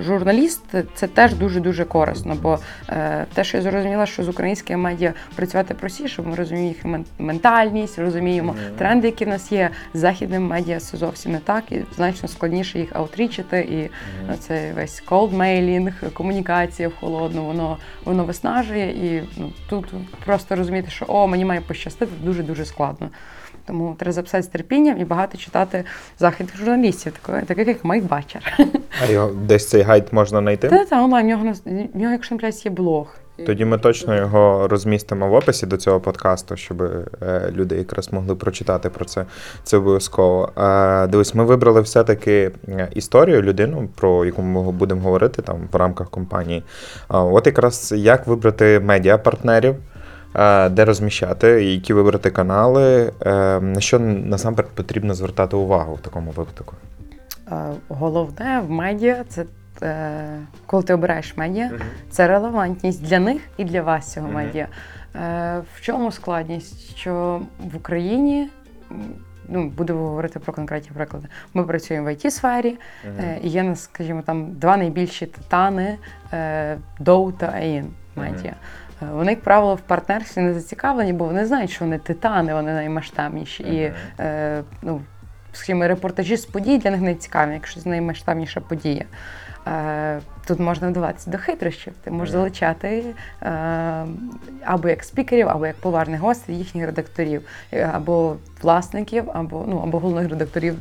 Журналіст 0.00 0.62
це 0.94 1.06
теж 1.06 1.34
дуже 1.34 1.60
дуже 1.60 1.84
корисно, 1.84 2.36
бо 2.42 2.58
е, 2.88 3.26
те, 3.34 3.44
що 3.44 3.56
я 3.56 3.62
зрозуміла, 3.62 4.06
що 4.06 4.22
з 4.22 4.28
українськими 4.28 4.82
медіа 4.82 5.12
працювати 5.34 5.74
простіше, 5.74 6.22
бо 6.22 6.30
ми 6.30 6.36
розуміємо 6.36 6.68
їх 6.68 7.04
ментальність, 7.18 7.98
розуміємо 7.98 8.52
Мгм. 8.52 8.76
тренди, 8.78 9.06
які 9.06 9.24
в 9.24 9.28
нас 9.28 9.52
є. 9.52 9.70
З 9.94 9.98
західними 9.98 10.48
медіа 10.48 10.80
це 10.80 10.96
зовсім 10.96 11.32
не 11.32 11.38
так, 11.38 11.72
і 11.72 11.84
значно 11.96 12.28
складніше 12.28 12.78
їх 12.78 12.88
аутрічити. 12.92 13.60
І 13.60 13.90
це 14.38 14.72
весь 14.72 15.00
колдмейлінг, 15.00 16.12
комунікація 16.12 16.88
в 16.88 16.94
холодну, 17.00 17.44
воно 17.44 17.78
воно 18.04 18.24
виснажує. 18.24 18.90
І 18.90 19.22
ну, 19.36 19.52
тут 19.68 19.86
просто 20.24 20.56
розуміти, 20.56 20.90
що 20.90 21.04
о, 21.08 21.26
мені 21.26 21.44
має 21.44 21.60
пощастити, 21.60 22.12
дуже 22.22 22.42
дуже 22.42 22.64
складно. 22.64 23.08
Тому 23.66 23.96
треба 23.98 24.12
записати 24.12 24.42
з 24.42 24.46
терпінням 24.46 25.00
і 25.00 25.04
багато 25.04 25.38
читати 25.38 25.84
західних 26.18 26.56
журналістів, 26.56 27.12
таких, 27.46 27.68
як 27.68 27.84
Майк 27.84 28.04
Бачер. 28.04 28.58
А 29.02 29.12
його 29.12 29.30
десь 29.30 29.68
цей 29.68 29.82
гайд 29.82 30.08
можна 30.12 30.40
знайти? 30.40 30.68
Та 30.68 30.84
та 30.84 31.04
онлайн 31.04 31.26
в 31.26 31.28
нього 31.28 31.52
в 31.94 31.98
нього, 31.98 32.12
якщо 32.12 32.34
не 32.34 32.50
є 32.64 32.70
блог. 32.70 33.16
Тоді 33.46 33.64
ми 33.64 33.78
точно 33.78 34.16
його 34.16 34.68
розмістимо 34.68 35.28
в 35.28 35.34
описі 35.34 35.66
до 35.66 35.76
цього 35.76 36.00
подкасту, 36.00 36.56
щоб 36.56 36.82
е, 36.82 37.52
люди 37.52 37.76
якраз 37.76 38.12
могли 38.12 38.34
прочитати 38.34 38.90
про 38.90 39.04
це. 39.04 39.24
Це 39.64 39.76
обов'язково. 39.76 40.52
Дивись, 41.08 41.34
ми 41.34 41.44
вибрали 41.44 41.80
все-таки 41.80 42.50
е, 42.68 42.88
історію 42.94 43.42
людину, 43.42 43.88
про 43.94 44.24
яку 44.24 44.42
ми 44.42 44.72
будемо 44.72 45.00
говорити 45.00 45.42
там 45.42 45.68
в 45.72 45.76
рамках 45.76 46.10
компанії. 46.10 46.62
От 47.08 47.46
якраз 47.46 47.94
як 47.96 48.26
вибрати 48.26 48.80
медіапартнерів, 48.80 49.74
е, 49.74 49.95
де 50.70 50.84
розміщати, 50.84 51.64
які 51.64 51.92
вибрати 51.92 52.30
канали, 52.30 53.12
е, 53.26 53.60
на 53.60 53.80
що 53.80 53.98
насамперед 53.98 54.70
потрібно 54.70 55.14
звертати 55.14 55.56
увагу 55.56 55.94
в 55.94 56.00
такому 56.00 56.30
випадку. 56.30 56.74
Е, 57.52 57.54
Головне 57.88 58.62
в 58.66 58.70
медіа 58.70 59.24
це 59.28 59.44
е, 59.82 60.38
коли 60.66 60.82
ти 60.82 60.94
обираєш 60.94 61.36
медіа, 61.36 61.70
це 62.10 62.28
релевантність 62.28 63.02
для 63.02 63.18
них 63.18 63.42
і 63.56 63.64
для 63.64 63.82
вас 63.82 64.12
цього 64.12 64.28
медіа. 64.28 64.66
Е, 65.16 65.62
В 65.74 65.80
чому 65.80 66.12
складність? 66.12 66.96
Що 66.96 67.40
в 67.72 67.76
Україні. 67.76 68.48
Ну, 69.48 69.68
будемо 69.76 70.08
говорити 70.08 70.38
про 70.38 70.52
конкретні 70.52 70.90
приклади. 70.94 71.28
Ми 71.54 71.62
працюємо 71.64 72.06
в 72.06 72.10
it 72.10 72.30
сфері 72.30 72.78
е, 73.18 73.38
і 73.42 73.48
є, 73.48 73.62
нас, 73.62 73.82
скажімо, 73.82 74.22
там 74.26 74.52
два 74.52 74.76
найбільші 74.76 75.26
титани 75.26 75.98
е, 76.32 76.78
Dow 77.00 77.32
та 77.32 77.46
AIN 77.46 77.84
медіа. 78.16 78.52
Е, 78.52 78.56
Вони, 79.00 79.30
як 79.30 79.40
правило, 79.40 79.74
в 79.74 79.80
партнерстві 79.80 80.42
не 80.42 80.54
зацікавлені, 80.54 81.12
бо 81.12 81.24
вони 81.24 81.46
знають, 81.46 81.70
що 81.70 81.84
вони 81.84 81.98
титани, 81.98 82.54
вони 82.54 82.72
наймасштабніші. 82.72 83.62
І 83.62 83.92
е, 84.20 84.62
ну, 84.82 85.00
скажімо, 85.52 85.88
репортажі 85.88 86.36
з 86.36 86.46
подій 86.46 86.78
для 86.78 86.90
них 86.90 87.00
не 87.00 87.14
цікаві, 87.14 87.52
якщо 87.52 87.80
це 87.80 87.88
наймасштабніша 87.88 88.60
подія. 88.60 89.04
Е, 89.66 90.20
Тут 90.46 90.60
можна 90.60 90.88
вдаватися 90.88 91.30
до 91.30 91.38
хитрощів. 91.38 91.92
Ти 92.04 92.10
можеш 92.10 92.34
Мгм. 92.34 92.42
залучати 92.42 93.04
е, 93.42 93.50
або 94.64 94.88
як 94.88 95.04
спікерів, 95.04 95.48
або 95.48 95.66
як 95.66 95.76
поважних 95.76 96.20
гостей 96.20 96.58
їхніх 96.58 96.86
редакторів, 96.86 97.42
е, 97.72 97.90
або 97.94 98.36
власників, 98.62 99.30
або 99.34 99.64
ну 99.68 99.78
або 99.78 99.98
головних 99.98 100.30
редакторів. 100.30 100.74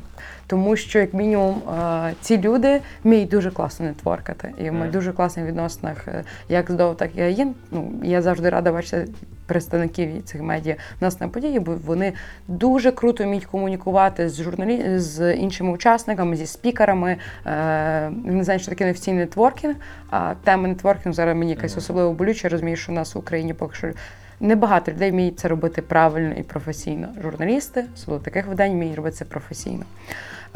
Тому 0.47 0.75
що, 0.75 0.99
як 0.99 1.13
мінімум, 1.13 1.55
е, 1.55 2.13
ці 2.21 2.37
люди 2.37 2.81
вміють 3.03 3.29
дуже 3.29 3.51
класно 3.51 3.85
нетворкати. 3.85 4.53
І 4.57 4.63
ми 4.63 4.79
Мгм. 4.79 4.91
дуже 4.91 5.13
класних 5.13 5.45
відносинах, 5.45 6.07
е, 6.07 6.23
як 6.49 6.71
з 6.71 6.73
ДОВ, 6.73 6.97
так 6.97 7.09
і 7.15 7.21
АїН. 7.21 7.55
Ну 7.71 7.91
я 8.03 8.21
завжди 8.21 8.49
рада 8.49 8.71
бачити 8.71 9.07
представників 9.45 10.23
цих 10.23 10.41
медіа 10.41 10.75
в 10.99 11.03
нас 11.03 11.19
на 11.19 11.27
події, 11.27 11.59
бо 11.59 11.75
вони 11.85 12.13
дуже 12.47 12.91
круто 12.91 13.23
вміють 13.23 13.45
комунікувати 13.45 14.29
з 14.29 14.41
журналі... 14.41 14.99
з 14.99 15.33
іншими 15.33 15.71
учасниками, 15.71 16.35
зі 16.35 16.45
спікерами. 16.45 17.17
Е, 17.45 18.09
не 18.09 18.43
знаю, 18.43 18.59
що 18.59 18.69
таке 18.69 18.85
неофіційний 18.85 19.19
нетворкінг, 19.19 19.75
а 20.09 20.33
тема 20.43 20.67
нетворкінгу 20.67 21.13
зараз 21.13 21.37
мені 21.37 21.51
якась 21.51 21.77
особливо 21.77 22.13
болюча. 22.13 22.49
Розумію, 22.49 22.77
що 22.77 22.91
в 22.91 22.95
нас 22.95 23.15
в 23.15 23.17
Україні 23.17 23.53
поки 23.53 23.75
що. 23.75 23.91
Небагато 24.39 24.91
людей 24.91 25.11
вміють 25.11 25.39
це 25.39 25.47
робити 25.47 25.81
правильно 25.81 26.35
і 26.35 26.43
професійно. 26.43 27.07
Журналісти, 27.21 27.85
особливо 27.95 28.23
таких 28.23 28.47
видань, 28.47 28.71
вміють 28.71 28.95
робити 28.95 29.15
це 29.15 29.25
професійно. 29.25 29.83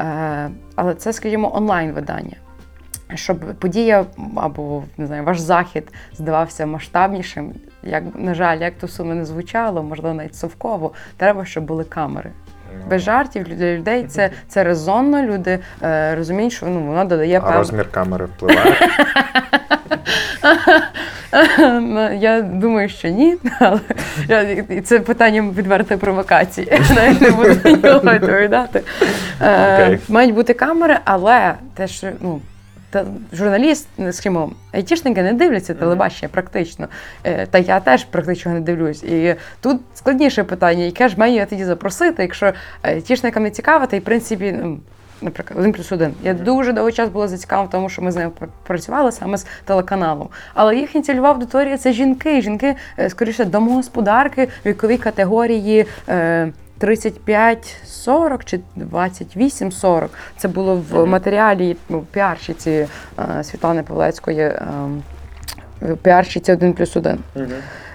Е, 0.00 0.50
але 0.76 0.94
це, 0.94 1.12
скажімо, 1.12 1.56
онлайн-видання. 1.56 2.36
Щоб 3.14 3.54
подія 3.54 4.04
або 4.36 4.82
не 4.96 5.06
знаю, 5.06 5.24
ваш 5.24 5.38
захід 5.38 5.92
здавався 6.14 6.66
масштабнішим, 6.66 7.54
як 7.82 8.02
на 8.14 8.34
жаль, 8.34 8.58
як 8.58 8.74
то 8.78 8.88
сумно 8.88 9.14
не 9.14 9.24
звучало, 9.24 9.82
можливо, 9.82 10.14
навіть 10.14 10.34
совково, 10.34 10.92
треба, 11.16 11.44
щоб 11.44 11.64
були 11.64 11.84
камери. 11.84 12.30
Без 12.90 13.02
жартів 13.02 13.44
для 13.44 13.74
людей 13.74 14.04
це, 14.04 14.30
це 14.48 14.64
резонно. 14.64 15.22
Люди 15.22 15.58
е, 15.82 16.14
розуміють, 16.14 16.52
що 16.52 16.66
ну 16.66 16.80
воно 16.80 17.04
додає 17.04 17.38
А 17.38 17.40
пев... 17.40 17.56
розмір 17.56 17.90
камери 17.90 18.24
впливає. 18.24 18.76
Я 22.20 22.42
думаю, 22.42 22.88
що 22.88 23.08
ні, 23.08 23.36
але 24.28 24.64
це 24.84 25.00
питання 25.00 25.42
відвертої 25.56 26.00
провокації. 26.00 26.68
Я 26.70 26.94
навіть 26.96 27.20
не 27.20 27.30
буду 27.30 27.48
на 27.64 27.72
нього 27.72 28.14
відповідати. 28.14 28.82
Е, 29.42 29.84
Окей. 29.84 29.98
Мають 30.08 30.34
бути 30.34 30.54
камери, 30.54 30.96
але 31.04 31.54
те, 31.74 31.88
що 31.88 32.08
ну. 32.20 32.40
Та 32.92 33.04
журналіст, 33.32 33.88
скажімо, 34.10 34.52
айтішники 34.72 35.22
не 35.22 35.32
дивляться 35.32 35.74
телебачення 35.74 36.28
практично. 36.32 36.88
Е, 37.24 37.46
Та 37.46 37.58
я 37.58 37.80
теж 37.80 38.04
практично 38.04 38.52
не 38.52 38.60
дивлюсь. 38.60 39.02
І 39.02 39.34
тут 39.60 39.80
складніше 39.94 40.44
питання, 40.44 40.84
яке 40.84 41.08
ж 41.08 41.14
медіа 41.18 41.46
тоді 41.46 41.64
запросити, 41.64 42.22
якщо 42.22 42.52
айтішникам 42.82 43.42
не 43.42 43.50
цікаво, 43.50 43.86
та 43.86 43.96
й 43.96 44.00
в 44.00 44.04
принципі, 44.04 44.58
ну, 44.62 44.78
наприклад, 45.22 45.58
один 45.60 45.72
плюс 45.72 45.92
один. 45.92 46.14
Я 46.22 46.34
дуже 46.34 46.72
довгий 46.72 46.92
час 46.92 47.08
була 47.08 47.28
зацікавлена 47.28 47.68
в 47.68 47.70
тому, 47.70 47.88
що 47.88 48.02
ми 48.02 48.12
з 48.12 48.16
ними 48.16 48.30
працювали 48.66 49.12
саме 49.12 49.36
з 49.38 49.46
телеканалом. 49.64 50.28
Але 50.54 50.76
їхня 50.76 51.02
цільова 51.02 51.28
аудиторія 51.30 51.78
це 51.78 51.92
жінки. 51.92 52.42
Жінки, 52.42 52.74
е, 52.98 53.10
скоріше, 53.10 53.44
домогосподарки 53.44 54.48
віковій 54.66 54.98
категорії. 54.98 55.86
е, 56.08 56.52
35-40 56.80 58.44
чи 58.44 58.60
28-40. 58.76 60.08
Це 60.36 60.48
було 60.48 60.76
в 60.90 60.94
Мгм. 60.94 61.10
матеріалі 61.10 61.76
ну, 61.88 62.00
піарщиці 62.12 62.86
е, 63.38 63.44
Світлани 63.44 63.82
Павлецької. 63.82 64.38
е, 64.40 64.62
Піарщиці 66.02 66.52
1 66.52 66.72
плюс 66.72 66.96
1. 66.96 67.18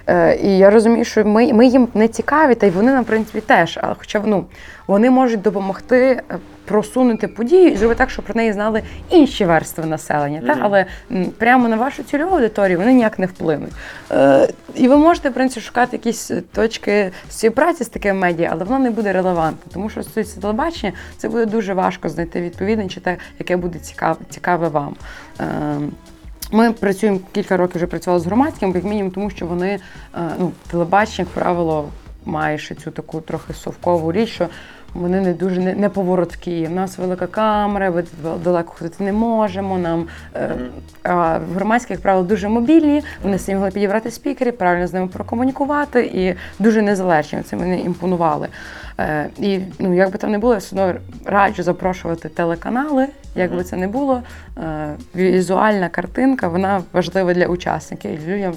Е, 0.08 0.36
і 0.36 0.58
я 0.58 0.70
розумію, 0.70 1.04
що 1.04 1.24
ми, 1.24 1.52
ми 1.52 1.66
їм 1.66 1.88
не 1.94 2.08
цікаві, 2.08 2.54
та 2.54 2.66
й 2.66 2.70
вони 2.70 2.92
нам, 2.92 3.02
в 3.02 3.06
принципі, 3.06 3.40
теж. 3.40 3.78
Але 3.82 3.94
хоча 3.98 4.22
ну, 4.26 4.44
вони 4.86 5.10
можуть 5.10 5.42
допомогти 5.42 6.20
е, 6.30 6.38
просунути 6.66 7.28
подію 7.28 7.68
і 7.68 7.76
зробити 7.76 7.98
так, 7.98 8.10
щоб 8.10 8.24
про 8.24 8.34
неї 8.34 8.52
знали 8.52 8.82
інші 9.10 9.44
верстви 9.44 9.86
населення. 9.86 10.42
Та? 10.46 10.58
Але 10.60 10.86
м, 11.12 11.24
прямо 11.38 11.68
на 11.68 11.76
вашу 11.76 12.02
цільову 12.02 12.34
аудиторію 12.34 12.78
вони 12.78 12.92
ніяк 12.92 13.18
не 13.18 13.26
вплинуть. 13.26 13.72
Е, 14.12 14.48
і 14.74 14.88
ви 14.88 14.96
можете, 14.96 15.30
в 15.30 15.34
принципі, 15.34 15.66
шукати 15.66 15.96
якісь 15.96 16.30
е, 16.30 16.42
точки 16.54 17.10
співпраці 17.30 17.84
з 17.84 17.88
такими 17.88 18.20
медіа, 18.20 18.48
але 18.52 18.64
воно 18.64 18.78
не 18.78 18.90
буде 18.90 19.12
релевантне. 19.12 19.72
Тому 19.72 19.90
що 19.90 20.02
стосується 20.02 20.40
телебачення, 20.40 20.92
це 21.16 21.28
буде 21.28 21.46
дуже 21.46 21.74
важко 21.74 22.08
знайти 22.08 22.40
відповідне 22.40 22.88
чи 22.88 23.00
те, 23.00 23.16
яке 23.38 23.56
буде 23.56 23.78
цікаве, 23.78 24.16
цікаве 24.30 24.68
вам. 24.68 24.96
Е, 25.40 25.44
ми 26.52 26.72
працюємо 26.72 27.20
кілька 27.32 27.56
років 27.56 27.76
вже 27.76 27.86
працювали 27.86 28.20
з 28.20 28.26
громадським, 28.26 28.72
як 28.74 28.84
мінімум, 28.84 29.10
тому 29.10 29.30
що 29.30 29.46
вони 29.46 29.68
е, 29.68 29.78
ну, 30.38 30.52
телебачення, 30.70 31.28
як 31.28 31.42
правило, 31.42 31.88
має 32.24 32.58
ще 32.58 32.74
цю 32.74 32.90
таку 32.90 33.20
трохи 33.20 33.54
совкову 33.54 34.12
річ, 34.12 34.28
що 34.28 34.48
вони 35.00 35.20
не 35.20 35.32
дуже 35.32 35.60
не, 35.60 35.74
не 35.74 35.88
повороткі. 35.88 36.66
У 36.66 36.74
нас 36.74 36.98
велика 36.98 37.26
камера, 37.26 37.90
ви 37.90 38.04
далеко 38.44 38.74
ходити 38.78 39.04
не 39.04 39.12
можемо. 39.12 39.78
Нам 39.78 40.06
е, 40.34 40.50
а 41.02 41.38
громадські, 41.54 41.92
як 41.92 42.02
правило, 42.02 42.26
дуже 42.26 42.48
мобільні. 42.48 43.02
Вони 43.22 43.38
самі 43.38 43.56
могли 43.58 43.70
підібрати 43.70 44.10
спікерів, 44.10 44.56
правильно 44.56 44.86
з 44.86 44.92
ними 44.92 45.06
прокомунікувати 45.06 46.10
і 46.14 46.34
дуже 46.62 46.82
незалежні. 46.82 47.42
Це 47.42 47.56
мене 47.56 47.80
імпонували. 47.80 48.48
Е, 49.00 49.28
і 49.38 49.60
ну, 49.78 49.94
як 49.94 50.12
би 50.12 50.18
там 50.18 50.30
не 50.30 50.38
було, 50.38 50.52
я 50.52 50.58
все 50.58 50.76
одно 50.76 51.00
раджу 51.24 51.62
запрошувати 51.62 52.28
телеканали. 52.28 53.06
Як 53.34 53.54
би 53.54 53.64
це 53.64 53.76
не 53.76 53.88
було, 53.88 54.22
е, 54.58 54.94
візуальна 55.16 55.88
картинка 55.88 56.48
вона 56.48 56.82
важлива 56.92 57.34
для 57.34 57.46
учасників. 57.46 58.28
Людям 58.28 58.54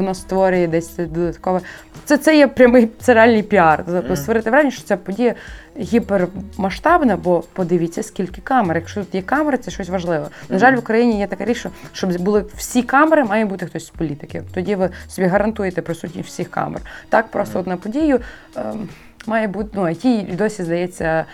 воно 0.00 0.14
створює 0.14 0.66
десь 0.66 0.88
це 0.88 1.06
додаткове. 1.06 1.60
Це, 2.04 2.18
це 2.18 2.36
є 2.36 2.46
прямий 2.48 2.88
це 3.00 3.14
реальний 3.14 3.42
піар. 3.42 3.84
Тобто 3.86 4.16
створити 4.16 4.50
враження, 4.50 4.70
що 4.70 4.82
ця 4.82 4.96
подія 4.96 5.34
гіпермасштабна, 5.78 7.16
бо 7.16 7.44
подивіться, 7.52 8.02
скільки 8.02 8.40
камер. 8.40 8.76
Якщо 8.76 9.00
тут 9.00 9.14
є 9.14 9.22
камери, 9.22 9.58
це 9.58 9.70
щось 9.70 9.88
важливе. 9.88 10.28
На 10.48 10.58
жаль, 10.58 10.76
в 10.76 10.78
Україні 10.78 11.18
є 11.18 11.26
така 11.26 11.44
річ, 11.44 11.56
що 11.56 11.70
щоб 11.92 12.18
були 12.18 12.44
всі 12.56 12.82
камери, 12.82 13.24
має 13.24 13.44
бути 13.44 13.66
хтось 13.66 13.86
з 13.86 13.90
політиків. 13.90 14.42
Тоді 14.54 14.74
ви 14.74 14.90
собі 15.08 15.28
гарантуєте 15.28 15.82
присутність 15.82 16.28
всіх 16.28 16.50
камер. 16.50 16.80
Так, 17.08 17.28
просто 17.28 17.60
от 17.60 17.66
на 17.66 17.76
подію. 17.76 18.20
ем, 18.56 18.88
має 19.26 19.48
бути 19.48 19.70
ну, 19.72 19.82
IT 19.82 20.36
досі 20.36 20.64
здається 20.64 21.24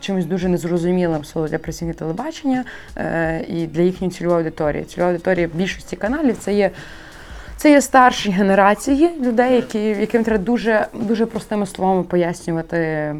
чимось 0.00 0.26
дуже 0.26 0.48
незрозумілим 0.48 1.24
слово 1.24 1.48
для 1.48 1.58
працівників 1.58 1.98
телебачення 1.98 2.64
е, 2.96 3.44
і 3.48 3.66
для 3.66 3.82
їхньої 3.82 4.10
цільової 4.10 4.38
аудиторії. 4.38 4.84
Цільова 4.84 5.10
аудиторія 5.10 5.48
більшості 5.54 5.96
каналів 5.96 6.36
це 6.38 6.54
є. 6.54 6.70
Це 7.60 7.70
є 7.70 7.80
старші 7.80 8.30
генерації 8.30 9.10
людей, 9.20 9.54
які, 9.54 9.78
яким 9.78 10.24
треба 10.24 10.44
дуже, 10.44 10.86
дуже 10.94 11.26
простими 11.26 11.66
словами 11.66 12.02
пояснювати, 12.02 13.14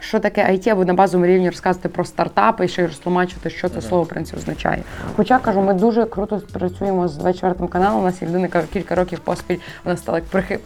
що 0.00 0.20
таке 0.20 0.52
IT, 0.52 0.68
або 0.68 0.84
на 0.84 0.94
базовому 0.94 1.26
рівні 1.26 1.50
розказувати 1.50 1.88
про 1.88 2.04
стартапи 2.04 2.64
і 2.64 2.68
ще 2.68 2.82
й 2.82 2.86
розтлумачувати, 2.86 3.50
що 3.50 3.68
це 3.68 3.82
слово 3.82 4.04
в 4.04 4.08
принципі 4.08 4.38
означає. 4.38 4.82
Хоча 5.16 5.38
кажу, 5.38 5.60
ми 5.60 5.74
дуже 5.74 6.04
круто 6.04 6.42
працюємо 6.52 7.08
з 7.08 7.16
24 7.16 7.68
каналом. 7.68 8.00
У 8.00 8.04
нас 8.04 8.22
є 8.22 8.28
людина, 8.28 8.44
яка 8.44 8.62
кілька 8.72 8.94
років 8.94 9.18
поспіль 9.18 9.56
вона 9.84 9.96
стала 9.96 10.20
прихи... 10.30 10.58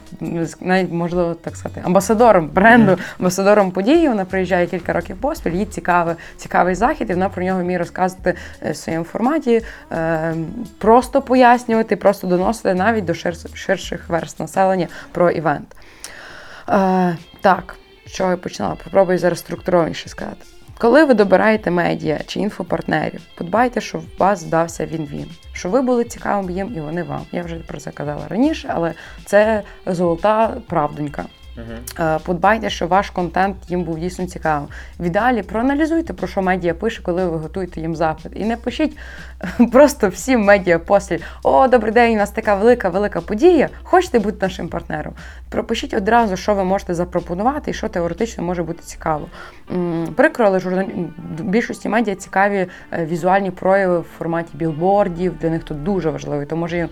навіть 0.60 0.92
можливо 0.92 1.34
так 1.34 1.56
сказати, 1.56 1.82
амбасадором 1.84 2.48
бренду, 2.48 2.96
амбасадором 3.18 3.70
події. 3.70 4.08
Вона 4.08 4.24
приїжджає 4.24 4.66
кілька 4.66 4.92
років 4.92 5.16
поспіль. 5.16 5.52
Їй 5.52 5.66
цікавий, 5.66 6.14
цікавий 6.36 6.74
захід, 6.74 7.10
і 7.10 7.12
вона 7.12 7.28
про 7.28 7.44
нього 7.44 7.60
вміє 7.60 7.78
розказувати 7.78 8.34
е, 8.62 8.70
в 8.70 8.76
своєму 8.76 9.04
форматі, 9.04 9.62
е, 9.92 10.34
просто 10.78 11.22
пояснювати, 11.22 11.96
просто 11.96 12.26
доносити 12.26 12.74
навіть 12.74 13.04
до 13.04 13.14
ширших 13.54 14.08
верст 14.08 14.40
населення 14.40 14.88
про 15.12 15.30
івент. 15.30 15.76
Е, 16.68 17.16
так, 17.40 17.76
з 18.10 18.12
чого 18.12 18.30
я 18.30 18.36
починала? 18.36 18.74
Попробую 18.84 19.18
зараз 19.18 19.38
структурованіше 19.38 20.08
сказати. 20.08 20.46
Коли 20.78 21.04
ви 21.04 21.14
добираєте 21.14 21.70
медіа 21.70 22.20
чи 22.26 22.40
інфопартнерів, 22.40 23.20
подбайте, 23.34 23.80
щоб 23.80 24.02
вас 24.18 24.44
вдався 24.44 24.86
він-він, 24.86 25.26
що 25.52 25.68
ви 25.68 25.82
були 25.82 26.04
цікавим 26.04 26.50
їм 26.50 26.72
і 26.76 26.80
вони 26.80 27.02
вам. 27.02 27.22
Я 27.32 27.42
вже 27.42 27.56
про 27.56 27.78
це 27.78 27.90
казала 27.90 28.28
раніше, 28.28 28.70
але 28.74 28.94
це 29.24 29.62
золота 29.86 30.56
правдонька. 30.66 31.24
Е, 31.98 32.18
Подбайте, 32.24 32.70
що 32.70 32.86
ваш 32.86 33.10
контент 33.10 33.56
їм 33.68 33.84
був 33.84 33.98
дійсно 33.98 34.26
цікавим. 34.26 34.68
В 34.98 35.04
ідеалі 35.04 35.42
проаналізуйте, 35.42 36.12
про 36.12 36.28
що 36.28 36.42
медіа 36.42 36.74
пише, 36.74 37.02
коли 37.02 37.26
ви 37.26 37.36
готуєте 37.36 37.80
їм 37.80 37.96
запит. 37.96 38.32
І 38.34 38.44
не 38.44 38.56
пишіть 38.56 38.96
просто 39.72 40.08
всім 40.08 40.40
медіа 40.40 40.78
послі. 40.78 41.18
О, 41.42 41.68
добрий 41.68 41.92
день, 41.92 42.12
у 42.12 42.16
нас 42.16 42.30
така 42.30 42.54
велика, 42.54 42.88
велика 42.88 43.20
подія. 43.20 43.68
Хочете 43.82 44.18
бути 44.18 44.36
нашим 44.40 44.68
партнером? 44.68 45.12
Пропишіть 45.48 45.94
одразу, 45.94 46.36
що 46.36 46.54
ви 46.54 46.64
можете 46.64 46.94
запропонувати 46.94 47.70
і 47.70 47.74
що 47.74 47.88
теоретично 47.88 48.44
може 48.44 48.62
бути 48.62 48.82
цікаво. 48.82 49.28
Прикро, 50.16 50.46
але 50.46 50.60
журналі... 50.60 51.08
більшості 51.38 51.88
медіа 51.88 52.14
цікаві 52.14 52.66
е, 52.92 53.06
візуальні 53.06 53.50
прояви 53.50 53.98
в 53.98 54.06
форматі 54.18 54.50
білбордів. 54.54 55.38
Для 55.38 55.50
них 55.50 55.64
тут 55.64 55.82
дуже 55.82 56.10
важливо, 56.10 56.44
то 56.44 56.56
може 56.56 56.88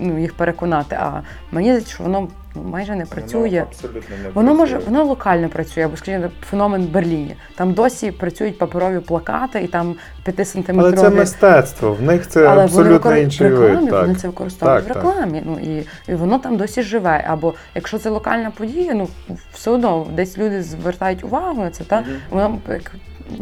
ну, 0.00 0.18
їх 0.18 0.34
переконати. 0.34 0.96
А 1.00 1.20
мені 1.52 1.68
здається, 1.68 1.94
що 1.94 2.02
воно 2.02 2.28
ну, 2.54 2.62
майже 2.62 2.94
не 2.94 3.06
працює. 3.06 3.64
абсолютно 3.68 4.16
не 4.22 4.30
Воно 4.30 4.54
може 4.54 4.78
воно 4.78 5.04
локально 5.04 5.48
працює, 5.48 5.84
або 5.84 5.96
скажімо, 5.96 6.28
феномен 6.50 6.82
в 6.82 6.88
Берліні. 6.88 7.36
Там 7.54 7.72
досі 7.72 8.10
працюють 8.10 8.58
паперові 8.58 9.00
плакати 9.00 9.60
і 9.62 9.66
там 9.66 9.94
5 10.24 10.34
Але 10.36 10.44
сантиметрові. 10.44 10.96
це 10.96 11.10
мистецтво, 11.10 11.91
в 11.92 12.02
них 12.02 12.28
це 12.28 12.46
Але 12.46 12.64
абсолютно 12.64 12.82
вони 12.98 12.98
викор- 12.98 13.16
інший 13.24 13.48
рекламі, 13.48 13.76
вид. 13.76 13.90
Так. 13.90 14.02
вони 14.02 14.14
це 14.14 14.26
використовують 14.28 14.86
Так, 14.86 14.90
в 14.90 14.94
так. 14.94 15.04
рекламі. 15.04 15.42
Ну 15.46 15.58
і, 15.58 15.86
і 16.12 16.14
воно 16.14 16.38
там 16.38 16.56
досі 16.56 16.82
живе. 16.82 17.24
Або 17.28 17.54
якщо 17.74 17.98
це 17.98 18.10
локальна 18.10 18.50
подія, 18.50 18.94
ну 18.94 19.08
все 19.52 19.70
одно 19.70 20.06
десь 20.14 20.38
люди 20.38 20.62
звертають 20.62 21.24
увагу 21.24 21.62
на 21.62 21.70
це, 21.70 21.84
та 21.84 22.04
воно 22.30 22.58
як 22.68 22.92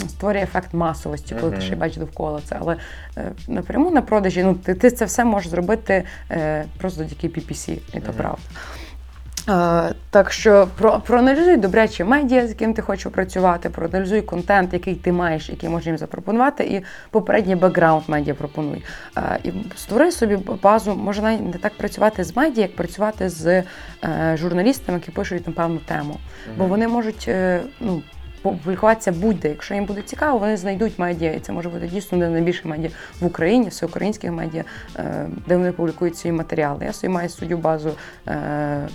створює 0.08 0.42
ефект 0.42 0.74
масовості, 0.74 1.34
коли 1.40 1.50
ти 1.52 1.56
Мгм. 1.56 1.66
ще 1.66 1.76
бачиш 1.76 1.96
довкола 1.96 2.40
це. 2.44 2.56
Але 2.60 2.76
е, 3.16 3.32
напряму 3.48 3.90
на 3.90 4.02
продажі, 4.02 4.42
ну 4.42 4.54
ти, 4.54 4.74
ти 4.74 4.90
це 4.90 5.04
все 5.04 5.24
можеш 5.24 5.50
зробити 5.50 6.04
е, 6.30 6.64
просто 6.78 6.98
завдяки 6.98 7.28
PPC, 7.28 7.70
і 7.72 7.78
то 7.92 7.98
Мгм. 8.08 8.12
правда. 8.16 8.38
Е, 9.48 9.94
так 10.10 10.32
що 10.32 10.68
про, 10.78 11.00
проаналізуй 11.00 11.56
добряче 11.56 12.04
медіа, 12.04 12.46
з 12.46 12.48
яким 12.48 12.74
ти 12.74 12.82
хочеш 12.82 13.12
працювати, 13.12 13.70
проаналізуй 13.70 14.22
контент, 14.22 14.72
який 14.72 14.94
ти 14.94 15.12
маєш, 15.12 15.50
який 15.50 15.68
можеш 15.68 15.86
їм 15.86 15.98
запропонувати, 15.98 16.64
і 16.64 16.84
попередній 17.10 17.56
бекграунд 17.56 18.02
медіа 18.08 18.34
пропонуй. 18.34 18.84
Е, 19.16 19.38
і 19.44 19.52
створи 19.76 20.12
собі 20.12 20.38
базу, 20.62 20.94
може 20.94 21.22
навіть 21.22 21.54
не 21.54 21.58
так 21.58 21.78
працювати 21.78 22.24
з 22.24 22.36
медіа, 22.36 22.62
як 22.62 22.76
працювати 22.76 23.28
з 23.28 23.46
е, 24.04 24.36
журналістами, 24.36 24.98
які 24.98 25.10
пишуть 25.10 25.46
на 25.46 25.52
певну 25.52 25.78
тему. 25.78 26.16
Бо 26.58 26.64
вони 26.64 26.88
можуть 26.88 27.24
е, 27.28 27.60
ну, 27.80 28.02
публікуватися 28.42 29.12
будь-де. 29.12 29.48
Якщо 29.48 29.74
їм 29.74 29.84
буде 29.84 30.02
цікаво, 30.02 30.38
вони 30.38 30.56
знайдуть 30.56 30.98
медіа, 30.98 31.32
і 31.32 31.40
це 31.40 31.52
може 31.52 31.68
бути 31.68 31.86
дійсно 31.86 32.18
не 32.18 32.28
найбільше 32.28 32.68
медіа 32.68 32.90
в 33.20 33.26
Україні, 33.26 33.68
всеукраїнських 33.68 34.30
медіа, 34.30 34.64
е, 34.96 35.26
де 35.46 35.56
вони 35.56 35.72
публікують 35.72 36.16
свої 36.16 36.32
матеріали. 36.32 36.84
Я 36.84 36.92
собі 36.92 37.12
маю 37.12 37.28
свою 37.28 37.58
базу 37.58 37.90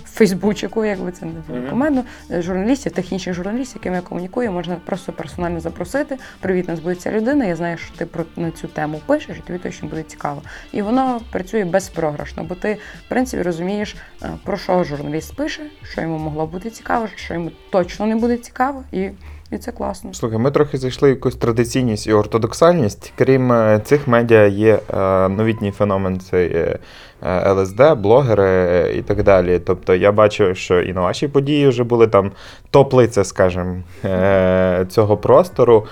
Фейсбучику, 0.04 0.84
якби 0.84 1.12
це 1.12 1.26
не 1.26 1.32
було 1.32 2.04
е, 2.30 2.42
журналістів, 2.42 2.92
технічних 2.92 3.34
журналістів, 3.34 3.76
якими 3.76 3.96
я 3.96 4.02
комунікую, 4.02 4.52
можна 4.52 4.76
просто 4.84 5.12
персонально 5.12 5.60
запросити. 5.60 6.18
Привіт, 6.40 6.68
нас 6.68 6.80
буде 6.80 6.94
ця 6.94 7.12
людина. 7.12 7.44
Я 7.44 7.56
знаю, 7.56 7.78
що 7.78 7.96
ти 7.96 8.06
про 8.06 8.24
на 8.36 8.50
цю 8.50 8.68
тему 8.68 9.00
пишеш, 9.06 9.36
і 9.38 9.40
тобі 9.40 9.58
точно 9.58 9.88
буде 9.88 10.02
цікаво. 10.02 10.42
І 10.72 10.82
воно 10.82 11.20
працює 11.32 11.64
безпрограшно, 11.64 12.44
бо 12.44 12.54
ти, 12.54 12.74
в 13.06 13.08
принципі, 13.08 13.42
розумієш, 13.42 13.96
е, 14.22 14.30
про 14.44 14.56
що 14.56 14.84
журналіст 14.84 15.36
пише, 15.36 15.62
що 15.82 16.00
йому 16.00 16.18
могло 16.18 16.46
бути 16.46 16.70
цікаво, 16.70 17.08
що 17.14 17.34
йому 17.34 17.50
точно 17.70 18.06
не 18.06 18.16
буде 18.16 18.36
цікаво, 18.36 18.84
і, 18.92 19.10
і 19.50 19.58
це 19.58 19.72
класно. 19.72 20.14
Слухай, 20.14 20.38
ми 20.38 20.50
трохи 20.50 20.78
зайшли 20.78 21.08
в 21.08 21.14
якусь 21.14 21.36
традиційність 21.36 22.06
і 22.06 22.12
ортодоксальність. 22.12 23.12
Крім 23.16 23.52
е, 23.52 23.80
цих 23.84 24.08
медіа, 24.08 24.46
є 24.46 24.78
е, 24.94 25.28
новітній 25.28 25.70
феномен 25.70 26.20
це 26.20 26.46
е, 27.22 27.52
ЛСД, 27.52 27.94
блогери 27.96 28.92
і 28.96 29.02
так 29.02 29.22
далі. 29.22 29.58
Тобто 29.58 29.94
я 29.94 30.12
бачу, 30.12 30.54
що 30.54 30.80
і 30.80 30.92
на 30.92 31.00
вашій 31.00 31.28
події 31.28 31.68
вже 31.68 31.84
були 31.84 32.06
там 32.06 32.32
топ-лиця, 32.70 33.24
скажімо, 33.24 33.76
цього 34.88 35.16
простору. 35.16 35.86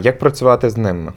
Як 0.00 0.18
працювати 0.18 0.70
з 0.70 0.76
ними? 0.76 1.12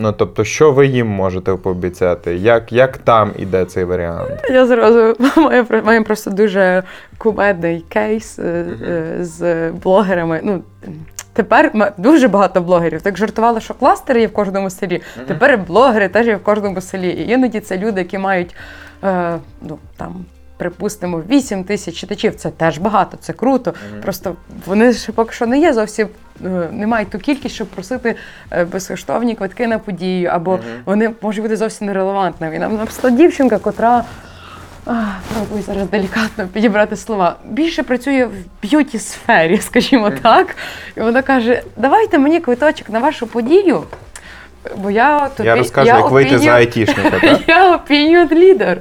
Ну, 0.00 0.12
тобто, 0.12 0.44
що 0.44 0.72
ви 0.72 0.86
їм 0.86 1.06
можете 1.06 1.54
пообіцяти? 1.54 2.36
Як, 2.36 2.72
як 2.72 2.98
там 2.98 3.30
іде 3.38 3.64
цей 3.64 3.84
варіант? 3.84 4.30
Я 4.50 4.66
зразу 4.66 5.16
маю, 5.36 5.66
маю 5.84 6.04
просто 6.04 6.30
дуже 6.30 6.82
кумедний 7.18 7.84
кейс 7.88 8.38
е, 8.38 8.66
з 9.20 9.70
блогерами. 9.70 10.40
Ну, 10.42 10.62
тепер 11.32 11.92
дуже 11.96 12.28
багато 12.28 12.60
блогерів. 12.60 13.02
Так 13.02 13.16
жартували, 13.16 13.60
що 13.60 13.74
кластери 13.74 14.20
є 14.20 14.26
в 14.26 14.32
кожному 14.32 14.70
селі. 14.70 15.02
Тепер 15.26 15.58
блогери 15.58 16.08
теж 16.08 16.26
є 16.26 16.36
в 16.36 16.42
кожному 16.42 16.80
селі. 16.80 17.08
І 17.08 17.30
іноді 17.30 17.60
це 17.60 17.78
люди, 17.78 18.00
які 18.00 18.18
мають 18.18 18.54
е, 19.04 19.38
ну, 19.62 19.78
там. 19.96 20.24
Припустимо, 20.58 21.22
8 21.30 21.64
тисяч 21.64 21.94
читачів 21.94 22.34
це 22.34 22.50
теж 22.50 22.78
багато, 22.78 23.16
це 23.20 23.32
круто. 23.32 23.74
Просто 24.02 24.36
вони 24.66 24.92
ще 24.92 25.12
поки 25.12 25.32
що 25.32 25.46
не 25.46 25.58
є 25.58 25.72
зовсім, 25.72 26.08
е, 26.44 26.68
не 26.72 26.86
мають 26.86 27.10
ту 27.10 27.18
кількість, 27.18 27.54
щоб 27.54 27.68
просити 27.68 28.14
е, 28.50 28.64
безкоштовні 28.64 29.34
квитки 29.34 29.66
на 29.66 29.78
подію, 29.78 30.28
або 30.32 30.52
Мгм. 30.52 30.62
вони 30.84 31.10
можуть 31.22 31.42
бути 31.42 31.56
зовсім 31.56 31.86
нерелевантними. 31.86 32.56
І 32.56 32.58
нам 32.58 32.76
написала 32.76 33.10
дівчинка, 33.16 33.58
котра 33.58 34.04
Пробую 35.34 35.62
зараз 35.62 35.88
делікатно 35.88 36.46
підібрати 36.52 36.96
слова. 36.96 37.36
Більше 37.44 37.82
працює 37.82 38.24
в 38.24 38.62
beauty 38.62 38.98
сфері, 38.98 39.58
скажімо 39.62 40.10
так. 40.10 40.56
І 40.96 41.00
вона 41.00 41.22
каже: 41.22 41.62
давайте 41.76 42.18
мені 42.18 42.40
квиточок 42.40 42.90
на 42.90 42.98
вашу 42.98 43.26
подію. 43.26 43.82
Бо 44.76 44.90
я 44.90 45.28
то 45.28 45.44
Я 45.44 45.56
розкажу, 45.56 45.88
як 45.88 46.10
вийти 46.10 46.38
за 46.38 46.50
айтішника, 46.50 47.20
так? 47.20 47.40
Я 47.48 47.76
opinion 47.76 48.28
leader. 48.28 48.76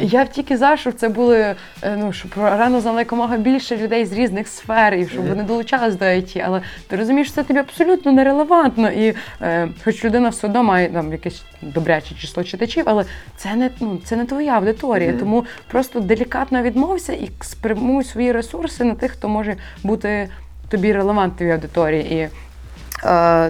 І 0.00 0.06
Я 0.06 0.24
тільки 0.24 0.56
за, 0.56 0.76
щоб 0.76 0.94
це 0.94 1.08
були, 1.08 1.54
е, 1.82 1.96
ну, 1.98 2.12
щоб 2.12 2.30
про 2.30 2.42
рану 2.42 2.80
знало 2.80 2.98
якомога 2.98 3.36
більше 3.36 3.76
людей 3.76 4.06
з 4.06 4.12
різних 4.12 4.48
сфер, 4.48 4.94
і 4.94 5.08
щоб 5.08 5.28
вони 5.28 5.42
долучались 5.42 5.96
до 5.96 6.04
IT. 6.04 6.42
Але 6.46 6.60
ти 6.88 6.96
розумієш, 6.96 7.28
що 7.28 7.34
це 7.34 7.42
тобі 7.42 7.60
абсолютно 7.60 8.12
нерелевантно. 8.12 8.90
І 8.90 9.14
е, 9.42 9.68
хоч 9.84 10.04
людина 10.04 10.28
все 10.28 10.46
одно 10.46 10.62
має 10.62 10.88
там 10.88 11.12
якесь 11.12 11.42
добряче 11.62 12.14
число 12.14 12.44
читачів, 12.44 12.84
але 12.86 13.04
це 13.36 13.54
не, 13.54 13.70
ну, 13.80 13.98
це 14.04 14.16
не 14.16 14.24
твоя 14.24 14.52
аудиторія. 14.52 15.10
Мгм. 15.10 15.18
Тому 15.18 15.44
просто 15.70 16.00
делікатно 16.00 16.62
відмовся 16.62 17.12
і 17.12 17.30
спрямуй 17.40 18.04
свої 18.04 18.32
ресурси 18.32 18.84
на 18.84 18.94
тих, 18.94 19.12
хто 19.12 19.28
може 19.28 19.56
бути 19.82 20.28
тобі 20.68 20.92
релевантною 20.92 21.52
аудиторії. 21.52 22.14
І 22.14 22.28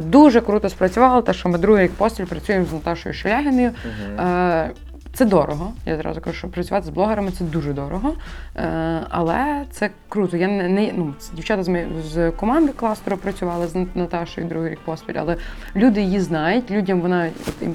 дуже 0.00 0.40
круто 0.40 0.68
спрацювало, 0.68 1.22
те, 1.22 1.32
що 1.32 1.48
ми 1.48 1.58
другий 1.58 1.84
рік 1.84 1.92
поспіль 1.92 2.24
працюємо 2.24 2.66
з 2.66 2.72
Наташою 2.72 3.14
Шелягіною. 3.14 3.70
Е, 4.18 4.70
це 5.14 5.24
дорого. 5.24 5.72
Я 5.86 5.96
зразу 5.96 6.20
кажу, 6.20 6.36
що 6.36 6.48
працювати 6.48 6.86
з 6.86 6.90
блогерами 6.90 7.30
це 7.30 7.44
дуже 7.44 7.72
дорого. 7.72 8.14
Е, 8.56 9.00
але 9.08 9.64
це 9.70 9.90
круто. 10.08 10.36
Я 10.36 10.48
не, 10.48 10.68
не 10.68 10.92
ну, 10.96 11.14
дівчата 11.32 11.62
з, 11.62 11.68
ми- 11.68 11.86
з 12.04 12.30
команди 12.30 12.72
кластеру 12.72 13.16
працювали 13.16 13.66
з 13.66 13.86
Наташою 13.94 14.46
другий 14.46 14.70
рік 14.70 14.80
поспіль, 14.84 15.14
але 15.16 15.36
люди 15.76 16.00
її 16.00 16.20
знають, 16.20 16.70
людям 16.70 17.00
вона 17.00 17.28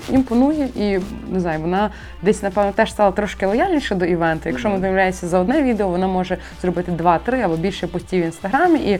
імпонує 0.10 0.70
і 0.76 1.00
не 1.32 1.40
знаю, 1.40 1.60
вона 1.60 1.90
десь, 2.22 2.44
напевно, 2.44 2.72
теж 2.72 2.92
стала 2.92 3.12
трошки 3.12 3.46
лояльніше 3.46 3.96
до 3.96 4.06
івенту. 4.06 4.50
Якщо 4.50 4.70
ми 4.70 4.80
дивляємося 4.80 5.28
за 5.28 5.40
одне 5.40 5.64
відео, 5.64 5.88
вона 5.88 6.08
може 6.08 6.38
зробити 6.62 6.92
два-три 6.92 7.42
або 7.42 7.58
більше 7.58 7.88
постів 7.88 8.22
в 8.22 8.26
інстаграмі, 8.26 8.80
і 8.80 9.00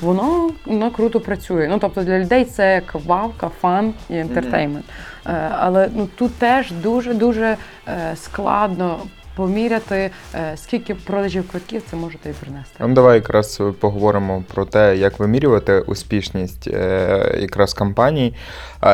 воно, 0.00 0.50
воно 0.66 0.90
круто 0.90 1.20
працює. 1.20 1.68
Ну 1.70 1.78
тобто 1.78 2.02
для 2.02 2.18
людей 2.18 2.44
це 2.44 2.74
як 2.74 2.94
вавка, 3.06 3.50
фан 3.60 3.94
і 4.10 4.16
ентертеймент. 4.16 4.84
Е, 5.26 5.50
Але 5.58 5.90
ну 5.94 6.08
тут 6.16 6.34
теж 6.34 6.70
дуже 6.70 7.14
дуже 7.14 7.56
е, 7.88 8.16
складно 8.16 8.98
поміряти, 9.36 10.10
е, 10.34 10.56
скільки 10.56 10.94
продажів 10.94 11.48
квитків 11.48 11.82
це 11.90 11.96
можете 11.96 12.30
і 12.30 12.32
принести. 12.32 12.76
Ну, 12.80 12.94
давай 12.94 13.14
якраз 13.14 13.62
поговоримо 13.80 14.44
про 14.54 14.64
те, 14.64 14.96
як 14.96 15.18
вимірювати 15.18 15.80
успішність 15.80 16.66
якраз 17.40 17.74
компаній, 17.74 18.34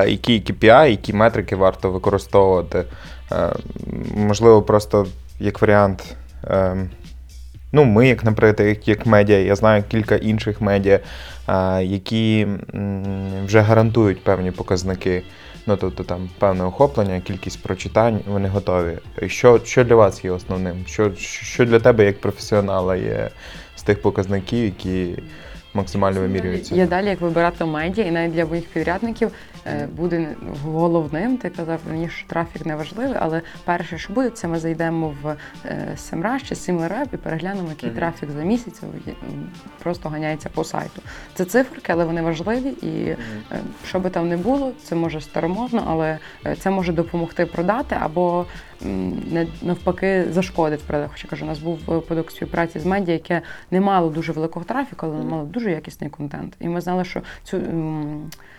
які 0.07 0.41
KPI, 0.41 0.89
які 0.91 1.13
метрики 1.13 1.57
варто 1.57 1.91
використовувати. 1.91 2.85
Можливо, 4.15 4.63
просто 4.63 5.07
як 5.41 5.63
варіант. 5.63 6.17
Ну, 7.73 7.85
ми, 7.85 8.09
як, 8.09 8.25
наприклад, 8.25 8.79
як, 8.85 9.07
медіа, 9.07 9.39
я 9.39 9.57
знаю 9.57 9.85
кілька 9.89 10.17
інших 10.17 10.61
медіа, 10.61 11.01
які 11.83 12.47
вже 13.47 13.61
гарантують 13.61 14.25
певні 14.25 14.51
показники. 14.51 15.23
Ну, 15.67 15.77
тобто 15.77 16.05
там 16.05 16.29
певне 16.39 16.65
охоплення, 16.65 17.21
кількість 17.21 17.63
прочитань, 17.63 18.21
вони 18.27 18.49
готові. 18.49 18.99
Що, 19.27 19.61
що 19.65 19.85
для 19.85 19.95
вас 19.95 20.25
є 20.25 20.31
основним? 20.31 20.85
Що, 20.87 21.15
що 21.17 21.65
для 21.65 21.81
тебе 21.81 22.05
як 22.05 22.21
професіонала 22.21 22.97
є 22.97 23.31
з 23.77 23.83
тих 23.83 24.03
показників, 24.03 24.65
які 24.65 25.23
максимально 25.75 26.21
вимірюються? 26.21 26.75
Я 26.75 26.87
далі, 26.87 27.07
як 27.07 27.21
вибирати 27.21 27.65
медіа, 27.65 28.05
і 28.05 28.11
навіть 28.11 28.33
для 28.33 28.47
моїх 28.47 28.67
підрядників 28.67 29.31
е, 29.67 29.89
буде 29.97 30.29
головним. 30.65 31.37
Ти 31.37 31.51
казав 31.51 31.81
мені, 31.91 32.09
що 32.09 32.29
трафік 32.29 32.67
не 32.67 32.77
важливий, 32.77 33.17
але 33.21 33.43
перше, 33.65 33.99
що 33.99 34.13
буде, 34.13 34.31
це 34.31 34.49
ми 34.49 34.59
зайдемо 34.59 35.15
в 35.23 35.37
е, 35.65 35.89
SEMrush 35.97 36.49
чи 36.49 36.55
SimilarWeb 36.55 37.15
і 37.15 37.17
переглянемо, 37.17 37.69
який 37.69 37.89
Мгм. 37.91 37.99
трафік 37.99 38.31
за 38.31 38.43
місяць 38.43 38.83
просто 39.83 40.09
ганяється 40.09 40.49
по 40.49 40.65
сайту. 40.65 41.03
Це 41.35 41.45
циферки, 41.45 41.93
але 41.93 42.05
вони 42.05 42.23
важливі, 42.23 42.69
і 42.69 43.09
е, 43.09 43.19
що 43.89 44.01
би 44.01 44.11
там 44.11 44.29
не 44.29 44.37
було, 44.37 44.73
це 44.83 44.95
може 44.95 45.21
старомодно, 45.21 45.85
але 45.89 46.19
е, 46.47 46.57
це 46.57 46.71
може 46.71 46.93
допомогти 46.93 47.47
продати 47.47 47.97
або 48.01 48.47
навпаки 49.63 50.25
зашкодить 50.31 50.83
продати. 50.83 51.11
Хоча 51.13 51.29
кажу, 51.29 51.45
у 51.45 51.49
нас 51.49 51.59
був 51.59 51.79
випадок 51.87 52.31
співпраці 52.31 52.79
з 52.79 52.87
медіа, 52.87 53.15
яке 53.15 53.43
не 53.71 53.81
мало 53.81 54.11
дуже 54.11 54.33
великого 54.33 54.65
трафіку, 54.65 55.07
але 55.07 55.25
мало 55.25 55.45
дуже 55.45 55.71
якісний 55.71 56.11
контент. 56.11 56.57
І 56.61 56.69
ми 56.69 56.81
знали, 56.81 57.05
що 57.05 57.21
цю 57.43 57.61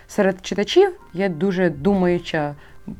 серед 0.07 0.45
читачів 0.45 0.91
є 1.13 1.29
дуже 1.29 1.69
думаюча 1.69 2.55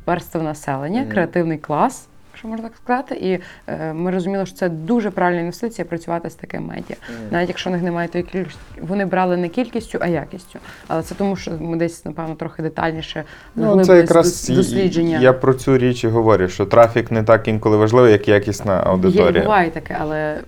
верства 0.06 0.42
населення, 0.42 1.04
креативний 1.04 1.58
клас. 1.58 2.08
Якщо 2.44 2.48
можна 2.48 2.68
так 2.68 2.76
сказати, 2.76 3.14
і 3.14 3.38
е, 3.66 3.92
ми 3.92 4.10
розуміли, 4.10 4.46
що 4.46 4.54
це 4.56 4.68
дуже 4.68 5.10
правильна 5.10 5.40
інвестиція 5.40 5.84
працювати 5.84 6.30
з 6.30 6.34
таким 6.34 6.64
медіа. 6.66 6.96
Навіть 7.30 7.48
якщо 7.48 7.70
в 7.70 7.72
них 7.72 7.82
немає 7.82 8.08
тої 8.08 8.24
кількості, 8.24 8.60
вони 8.80 9.04
брали 9.04 9.36
не 9.36 9.48
кількістю, 9.48 9.98
а 10.00 10.06
якістю. 10.06 10.58
Але 10.88 11.02
це 11.02 11.14
тому, 11.14 11.36
що 11.36 11.50
ми 11.60 11.76
десь, 11.76 12.04
напевно, 12.04 12.34
трохи 12.34 12.62
детальніше 12.62 13.24
Ну, 13.54 13.84
це 13.84 13.96
якраз 13.96 14.48
дослідження. 14.48 15.18
Я 15.20 15.32
про 15.32 15.54
цю 15.54 15.78
річ 15.78 16.04
і 16.04 16.08
говорю, 16.08 16.48
що 16.48 16.66
трафік 16.66 17.10
не 17.10 17.22
так 17.22 17.48
інколи 17.48 17.76
важливий, 17.76 18.12
як 18.12 18.28
якісна 18.28 18.74
Є, 18.76 18.82
аудиторія. 18.82 19.42
буває 19.42 19.70
таке, 19.70 19.96
але 20.00 20.40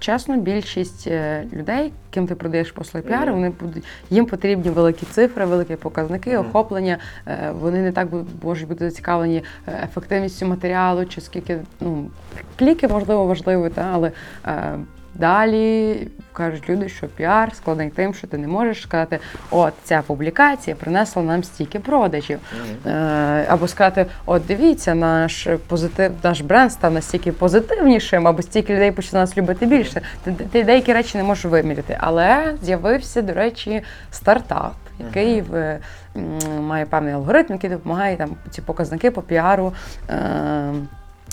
чесно, 0.00 0.36
більшість 0.36 1.06
е, 1.06 1.44
людей, 1.52 1.92
ким 2.10 2.26
ти 2.26 2.34
продаєш 2.34 2.72
послуги 2.72 3.06
піару, 3.06 3.32
вони 3.32 3.50
будуть 3.60 3.84
їм 4.10 4.26
потрібні 4.26 4.70
великі 4.70 5.06
цифри, 5.06 5.44
великі 5.44 5.76
показники, 5.76 6.38
охоплення. 6.38 6.98
Е, 7.26 7.52
Вони 7.60 7.82
не 7.82 7.92
так 7.92 8.08
можуть 8.42 8.68
бути 8.68 8.90
зацікавлені 8.90 9.44
е, 9.66 9.80
ефективністю 9.84 10.46
матеріалу, 10.46 11.06
чи 11.06 11.20
скільки 11.20 11.58
ну 11.80 12.10
кліки 12.58 12.88
можливо 12.88 13.26
важливі, 13.26 13.70
та 13.70 13.90
але. 13.92 14.12
Далі 15.14 15.96
кажуть 16.32 16.68
люди, 16.68 16.88
що 16.88 17.06
піар 17.06 17.54
складний 17.54 17.90
тим, 17.90 18.14
що 18.14 18.26
ти 18.26 18.38
не 18.38 18.48
можеш 18.48 18.82
сказати, 18.82 19.18
от 19.50 19.72
ця 19.84 20.02
публікація 20.06 20.76
принесла 20.76 21.22
нам 21.22 21.44
стільки 21.44 21.78
продажів. 21.78 22.38
Мгм. 22.84 22.94
Е, 22.94 23.46
або 23.48 23.68
сказати: 23.68 24.06
от 24.26 24.46
дивіться, 24.46 24.94
наш 24.94 25.48
позитив, 25.66 26.12
наш 26.22 26.40
бренд 26.40 26.72
став 26.72 26.92
настільки 26.92 27.32
позитивнішим, 27.32 28.28
або 28.28 28.42
стільки 28.42 28.74
людей 28.74 28.92
почали 28.92 29.20
нас 29.20 29.36
любити 29.36 29.66
більше. 29.66 30.02
Ти, 30.24 30.32
ти 30.32 30.64
деякі 30.64 30.92
речі 30.92 31.18
не 31.18 31.24
можеш 31.24 31.44
виміряти. 31.44 31.96
Але 32.00 32.54
з'явився, 32.62 33.22
до 33.22 33.32
речі, 33.32 33.82
стартап, 34.10 34.74
який 34.98 35.42
в, 35.42 35.78
м, 36.16 36.38
має 36.60 36.84
певний 36.86 37.14
алгоритм, 37.14 37.52
який 37.52 37.70
допомагає 37.70 38.16
там 38.16 38.36
ці 38.50 38.62
показники 38.62 39.10
по 39.10 39.22
піару. 39.22 39.72
Е, 40.10 40.72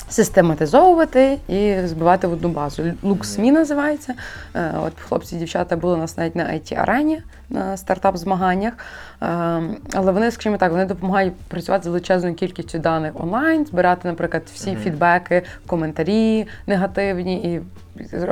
Систематизовувати 0.10 1.38
і 1.48 1.76
збивати 1.86 2.28
в 2.28 2.32
одну 2.32 2.50
базу. 2.50 2.84
LuxMe 3.04 3.52
називається. 3.52 4.14
Е, 4.56 4.74
От 4.84 4.94
хлопці, 5.00 5.36
дівчата 5.36 5.76
були 5.76 5.94
у 5.94 5.98
нас 5.98 6.18
навіть 6.18 6.36
на 6.36 6.44
it 6.44 6.80
арені 6.80 7.22
на 7.50 7.78
стартап-змаганнях. 7.78 8.72
Е, 8.72 9.62
Але 9.94 10.12
вони, 10.12 10.32
скажімо 10.32 10.58
так, 10.58 10.72
вони 10.72 10.86
допомагають 10.86 11.36
працювати 11.36 11.84
з 11.84 11.88
величезною 11.88 12.36
кількістю 12.36 12.80
даних 12.80 13.12
онлайн, 13.16 13.66
збирати, 13.66 14.08
наприклад, 14.08 14.44
всі 14.54 14.76
фідбеки, 14.76 15.44
коментарі 15.66 16.48
негативні 16.68 17.54
і 17.54 17.62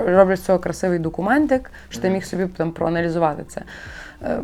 роблять 0.07 0.39
з 0.39 0.45
цього 0.45 0.59
красивий 0.59 0.99
документик, 0.99 1.71
що 1.89 2.01
ти 2.01 2.09
міг 2.09 2.25
собі 2.25 2.45
там 2.45 2.71
проаналізувати 2.71 3.43
це. 3.47 3.61
Е, 4.23 4.39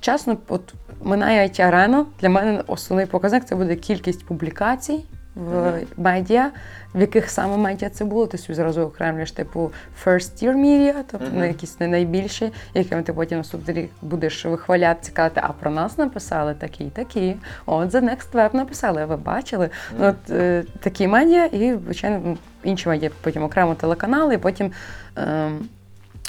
Чесно, 0.00 0.36
от 0.48 0.74
минає 1.02 1.48
it 1.48 1.62
арена 1.62 2.06
для 2.20 2.28
мене 2.28 2.62
основний 2.66 3.06
показник 3.06 3.44
це 3.44 3.56
буде 3.56 3.76
кількість 3.76 4.26
публікацій 4.26 5.04
в 5.36 5.82
медіа, 5.96 6.50
в 6.94 7.00
яких 7.00 7.30
саме 7.30 7.56
медіа 7.56 7.88
це 7.90 8.04
було. 8.04 8.26
Ти 8.26 8.38
собі 8.38 8.54
зразу 8.54 8.82
окремлюєш 8.82 9.32
типу 9.32 9.70
first 10.04 10.44
year 10.44 10.54
media, 10.54 10.94
тобто 11.10 11.26
Мгм. 11.26 11.38
не 11.40 11.48
якісь 11.48 11.80
не 11.80 11.86
найбільші, 11.86 12.52
якими 12.74 13.02
ти 13.02 13.12
потім 13.12 13.38
наступний 13.38 13.76
рік 13.76 13.90
будеш 14.02 14.44
вихвалятися, 14.44 15.12
казати, 15.12 15.40
а 15.44 15.48
про 15.48 15.70
нас 15.70 15.98
написали 15.98 16.54
такі, 16.54 16.84
такі. 16.84 17.36
От 17.66 17.94
The 17.94 18.00
Next 18.04 18.32
Web 18.32 18.54
написали, 18.54 19.04
ви 19.04 19.16
бачили. 19.16 19.70
Ну, 19.98 20.06
От 20.06 20.30
е, 20.30 20.64
такі 20.80 21.08
медіа, 21.08 21.44
і 21.44 21.78
звичайно 21.84 22.20
ну, 22.24 22.38
інші 22.64 22.88
медіа, 22.88 23.10
потім 23.20 23.42
окремо 23.42 23.74
телеканали, 23.74 24.34
і 24.34 24.38
потім. 24.38 24.72
ем, 25.16 25.68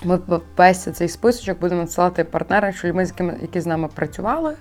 ми 0.04 0.20
весь 0.58 0.78
цей 0.94 1.10
списочок 1.10 1.60
будемо 1.60 1.82
надсилати 1.82 2.24
партнерам, 2.24 2.74
що 2.74 2.88
людьми, 2.88 3.06
з 3.06 3.10
якими 3.10 3.36
які 3.42 3.62
з 3.62 3.66
нами 3.66 3.88
працювали. 3.96 4.54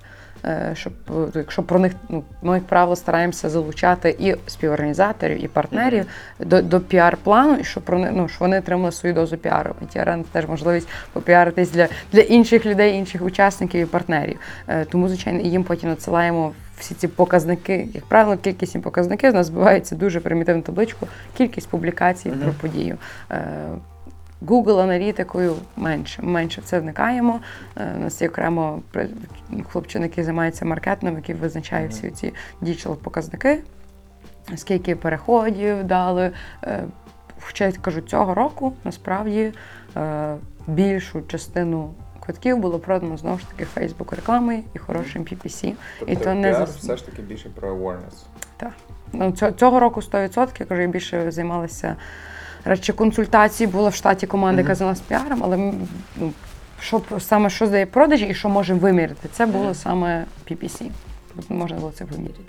Е, 0.47 0.71
Щоб 0.75 0.93
е, 1.11 1.13
якщо 1.35 1.63
про 1.63 1.79
них 1.79 1.93
ну 2.09 2.23
ми 2.43 2.55
як 2.55 2.65
правило 2.65 2.97
стараємося 2.97 3.49
залучати 3.49 4.17
і 4.19 4.35
співорганізаторів, 4.47 5.45
і 5.45 5.49
партнерів 5.49 6.07
до, 6.41 6.63
до 6.63 6.81
піар-плану, 6.81 7.57
і 7.61 7.65
щоб 7.65 7.83
про 7.83 7.99
них 7.99 8.11
ну 8.15 8.29
щоб 8.29 8.41
вони 8.41 8.59
отримали 8.59 8.93
свою 8.93 9.15
дозу 9.15 9.37
піару. 9.37 9.75
І 9.83 9.99
TRN– 9.99 10.25
теж 10.33 10.47
можливість 10.47 10.89
попіаритись 11.13 11.71
для, 11.71 11.89
для 12.13 12.21
інших 12.21 12.67
людей, 12.67 12.95
інших 12.95 13.23
учасників 13.23 13.81
і 13.81 13.87
партнерів. 13.87 14.39
Е, 14.69 14.85
Тому, 14.85 15.09
звичайно, 15.09 15.41
їм 15.41 15.65
потім 15.65 15.89
надсилаємо 15.89 16.53
всі 16.79 16.95
ці 16.95 17.09
показники. 17.09 17.89
Як 17.95 18.05
правило, 18.05 18.37
кількісні 18.37 18.81
показники 18.81 19.31
з 19.31 19.35
нас 19.35 19.47
збивається 19.47 19.97
дуже 19.97 20.21
примітивну 20.21 20.63
табличку, 20.63 21.07
кількість 21.37 21.69
публікацій 21.69 22.29
Мгм. 22.29 22.39
про 22.41 22.53
подію. 22.53 22.97
Google 24.43 24.81
аналітикою 24.81 25.57
менше. 25.77 26.23
Менше 26.23 26.61
в 26.61 26.65
це 26.65 26.81
вникаємо. 26.81 27.41
Е, 27.77 27.95
У 27.97 28.01
нас 28.01 28.23
є 28.23 28.29
окремо 28.29 28.83
хлопчина, 29.71 30.05
який 30.05 30.25
займається 30.25 30.65
маркетингом, 30.65 31.17
який 31.17 31.35
визначає 31.35 31.89
всі 31.89 32.11
ці 32.11 32.33
digital 32.61 32.97
показники, 32.97 33.63
скільки 34.57 34.97
переходів 34.97 35.85
дали. 35.85 36.31
Е, 36.65 36.85
Хоча 37.41 37.67
я 37.67 37.73
кажу, 37.73 38.01
цього 38.01 38.35
року 38.35 38.73
насправді 38.85 39.53
е, 39.97 40.35
більшу 40.67 41.23
частину 41.23 41.95
квитків 42.21 42.59
було 42.59 42.79
продано 42.79 43.17
знову 43.17 43.39
ж 43.39 43.45
таки 43.51 43.67
Facebook 43.77 44.17
рекламою 44.17 44.63
і 44.75 44.79
хорошим 44.79 45.23
PPC. 45.23 45.73
І 46.07 46.17
то 46.17 46.35
не 46.35 46.51
піар 46.51 46.65
все 46.65 46.97
ж 46.97 47.07
таки 47.07 47.23
більше 47.23 47.49
про 47.49 47.77
awareness. 47.77 48.25
Ну, 49.13 49.33
цього, 49.33 49.53
цього 49.53 49.81
року 49.81 50.01
100%, 50.01 50.49
я 50.61 50.67
кажу, 50.67 50.83
я 50.83 50.89
більше 50.89 51.31
займалася 51.31 51.97
радше 52.67 52.93
консультації, 52.93 53.67
була 53.67 53.89
в 53.89 53.95
штаті 53.95 54.27
команда, 54.27 54.61
яка 54.61 54.71
Мгм. 54.73 54.77
займалася 54.77 55.03
піаром, 55.09 55.41
але 55.45 55.57
ну, 55.57 56.33
що 56.81 57.01
саме 57.19 57.51
що 57.51 57.67
здає 57.67 57.87
продажі 57.87 58.27
і 58.27 58.35
що 58.35 58.49
можемо 58.49 58.81
виміряти, 58.81 59.29
це 59.33 59.47
було 59.47 59.75
саме 59.75 60.25
PPC. 60.51 60.83
Можна 61.49 61.77
було 61.77 61.93
це 61.99 62.05
виміряти. 62.05 62.41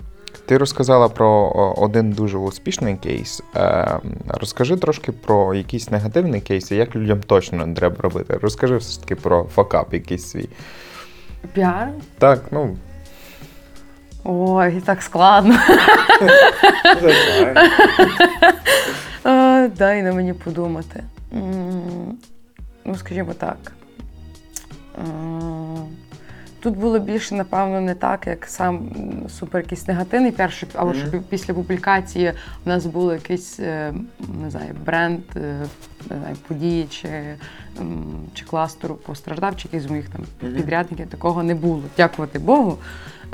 Ти 0.46 0.58
розказала 0.58 1.08
про 1.08 1.52
один 1.76 2.12
дуже 2.12 2.38
успішний 2.38 2.96
кейс. 2.96 3.42
Е, 3.56 3.98
розкажи 4.28 4.76
трошки 4.76 5.12
про 5.12 5.54
якісь 5.54 5.90
негативні 5.90 6.40
кейси, 6.40 6.76
як 6.76 6.96
людям 6.96 7.20
точно 7.26 7.66
не 7.66 7.74
треба 7.74 7.96
робити. 7.98 8.38
Розкажи 8.42 8.76
все 8.76 8.92
ж 8.92 9.00
таки 9.00 9.14
про 9.16 9.44
факап 9.44 9.94
якийсь 9.94 10.26
свій. 10.30 10.48
Піар? 11.52 11.88
Так, 12.18 12.40
ну. 12.50 12.76
Ой, 14.24 14.82
так 14.84 15.02
складно. 15.02 15.54
А, 19.24 19.68
дай 19.78 20.02
на 20.02 20.12
мені 20.12 20.32
подумати. 20.32 21.04
Ну, 22.84 22.94
скажімо 22.96 23.32
так. 23.34 23.72
Тут 26.60 26.76
було 26.76 26.98
більше, 26.98 27.34
напевно, 27.34 27.80
не 27.80 27.94
так, 27.94 28.26
як 28.26 28.46
сам 28.46 28.90
супер 29.28 29.60
якийсь 29.62 29.88
негативний 29.88 30.32
перший, 30.32 30.68
Мгм. 30.74 30.94
що 30.94 31.20
після 31.28 31.54
публікації 31.54 32.32
в 32.64 32.68
нас 32.68 32.86
був 32.86 33.12
якийсь, 33.12 33.60
е, 33.60 33.92
не 34.42 34.50
знаю, 34.50 34.74
бренд. 34.86 35.20
е, 35.36 35.54
не 36.10 36.18
знаю, 36.18 36.36
події 36.48 36.86
чи, 36.90 37.08
чи 38.34 38.44
кластеру 38.44 38.94
постраждав, 38.94 39.56
чи 39.56 39.68
якийсь 39.68 39.82
з 39.82 39.90
моїх 39.90 40.08
там 40.08 40.22
підрядників. 40.40 41.06
Такого 41.08 41.42
не 41.42 41.54
було. 41.54 41.82
Дякувати 41.96 42.38
Богу. 42.38 42.78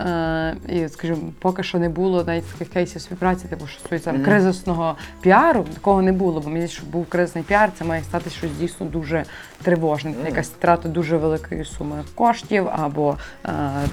Е, 0.01 0.57
і, 0.69 0.89
скажімо, 0.89 1.19
поки 1.39 1.63
що 1.63 1.79
не 1.79 1.89
було 1.89 2.25
навіть 2.25 2.45
таких 2.45 2.69
кейсів 2.69 3.01
співпраці, 3.01 3.49
типу, 3.49 3.67
що 3.67 3.79
стосується 3.79 4.13
Мгм. 4.13 4.23
кризисного 4.23 4.97
піару, 5.21 5.67
такого 5.75 6.03
не 6.03 6.13
було. 6.13 6.41
Бо 6.41 6.51
мені, 6.51 6.69
щоб 6.69 6.87
був 6.87 7.07
кризисний 7.07 7.45
піар, 7.45 7.71
це 7.79 7.85
має 7.85 8.03
стати 8.03 8.31
щось 8.31 8.51
дійсно 8.61 8.87
дуже 8.87 9.25
тривожне. 9.63 10.11
Мгм. 10.11 10.27
Якась 10.27 10.49
втрата 10.49 10.89
дуже 10.89 11.17
великої 11.17 11.65
суми 11.65 12.03
коштів, 12.15 12.69
або 12.73 13.17
е, 13.47 13.51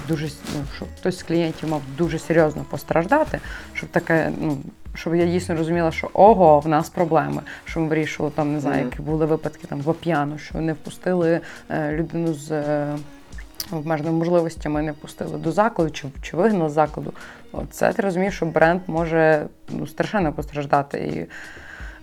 дуже 0.08 0.26
ну, 0.26 0.64
щоб 0.76 0.88
хтось 0.98 1.18
з 1.18 1.22
клієнтів 1.22 1.68
мав 1.68 1.82
дуже 1.98 2.18
серйозно 2.18 2.64
постраждати, 2.70 3.40
щоб 3.72 3.88
таке, 3.88 4.32
ну. 4.40 4.58
Щоб 4.94 5.14
я 5.14 5.26
дійсно 5.26 5.56
розуміла, 5.56 5.92
що 5.92 6.10
ого, 6.12 6.60
в 6.60 6.68
нас 6.68 6.88
проблеми. 6.88 7.42
Що 7.64 7.80
ми 7.80 7.88
вирішували 7.88 8.32
там, 8.36 8.52
не 8.52 8.60
знаю, 8.60 8.84
які 8.84 9.02
були 9.02 9.26
випадки 9.26 9.66
там 9.66 9.80
в 9.80 9.88
Оп'яну, 9.88 10.38
що 10.38 10.58
не 10.58 10.72
впустили 10.72 11.40
е, 11.70 11.92
людину 11.92 12.34
з 12.34 12.50
е, 12.50 12.96
обмеженими 13.72 14.16
можливостями, 14.18 14.82
не 14.82 14.92
впустили 14.92 15.38
до 15.38 15.52
закладу 15.52 15.90
чи, 15.90 16.08
чи 16.22 16.36
вигнали 16.36 16.70
з 16.70 16.72
закладу. 16.72 17.12
От 17.52 17.64
Це 17.70 17.92
ти 17.92 18.02
розумієш, 18.02 18.34
що 18.36 18.46
бренд 18.46 18.80
може 18.86 19.46
ну, 19.68 19.86
страшенно 19.86 20.32
постраждати. 20.32 20.98
І 20.98 21.26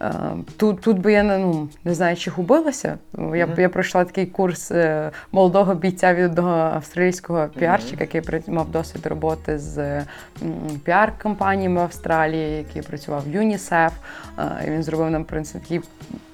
е, 0.06 0.14
тут, 0.58 0.82
тут 0.82 1.00
би 1.00 1.12
я 1.14 1.24
ну, 1.24 1.70
не 1.84 1.94
знаю, 1.94 2.16
чи 2.16 2.32
губилася. 2.32 2.98
Я, 3.18 3.48
Мгм. 3.48 3.56
я 3.62 3.70
пройшла 3.70 4.04
такий 4.06 4.26
курс 4.26 4.72
е, 4.72 5.12
молодого 5.32 5.76
бійця 5.76 6.14
від 6.14 6.26
одного 6.32 6.52
австралійського 6.52 7.48
піарщика, 7.60 8.04
який 8.04 8.22
при- 8.22 8.44
мав 8.48 8.72
досвід 8.72 9.06
роботи 9.06 9.60
з 9.60 9.78
м, 9.78 10.06
піар-компаніями 10.86 11.76
в 11.76 11.84
Австралії, 11.84 12.58
який 12.58 12.82
працював 12.82 13.24
в 13.28 13.36
ЮНІСЕФ. 13.36 13.94
Е, 14.40 14.64
і 14.68 14.72
він 14.72 14.84
зробив 14.84 15.10
нам 15.12 15.24
в 15.24 15.28
принципі 15.28 15.60
такий 15.64 15.82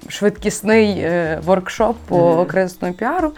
швидкісний 0.08 1.00
е, 1.00 1.40
воркшоп 1.46 1.98
по 2.08 2.36
Мгм. 2.36 2.46
кризовому 2.46 2.94
піару. 2.94 3.32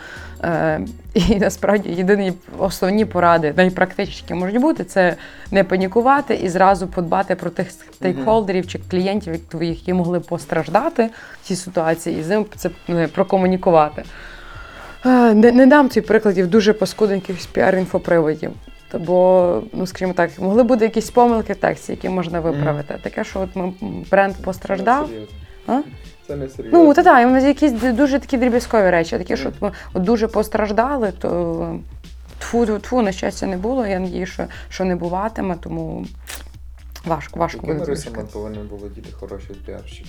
Е, 0.44 0.80
і 1.14 1.36
насправді 1.40 1.90
єдині 1.90 2.34
основні 2.58 3.06
поради, 3.06 3.54
найпрактичніші, 3.58 4.22
які 4.22 4.34
можуть 4.34 4.62
бути, 4.62 4.84
це 4.84 5.16
не 5.52 5.64
панікувати 5.64 6.36
і 6.36 6.50
зразу 6.50 6.88
подбати 6.88 7.36
про 7.36 7.50
тих 7.50 7.72
стейкхолдерів 7.72 8.68
чи 8.68 8.80
клієнтів, 8.92 9.40
твоїх, 9.40 9.78
які 9.80 9.94
могли 9.94 10.20
постраждати 10.20 11.10
в 11.44 11.48
цій 11.48 11.56
ситуації, 11.56 12.20
і 12.20 12.24
з 12.24 12.30
ними 12.30 12.46
це 12.56 12.70
ну, 12.88 13.08
прокомунікувати. 13.08 14.04
Е, 15.06 15.34
Не, 15.34 15.52
не 15.52 15.66
дам 15.66 15.90
цих 15.90 16.06
прикладів 16.06 16.48
дуже 16.48 16.74
паскуденьких 16.74 17.42
з 17.42 17.48
піар-інфоприводів. 17.48 18.50
Бо, 18.94 19.62
ну 19.74 19.88
скажімо 19.88 20.14
так, 20.14 20.40
могли 20.40 20.64
бути 20.64 20.86
якісь 20.86 21.10
помилки 21.10 21.54
в 21.54 21.56
тексті, 21.56 21.92
які 21.92 22.10
можна 22.10 22.40
виправити. 22.40 23.00
Таке, 23.02 23.24
що 23.24 23.40
от 23.40 23.56
ми, 23.56 23.74
бренд 24.12 24.36
постраждав. 24.36 25.10
А? 25.68 25.80
Це 26.28 26.36
не 26.36 26.50
серйозно. 26.50 26.84
Ну, 26.84 26.94
та 26.94 27.04
так, 27.04 27.24
і 27.24 27.26
в 27.26 27.32
нас 27.32 27.44
якісь 27.44 27.72
дуже 27.72 28.20
такі 28.20 28.38
дріб'язкові 28.38 28.90
речі, 28.90 29.18
такі, 29.18 29.38
що 29.38 29.52
от 29.94 30.04
дуже 30.04 30.28
постраждали, 30.28 31.12
то 31.12 31.80
тфу, 32.40 32.66
тфу, 32.66 32.80
тфу, 32.80 33.02
на 33.02 33.12
щастя, 33.12 33.46
не 33.48 33.58
було. 33.58 33.88
Я 33.88 34.00
надію, 34.00 34.26
що, 34.26 34.46
що 34.70 34.86
не 34.86 34.96
буватиме, 34.96 35.56
тому 35.60 36.06
важко, 37.06 37.40
важко 37.40 37.58
Якими 37.58 37.80
буде. 37.80 37.92
рисами 37.92 38.26
повинен 38.34 38.68
було 38.68 38.90
діти 38.90 39.10
хороший 39.20 39.56
піарщик? 39.66 40.08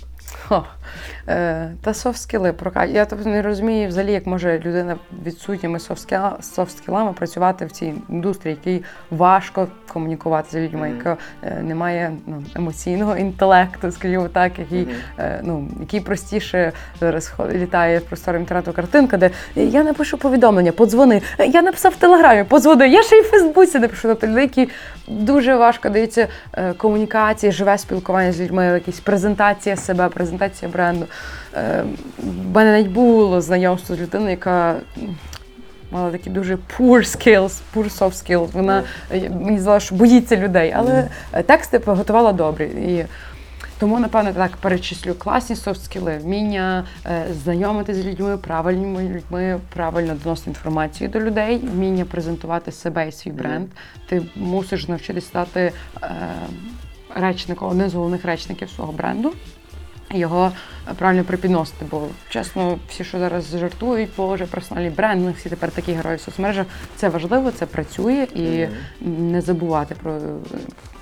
Е, 1.29 1.71
та 1.83 1.95
софт-скіли. 1.95 2.53
прока- 2.53 2.85
Я 2.85 3.05
тобто 3.05 3.29
не 3.29 3.43
розумію 3.43 3.89
взагалі, 3.89 4.13
як 4.13 4.27
може 4.27 4.59
людина 4.59 4.97
відсутніми 5.27 5.79
софт-скіла- 5.79 6.37
софт-скілами 6.43 7.13
працювати 7.13 7.67
в 7.67 7.71
цій 7.73 7.95
індустрії, 8.09 8.59
якій 8.65 8.85
важко 9.11 9.69
комунікувати 9.93 10.49
з 10.51 10.55
людьми, 10.55 10.91
яка 10.97 11.17
е, 11.43 11.61
не 11.63 11.75
має 11.75 12.13
ну, 12.27 12.45
емоційного 12.57 13.17
інтелекту, 13.17 13.93
скажімо 13.93 14.29
так, 14.29 14.59
який, 14.59 14.89
е, 15.19 15.41
ну, 15.45 15.69
який 15.81 16.01
простіше 16.01 16.73
зараз 17.01 17.33
літає 17.53 17.99
в 17.99 18.03
просторі 18.03 18.37
інтернету 18.37 18.73
картинка, 18.73 19.17
де 19.17 19.31
я 19.55 19.85
напишу 19.85 20.19
повідомлення, 20.19 20.73
подзвони. 20.73 21.23
Е, 21.39 21.47
Я 21.47 21.63
написав 21.63 21.93
в 21.93 21.97
телеграмі, 21.97 22.45
подзвони. 22.45 22.89
Я 22.89 23.03
ще 23.03 23.17
й 23.17 23.21
в 23.21 23.25
Фейсбуці 23.25 23.79
напишу. 23.79 24.09
Тобто 24.09 24.27
люди, 24.27 24.41
які 24.41 24.69
дуже 25.09 25.57
важко 25.57 25.89
дається 25.89 26.29
е, 26.53 26.73
комунікації, 26.73 27.53
живе 27.53 27.79
спілкування 27.79 28.33
з 28.33 28.41
людьми, 28.41 28.65
якісь 28.67 29.01
презентація 29.01 29.77
себе, 29.77 30.09
презентація 30.19 30.71
бренду. 30.71 31.07
Е, 31.55 31.85
В 32.19 32.55
мене 32.55 32.73
навіть 32.73 32.93
було 32.93 33.41
знайомство 33.41 33.97
з 33.97 34.01
людиною, 34.01 34.31
яка. 34.31 34.77
Мала 35.91 36.11
такі 36.11 36.31
дуже 36.31 36.55
poor 36.57 36.99
skills, 36.99 37.61
poor 37.75 37.99
soft 37.99 38.13
skills. 38.13 38.51
Вона 38.53 38.83
е, 39.13 39.31
мені 39.31 39.59
здалося, 39.59 39.87
що 39.87 39.95
боїться 39.95 40.37
людей, 40.37 40.73
але 40.77 41.09
е, 41.33 41.43
тексти 41.43 41.81
готувала 41.87 42.33
добрі. 42.33 42.65
І 42.65 43.05
тому, 43.79 44.01
напевно, 44.01 44.33
так 44.33 44.57
перечислю 44.57 45.15
класні 45.15 45.57
софт-скіли, 45.57 46.19
вміння 46.19 46.85
е, 47.07 47.27
знайомити 47.43 47.95
з 47.95 48.07
людьми, 48.07 48.37
правильними 48.37 49.03
людьми, 49.09 49.61
правильно 49.75 50.17
доносити 50.25 50.51
інформацію 50.51 51.11
до 51.11 51.21
людей, 51.21 51.59
вміння 51.59 52.05
презентувати 52.05 52.73
себе 52.73 53.09
і 53.09 53.13
свій 53.13 53.31
бренд. 53.31 53.69
Ти 54.09 54.23
мусиш 54.37 54.89
навчитися 54.89 55.27
стати 55.27 55.73
е, 56.03 56.11
речником, 57.15 57.69
одним 57.69 57.89
з 57.89 57.95
головних 57.95 58.25
речників 58.25 58.71
свого 58.71 58.93
бренду. 58.93 59.33
Його 60.11 60.53
правильно 60.99 61.25
припідносити, 61.25 61.85
бо 61.91 62.07
чесно, 62.29 62.79
всі, 62.89 63.05
що 63.05 63.19
зараз 63.19 63.57
жартують, 63.59 64.11
боже, 64.17 64.47
персональний 64.47 64.91
бренд, 64.91 65.37
всі 65.37 65.49
тепер 65.49 65.71
такі 65.71 65.93
герої 65.93 66.17
в 66.17 66.21
соцмережах. 66.21 66.67
Це 66.97 67.09
важливо, 67.09 67.51
це 67.51 67.67
працює 67.67 68.27
і 68.35 68.67
Мгм. 69.01 69.31
не 69.33 69.41
забувати 69.41 69.95
про 70.03 70.13
е, 70.13 70.19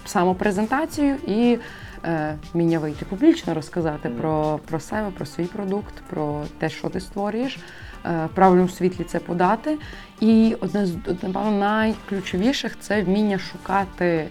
самопрезентацію 0.07 1.17
і 1.27 1.59
е, 2.05 2.35
вміння 2.53 2.79
вийти 2.79 3.05
публічно, 3.05 3.55
розказати 3.55 4.09
Мгм. 4.09 4.19
про, 4.19 4.61
про 4.67 4.81
себе, 4.81 5.11
про 5.17 5.27
свій 5.27 5.45
продукт, 5.45 5.95
про 6.11 6.43
те, 6.59 6.69
що 6.69 6.89
ти 6.89 7.01
створюєш, 7.01 7.57
е, 7.57 8.27
в 8.33 8.35
правильному 8.35 8.69
світлі 8.69 9.05
це 9.05 9.19
подати. 9.19 9.79
І 10.21 10.57
одне 10.61 10.87
з 10.87 10.95
напевно 11.23 11.51
найключовіших 11.51 12.77
це 12.81 13.03
вміння 13.03 13.39
шукати 13.39 14.29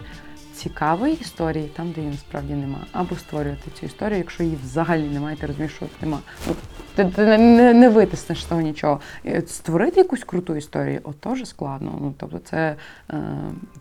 цікавої 0.56 1.14
історії 1.14 1.72
там, 1.76 1.92
де 1.92 2.02
її 2.02 2.12
насправді 2.12 2.54
нема, 2.54 2.80
або 2.92 3.16
створювати 3.16 3.72
цю 3.80 3.86
історію, 3.86 4.18
якщо 4.18 4.44
її 4.44 4.58
взагалі 4.64 5.10
немає, 5.10 5.38
ти 5.38 5.48
розумієш, 5.48 5.74
що 5.76 5.86
нема. 6.02 6.20
Ти, 6.96 7.06
ти 7.06 7.26
не, 7.26 7.38
не, 7.38 7.74
не 7.74 7.90
витиснеш 7.90 8.42
з 8.42 8.46
того 8.46 8.62
нічого. 8.62 9.00
І 9.24 9.42
Створити 9.48 10.00
якусь 10.00 10.24
круту 10.24 10.56
історію, 10.56 11.00
от 11.04 11.20
теж 11.20 11.48
складно. 11.48 11.98
Ну, 12.02 12.14
тобто, 12.18 12.40
це 12.40 12.58
е, 12.58 12.76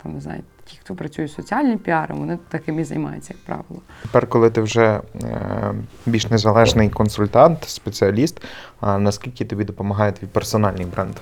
там 0.03 0.15
не 0.15 0.21
знаю, 0.21 0.43
ті, 0.65 0.79
хто 0.81 0.95
працює 0.95 1.29
з 1.29 1.35
соціальним 1.35 1.79
піаром, 1.79 2.19
вони 2.19 2.39
таким 2.49 2.81
і 2.81 2.85
займаються, 2.85 3.35
як 3.35 3.45
правило. 3.45 3.83
Тепер, 4.03 4.27
коли 4.27 4.51
ти 4.51 4.61
вже 4.61 5.01
е, 5.25 5.75
більш 6.07 6.31
незалежний 6.31 6.91
консультант, 6.91 7.65
спеціаліст, 7.65 8.43
а 8.81 8.99
наскільки 8.99 9.45
тобі 9.45 9.65
допомагає 9.65 10.13
твій 10.13 10.27
персональний 10.27 10.87
бренд? 10.87 11.15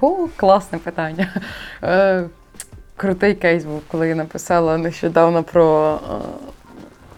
Фу, 0.00 0.28
класне 0.36 0.78
питання. 0.78 1.28
Е, 1.82 2.28
крутий 3.00 3.34
кейс 3.34 3.64
був, 3.64 3.82
коли 3.88 4.08
я 4.08 4.14
написала 4.14 4.78
нещодавно 4.78 5.42
про. 5.42 5.98
е, 6.10 6.14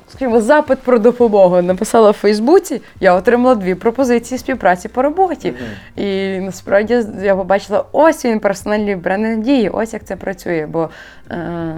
Скажімо, 0.09 0.41
запит 0.41 0.79
про 0.79 0.99
допомогу 0.99 1.63
написала 1.63 2.11
в 2.11 2.15
Фейсбуці, 2.15 2.83
я 3.01 3.15
отримала 3.15 3.55
дві 3.55 3.75
пропозиції 3.75 4.39
співпраці 4.39 4.89
по 4.89 5.03
роботі. 5.03 5.55
І 5.97 6.39
насправді 6.39 7.03
я 7.23 7.37
побачила, 7.37 7.85
ось 7.93 8.25
він 8.25 8.41
персональний 8.41 8.97
бренд 8.97 9.23
надії, 9.23 9.69
ось 9.69 9.93
як 9.93 10.05
це 10.05 10.17
працює. 10.17 10.67
Бо 10.71 10.91
е, 11.31 11.77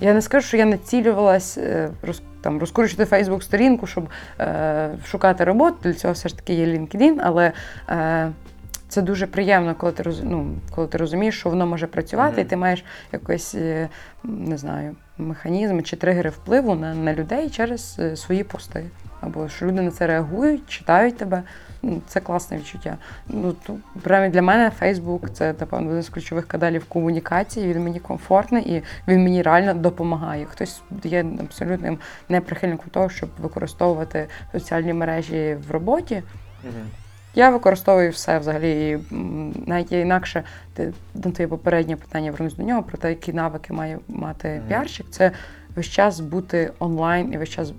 я 0.00 0.14
не 0.14 0.22
скажу, 0.22 0.46
що 0.46 0.56
я 0.56 0.64
націлювалась 0.64 1.58
е, 1.58 1.88
роз, 2.02 2.22
там, 2.42 2.58
розкручувати 2.60 3.10
Фейсбук 3.10 3.42
сторінку, 3.42 3.86
щоб 3.86 4.08
е, 4.40 4.90
шукати 5.06 5.44
роботу. 5.44 5.76
Для 5.82 5.94
цього 5.94 6.14
все 6.14 6.28
ж 6.28 6.36
таки 6.36 6.54
є 6.54 6.66
LinkedIn, 6.66 7.14
але 7.22 7.52
е, 7.88 8.28
це 8.90 9.02
дуже 9.02 9.26
приємно, 9.26 9.74
коли 9.74 9.92
ти 9.92 10.02
роз, 10.02 10.20
ну, 10.22 10.54
коли 10.74 10.86
ти 10.86 10.98
розумієш, 10.98 11.38
що 11.38 11.48
воно 11.50 11.66
може 11.66 11.86
працювати, 11.86 12.32
Мгм. 12.32 12.40
і 12.40 12.44
ти 12.44 12.56
маєш 12.56 12.84
якось, 13.12 13.54
е, 13.54 13.88
не 14.24 14.58
знаю, 14.58 14.96
механізми 15.18 15.82
чи 15.82 15.96
тригери 15.96 16.30
впливу 16.30 16.74
на, 16.74 16.94
на 16.94 17.14
людей 17.14 17.50
через 17.50 17.96
е, 17.98 18.16
свої 18.16 18.44
пости. 18.44 18.84
Або 19.20 19.48
що 19.48 19.66
люди 19.66 19.80
на 19.82 19.90
це 19.90 20.06
реагують, 20.06 20.68
читають 20.68 21.16
тебе. 21.16 21.42
Ну, 21.82 22.02
Це 22.06 22.20
класне 22.20 22.56
відчуття. 22.56 22.96
Ну, 23.28 23.54
то, 23.66 23.76
прямо 24.02 24.28
для 24.28 24.42
мене 24.42 24.70
Фейсбук 24.70 25.30
це 25.32 25.54
напевно 25.60 25.90
один 25.90 26.02
з 26.02 26.08
ключових 26.08 26.46
каналів 26.46 26.84
комунікації. 26.84 27.72
Він 27.74 27.84
мені 27.84 28.00
комфортний 28.00 28.62
і 28.62 28.82
він 29.08 29.22
мені 29.22 29.42
реально 29.42 29.74
допомагає. 29.74 30.44
Хтось 30.44 30.82
є 31.04 31.26
абсолютним 31.40 31.98
неприхильником 32.28 32.86
того, 32.90 33.08
щоб 33.08 33.30
використовувати 33.38 34.26
соціальні 34.52 34.92
мережі 34.92 35.56
в 35.68 35.70
роботі. 35.70 36.22
Я 37.34 37.50
використовую 37.50 38.10
все 38.10 38.38
взагалі. 38.38 38.90
І, 38.90 38.98
навіть 39.66 39.92
є 39.92 40.00
інакше 40.00 40.42
ти 40.74 40.92
на 41.14 41.30
твоє 41.30 41.48
попереднє 41.48 41.96
питання 41.96 42.30
вернусь 42.30 42.54
до 42.54 42.62
нього 42.62 42.82
про 42.82 42.98
те, 42.98 43.08
які 43.08 43.32
навики 43.32 43.72
має 43.72 43.98
мати 44.08 44.48
Мгм. 44.48 44.68
піарщик. 44.68 45.06
Це 45.10 45.30
весь 45.76 45.86
час 45.86 46.20
бути 46.20 46.70
онлайн 46.78 47.32
і 47.32 47.38
весь 47.38 47.48
час 47.48 47.72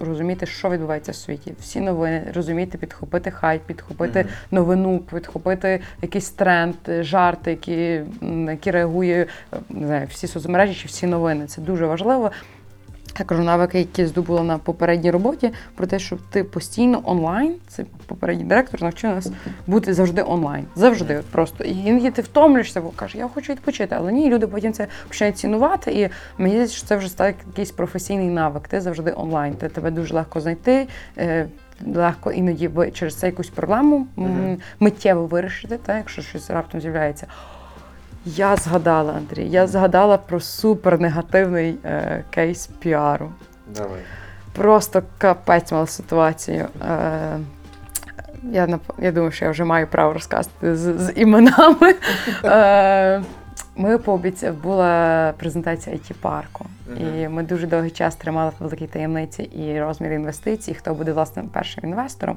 розуміти, 0.00 0.46
що 0.46 0.70
відбувається 0.70 1.12
в 1.12 1.14
світі. 1.14 1.54
Всі 1.60 1.80
новини, 1.80 2.22
розуміти, 2.34 2.78
підхопити 2.78 3.30
хайп, 3.30 3.62
підхопити 3.62 4.18
Мгм. 4.20 4.28
новину, 4.50 4.98
підхопити 4.98 5.80
якийсь 6.02 6.30
тренд, 6.30 6.74
жарти, 7.00 7.50
які, 7.50 8.00
на 8.20 8.50
які 8.50 8.70
реагує 8.70 9.26
е, 9.52 9.56
не 9.70 9.86
знаю, 9.86 10.06
всі 10.10 10.26
соцмережі 10.26 10.74
чи 10.74 10.88
всі 10.88 11.06
новини. 11.06 11.46
Це 11.46 11.60
дуже 11.60 11.86
важливо. 11.86 12.30
Кажу, 13.24 13.42
навики, 13.42 13.78
які 13.78 14.06
здобула 14.06 14.42
на 14.42 14.58
попередній 14.58 15.10
роботі, 15.10 15.52
про 15.74 15.86
те, 15.86 15.98
що 15.98 16.16
ти 16.30 16.44
постійно 16.44 17.00
онлайн, 17.04 17.54
це 17.68 17.84
попередній 18.06 18.44
директор 18.44 18.82
навчив 18.82 19.10
нас 19.10 19.30
бути 19.66 19.94
завжди 19.94 20.22
онлайн. 20.22 20.64
Завжди, 20.74 21.22
просто. 21.32 21.64
І 21.64 21.76
іноді 21.78 22.10
ти 22.10 22.22
втомлюєшся, 22.22 22.80
бо 22.80 22.88
кажеш, 22.88 23.14
я 23.16 23.28
хочу 23.28 23.52
відпочити. 23.52 23.94
Але 23.98 24.12
ні, 24.12 24.30
люди 24.30 24.46
потім 24.46 24.72
це 24.72 24.86
починають 25.08 25.38
цінувати. 25.38 25.92
І 25.92 26.08
мені 26.38 26.54
здається, 26.54 26.76
що 26.76 26.86
це 26.86 26.96
вже 26.96 27.08
стає 27.08 27.34
якийсь 27.46 27.70
професійний 27.70 28.28
навик. 28.28 28.68
Ти 28.68 28.80
завжди 28.80 29.12
онлайн. 29.16 29.54
Ти 29.54 29.68
тебе 29.68 29.90
дуже 29.90 30.14
легко 30.14 30.40
знайти. 30.40 30.88
е, 31.18 31.46
Легко 31.94 32.32
іноді 32.32 32.70
через 32.92 33.14
це 33.14 33.26
якусь 33.26 33.48
проблему 33.48 33.96
м, 33.96 34.24
Мгм. 34.24 34.58
миттєво 34.80 35.26
вирішити, 35.26 35.78
так, 35.86 35.96
якщо 35.96 36.22
щось 36.22 36.50
раптом 36.50 36.80
з'являється. 36.80 37.26
Я 38.26 38.56
згадала, 38.56 39.12
Андрій, 39.12 39.48
я 39.48 39.66
згадала 39.66 40.16
про 40.16 40.40
супернегативний 40.40 41.78
е, 41.84 42.24
кейс 42.30 42.66
піару. 42.66 43.32
Давай. 43.76 44.00
Просто 44.52 45.02
капець 45.18 45.72
мала 45.72 45.86
ситуацію. 45.86 46.66
Е, 46.88 47.38
я, 48.42 48.78
я 48.98 49.12
думаю, 49.12 49.32
що 49.32 49.44
я 49.44 49.50
вже 49.50 49.64
маю 49.64 49.86
право 49.86 50.12
розказати 50.12 50.76
з, 50.76 50.98
з 50.98 51.12
іменами. 51.16 51.94
Е, 52.44 53.22
ми 53.76 53.98
пообіцяли, 53.98 54.52
була 54.52 55.32
презентація 55.36 55.96
it 55.96 56.14
парку 56.20 56.66
і 57.00 57.28
ми 57.28 57.42
дуже 57.42 57.66
довгий 57.66 57.90
час 57.90 58.16
тримали 58.16 58.50
в 58.50 58.62
великій 58.62 58.86
таємниці 58.86 59.42
і 59.42 59.80
розмір 59.80 60.12
інвестицій, 60.12 60.74
хто 60.74 60.94
буде 60.94 61.12
власним 61.12 61.48
першим 61.48 61.84
інвестором. 61.84 62.36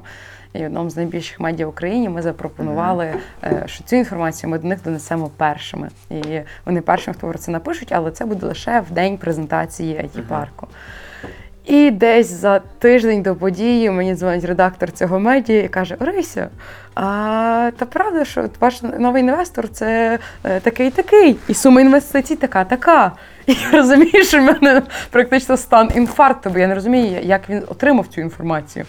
І 0.52 0.66
одному 0.66 0.90
з 0.90 0.96
найбільших 0.96 1.40
медіа 1.40 1.66
в 1.66 1.68
Україні 1.68 2.08
ми 2.08 2.22
запропонували, 2.22 3.14
е, 3.44 3.62
що 3.66 3.84
цю 3.84 3.96
інформацію 3.96 4.50
ми 4.50 4.58
до 4.58 4.68
них 4.68 4.82
донесемо 4.82 5.30
першими. 5.36 5.88
І 6.10 6.40
вони 6.64 6.80
першим, 6.80 7.14
хто 7.14 7.28
про 7.28 7.38
це 7.38 7.50
напишуть, 7.50 7.92
але 7.92 8.10
це 8.10 8.24
буде 8.24 8.46
лише 8.46 8.80
в 8.80 8.90
день 8.90 9.18
презентації 9.18 9.94
it 9.94 10.22
парку. 10.22 10.66
І 11.70 11.90
десь 11.90 12.30
за 12.30 12.60
тиждень 12.78 13.22
до 13.22 13.34
події 13.34 13.90
мені 13.90 14.14
дзвонить 14.14 14.44
редактор 14.44 14.92
цього 14.92 15.20
медіа 15.20 15.62
і 15.62 15.68
каже: 15.68 15.96
Орися, 16.00 16.48
а 16.94 17.70
та 17.76 17.84
правда, 17.84 18.24
що 18.24 18.44
ваш 18.60 18.82
новий 18.82 19.22
інвестор 19.22 19.68
це 19.68 20.18
е, 20.44 20.60
такий 20.60 20.90
такий, 20.90 21.36
і 21.48 21.54
сума 21.54 21.80
інвестицій 21.80 22.36
така, 22.36 22.64
така. 22.64 23.12
І 23.46 23.52
я 23.52 23.70
розумію, 23.70 24.24
що 24.24 24.38
в 24.38 24.42
мене 24.42 24.82
практично 25.10 25.56
стан 25.56 25.90
інфаркту, 25.94 26.50
бо 26.50 26.58
я 26.58 26.66
не 26.66 26.74
розумію, 26.74 27.20
як 27.22 27.48
він 27.48 27.62
отримав 27.68 28.06
цю 28.06 28.20
інформацію. 28.20 28.84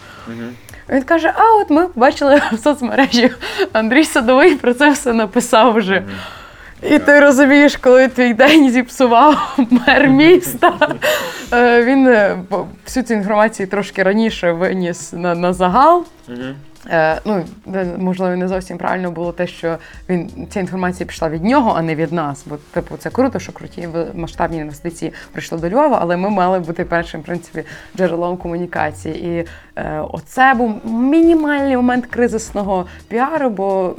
Він 0.88 1.02
каже: 1.02 1.32
А 1.36 1.62
от 1.62 1.70
ми 1.70 1.86
бачили 1.94 2.42
в 2.52 2.58
соцмережі 2.58 3.30
Андрій 3.72 4.04
Садовий 4.04 4.54
про 4.54 4.74
це 4.74 4.90
все 4.90 5.12
написав 5.12 5.74
вже. 5.74 6.02
І 6.82 6.98
ти 6.98 7.20
розумієш, 7.20 7.76
коли 7.76 8.08
твій 8.08 8.34
день 8.34 8.70
зіпсував 8.70 9.58
мер 9.70 10.08
міста. 10.08 10.96
Е, 11.52 11.84
Він 11.84 12.08
е, 12.08 12.38
всю 12.84 13.04
цю 13.04 13.14
інформацію 13.14 13.66
трошки 13.66 14.02
раніше 14.02 14.52
виніс 14.52 15.12
на, 15.12 15.34
на 15.34 15.52
загал. 15.52 16.04
Е, 16.90 17.20
ну, 17.24 17.44
можливо, 17.98 18.36
не 18.36 18.48
зовсім 18.48 18.78
правильно 18.78 19.10
було 19.10 19.32
те, 19.32 19.46
що 19.46 19.78
він 20.08 20.30
ця 20.50 20.60
інформація 20.60 21.06
пішла 21.06 21.28
від 21.28 21.44
нього, 21.44 21.74
а 21.76 21.82
не 21.82 21.94
від 21.94 22.12
нас. 22.12 22.44
Бо 22.46 22.56
типу 22.72 22.96
це 22.96 23.10
круто, 23.10 23.38
що 23.38 23.52
круті 23.52 23.88
масштабні 24.14 24.58
інвестиції 24.58 25.12
прийшли 25.32 25.58
до 25.58 25.70
Львова, 25.70 25.98
але 26.02 26.16
ми 26.16 26.30
мали 26.30 26.58
бути 26.58 26.84
першим 26.84 27.20
в 27.20 27.24
принципі 27.24 27.64
джерелом 27.96 28.36
комунікації. 28.36 29.26
І 29.26 29.46
оце 30.10 30.54
був 30.54 30.86
мінімальний 30.86 31.76
момент 31.76 32.06
кризисного 32.06 32.86
піару, 33.08 33.50
бо 33.50 33.94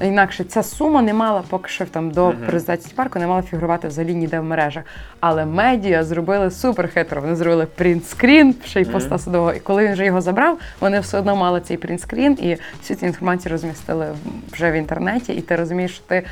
інакше 0.00 0.44
ця 0.44 0.62
сума 0.62 1.02
не 1.02 1.14
мала 1.14 1.42
поки 1.48 1.68
що 1.68 1.84
там 1.84 2.10
до 2.10 2.34
презентації 2.46 2.92
парку, 2.96 3.18
не 3.18 3.26
мала 3.26 3.42
фігурувати 3.42 3.88
взагалі 3.88 4.14
ніде 4.14 4.40
в 4.40 4.44
мережах. 4.44 4.84
Але 5.20 5.46
медіа 5.46 6.04
зробили 6.04 6.50
супер 6.50 6.92
хитро. 6.92 7.20
Вони 7.20 7.36
зробили 7.36 7.66
принтскрін 7.66 8.54
ще 8.64 8.80
й 8.80 8.84
поста 8.84 9.18
садового. 9.18 9.52
І 9.52 9.60
коли 9.60 9.84
він 9.84 9.92
вже 9.92 10.04
його 10.04 10.20
забрав, 10.20 10.58
вони 10.80 11.00
все 11.00 11.18
одно 11.18 11.36
мали 11.36 11.60
цей 11.60 11.76
принтскрін 11.76 12.38
і 12.40 12.56
всю 12.80 12.98
цю 12.98 13.06
інформацію 13.06 13.52
розмістили 13.52 14.06
вже 14.52 14.70
в 14.70 14.74
інтернеті. 14.74 15.32
І 15.32 15.40
ти 15.40 15.56
розумієш, 15.56 15.92
що 15.92 16.04
ти, 16.06 16.22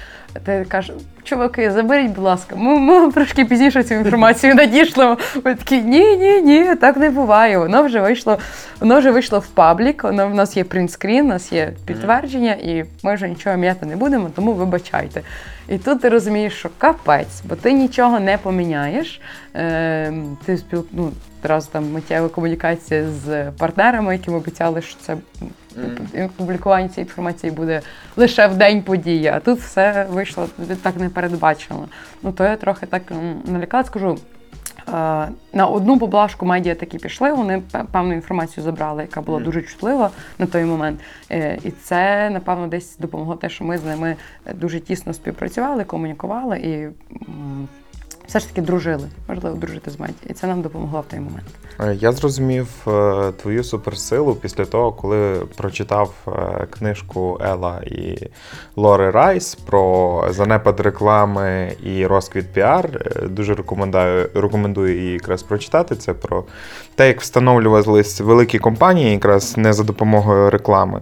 ти 0.44 0.66
кажеш, 0.68 0.96
чуваки, 1.22 1.70
заберіть, 1.70 2.10
будь 2.10 2.24
ласка, 2.24 2.56
ми, 2.56 2.78
ми 2.78 3.12
трошки 3.12 3.44
пізніше 3.44 3.84
цю 3.84 3.94
інформацію 3.94 4.54
надішлемо. 4.54 5.18
Ми 5.44 5.54
такі, 5.54 5.82
ні, 5.82 6.16
ні, 6.16 6.42
ні, 6.42 6.74
так 6.74 6.96
не 6.96 7.10
буває. 7.10 7.58
Воно 7.58 7.82
вже 7.82 8.00
вийшло, 8.00 8.38
воно 8.80 8.98
вже 8.98 9.10
вийшло 9.10 9.38
в 9.38 9.46
паблік. 9.46 10.04
Воно 10.04 10.28
в 10.28 10.34
нас 10.34 10.56
є 10.56 10.64
принтскрін, 10.64 11.24
у 11.24 11.28
нас 11.28 11.52
є 11.52 11.72
підтвердження, 11.86 12.52
і 12.52 12.84
ми 13.02 13.14
вже 13.14 13.28
нічого 13.28 13.56
м'яти 13.56 13.86
не 13.86 13.96
будемо, 13.96 14.30
тому 14.36 14.52
вибачайте. 14.52 15.22
І 15.68 15.78
тут 15.78 16.00
ти 16.00 16.08
розумієш, 16.08 16.52
що 16.52 16.68
капець, 16.78 17.42
бо 17.44 17.56
ти 17.56 17.72
нічого 17.72 18.20
не 18.20 18.38
поміняєш. 18.38 19.20
Е, 19.54 20.12
ти 20.44 20.56
спіл... 20.56 20.86
ну, 20.92 21.12
одразу 21.40 21.68
там 21.72 21.92
миттєва 21.92 22.28
комунікація 22.28 23.04
з 23.24 23.50
партнерами, 23.50 24.12
яким 24.12 24.34
обіцяли, 24.34 24.82
що 24.82 24.96
це 25.00 25.16
м, 26.14 26.28
публікування 26.36 26.88
цієї 26.88 27.04
інформації 27.08 27.52
буде 27.52 27.80
лише 28.16 28.46
в 28.46 28.56
день 28.56 28.82
події, 28.82 29.26
а 29.26 29.40
тут 29.40 29.58
все 29.58 30.06
вийшло 30.10 30.48
так 30.82 30.96
непередбачено. 30.96 31.88
Ну 32.22 32.32
то 32.32 32.44
я 32.44 32.56
трохи 32.56 32.86
так 32.86 33.02
налякала, 33.46 33.84
скажу. 33.84 34.18
е, 34.88 34.92
На 35.52 35.66
одну 35.66 35.98
поблажку 35.98 36.46
медіа 36.46 36.74
таки 36.74 36.98
пішли, 36.98 37.32
вони 37.32 37.62
певну 37.92 38.12
інформацію 38.14 38.64
забрали, 38.64 39.02
яка 39.02 39.20
була 39.20 39.40
дуже 39.40 39.62
чутлива 39.62 40.10
на 40.38 40.46
той 40.46 40.64
момент. 40.64 41.00
Е, 41.30 41.58
І 41.64 41.70
це, 41.70 42.30
напевно, 42.30 42.66
десь 42.66 42.96
допомогло 42.98 43.34
те, 43.36 43.48
що 43.48 43.64
ми 43.64 43.78
з 43.78 43.84
ними 43.84 44.16
дуже 44.54 44.80
тісно 44.80 45.12
співпрацювали, 45.14 45.84
комунікували 45.84 46.58
і 46.58 46.88
все 48.26 48.40
ж 48.40 48.48
таки 48.48 48.60
дружили. 48.60 49.08
Важливо 49.28 49.56
дружити 49.56 49.90
з 49.90 50.00
медіа. 50.00 50.14
І 50.30 50.32
це 50.32 50.46
нам 50.46 50.62
допомогло 50.62 51.00
в 51.00 51.04
той 51.10 51.20
момент. 51.20 51.46
Е, 51.80 51.94
Я 51.94 52.12
зрозумів 52.12 52.68
е, 52.88 53.32
твою 53.42 53.64
суперсилу 53.64 54.34
після 54.34 54.64
того, 54.64 54.92
коли 54.92 55.34
прочитав 55.56 56.12
е, 56.28 56.66
книжку 56.70 57.38
Ела 57.44 57.80
і 57.86 58.28
Лори 58.76 59.10
Райс 59.10 59.54
про 59.54 60.24
занепад 60.30 60.80
реклами 60.80 61.72
і 61.84 62.06
розквіт 62.06 62.52
піар. 62.52 62.90
Дуже 63.30 63.54
рекомендую, 63.54 64.30
рекомендую 64.34 64.96
її 65.00 65.12
якраз 65.12 65.42
прочитати. 65.42 65.96
Це 65.96 66.12
про 66.14 66.44
те, 66.94 67.08
як 67.08 67.20
встановлювались 67.20 68.20
великі 68.20 68.58
компанії, 68.58 69.12
якраз 69.12 69.56
не 69.56 69.72
за 69.72 69.84
допомогою 69.84 70.50
реклами. 70.50 71.00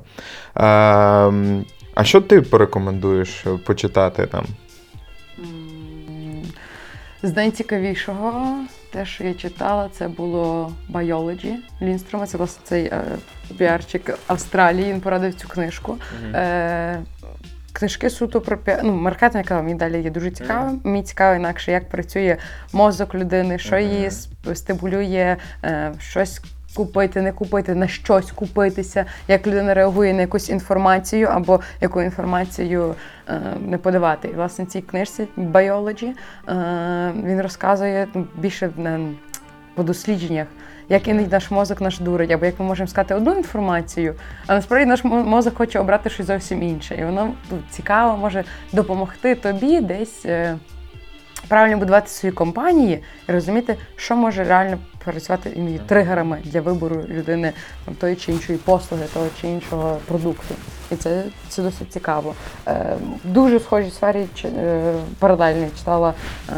Ем, 0.55 1.65
А 1.95 2.05
що 2.05 2.21
ти 2.21 2.41
порекомендуєш 2.43 3.45
почитати 3.67 4.27
там? 4.27 4.45
З 7.25 7.37
найцікавішого, 7.37 8.59
те, 8.93 9.07
що 9.07 9.25
я 9.25 9.35
читала, 9.35 9.89
це 9.93 10.09
було 10.09 10.73
Buyology 10.93 11.55
Ліндстрома. 11.83 12.27
Це 12.27 12.39
власне 12.39 12.61
цей 12.65 12.85
е, 12.85 13.03
піарщик 13.59 14.19
Австралії. 14.27 14.93
Він 14.93 15.01
порадив 15.01 15.35
цю 15.35 15.49
книжку. 15.49 15.97
Е, 16.35 17.03
книжки 17.73 18.11
суто 18.11 18.41
про 18.41 18.59
піар, 18.59 18.81
ну, 18.85 18.93
маркетинг, 18.95 19.45
яка 19.45 19.63
мені 19.63 19.75
далі 19.75 20.03
є 20.03 20.11
дуже 20.11 20.31
цікавим. 20.31 20.81
Мені 20.85 21.03
цікаво 21.03 21.35
інакше, 21.37 21.73
як 21.73 21.89
працює 21.89 22.37
мозок 22.73 23.15
людини, 23.15 23.59
що 23.59 23.79
її 23.79 24.09
сп- 24.09 24.55
стимулює, 24.55 25.37
е, 25.65 25.93
щось. 26.01 26.41
Купити, 26.77 27.23
не 27.23 27.33
купити, 27.33 27.75
на 27.75 27.89
щось 27.89 28.31
купитися, 28.31 29.05
як 29.29 29.47
людина 29.47 29.75
реагує 29.75 30.15
на 30.15 30.21
якусь 30.21 30.51
інформацію 30.51 31.29
або 31.29 31.61
яку 31.81 32.03
інформацію 32.03 32.95
е, 33.29 33.41
не 33.67 33.79
подавати. 33.79 34.29
І 34.29 34.33
власне 34.33 34.67
цій 34.67 34.81
книжці 34.81 35.29
Biology 35.39 36.13
е, 36.49 37.13
він 37.25 37.43
розказує 37.43 38.09
більше 38.37 38.71
по 39.75 39.83
дослідженнях, 39.83 40.47
як 40.89 41.09
іноді 41.09 41.29
наш 41.31 41.51
мозок 41.51 41.81
наш 41.81 41.99
дурить, 41.99 42.31
або 42.31 42.47
як 42.47 42.61
ми 42.61 42.67
можемо 42.67 42.87
сказати 42.87 43.15
одну 43.15 43.33
інформацію, 43.33 44.15
а 44.47 44.55
насправді 44.55 44.87
наш 44.87 45.05
мозок 45.05 45.57
хоче 45.57 45.79
обрати 45.79 46.11
щось 46.11 46.27
зовсім 46.27 46.63
інше. 46.63 46.97
І 47.01 47.05
воно 47.05 47.33
цікаво 47.71 48.17
може 48.17 48.45
допомогти 48.73 49.35
тобі 49.35 49.81
десь. 49.81 50.27
Правильно 51.49 51.77
будувати 51.77 52.09
свої 52.09 52.33
компанії 52.33 53.03
і 53.29 53.33
розуміти, 53.33 53.77
що 53.97 54.17
може 54.17 54.45
реально 54.45 54.79
працювати 55.05 55.81
тригерами 55.87 56.39
для 56.45 56.61
вибору 56.61 57.03
людини 57.09 57.53
там, 57.85 57.95
тої 57.95 58.17
чи 58.17 58.33
іншої 58.33 58.59
послуги, 58.59 59.05
того 59.15 59.27
чи 59.41 59.49
іншого 59.49 59.99
продукту. 60.09 60.55
І 60.91 60.97
це, 60.97 61.25
це 61.49 61.63
досить 61.63 61.93
цікаво. 61.93 62.35
Е, 62.69 62.97
дуже 63.25 63.57
в 63.57 63.63
схожій 63.63 63.91
сфері 63.91 64.27
е, 64.45 64.95
паралельно 65.19 65.67
читала 65.79 66.15
е, 66.49 66.55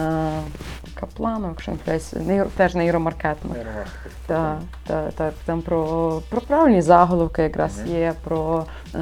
Каплану, 0.95 1.49
якщо 1.49 1.73
не 1.87 1.99
нейро- 2.23 2.49
теж 2.57 2.75
нейромаркетинг. 2.75 3.55
Так, 4.27 4.59
так, 4.87 5.13
так. 5.13 5.35
Там 5.45 5.63
про, 5.63 6.23
про 6.31 6.41
правильні 6.41 6.83
заголовки 6.83 7.43
якраз 7.43 7.81
є, 7.87 8.13
про 8.25 8.65
е, 8.95 8.99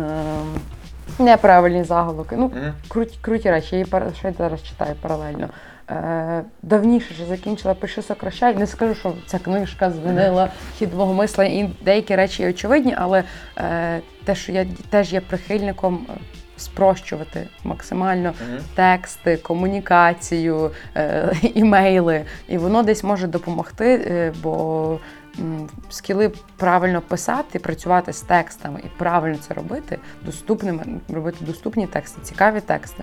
неправильні 1.19 1.85
заголовки. 1.85 2.37
Ну, 2.39 2.51
круті, 2.89 3.19
круті 3.21 3.51
речі, 3.51 3.69
я 3.73 3.79
її 3.79 3.91
пар- 3.91 4.15
ще 4.19 4.33
зараз 4.39 4.63
читаю 4.63 4.95
паралельно. 5.01 5.49
е, 5.91 6.43
давніше 6.63 7.15
вже 7.15 7.25
закінчила 7.27 7.75
Пиши 7.75 8.03
сокращай. 8.03 8.55
Не 8.57 8.67
скажу, 8.67 8.95
що 8.95 9.13
ця 9.27 9.39
книжка 9.39 9.91
змінила 9.91 10.49
хід 10.79 10.95
мого 10.95 11.15
мислення, 11.15 11.55
і 11.55 11.71
деякі 11.85 12.17
речі 12.17 12.43
є 12.43 12.49
очевидні, 12.51 12.95
але 12.99 13.25
е, 13.59 14.01
те, 14.25 14.35
що 14.35 14.53
я 14.53 14.67
теж 14.91 15.13
є 15.13 15.21
прихильником. 15.21 16.07
е, 16.11 16.13
Спрощувати 16.57 17.49
максимально 17.65 18.33
тексти, 18.75 19.37
комунікацію, 19.37 20.71
е, 20.97 21.33
імейли, 21.55 22.25
і 22.49 22.59
воно 22.59 22.83
десь 22.83 23.05
може 23.05 23.27
допомогти, 23.27 23.95
е, 24.07 24.33
бо 24.43 24.99
скіли 25.91 26.33
правильно 26.57 27.01
писати, 27.01 27.59
працювати 27.59 28.13
з 28.13 28.21
текстами 28.21 28.81
і 28.85 28.89
правильно 28.99 29.39
це 29.49 29.55
робити, 29.55 29.99
доступними, 30.23 30.85
робити 31.09 31.45
доступні 31.45 31.87
тексти, 31.87 32.21
цікаві 32.23 32.61
тексти. 32.61 33.03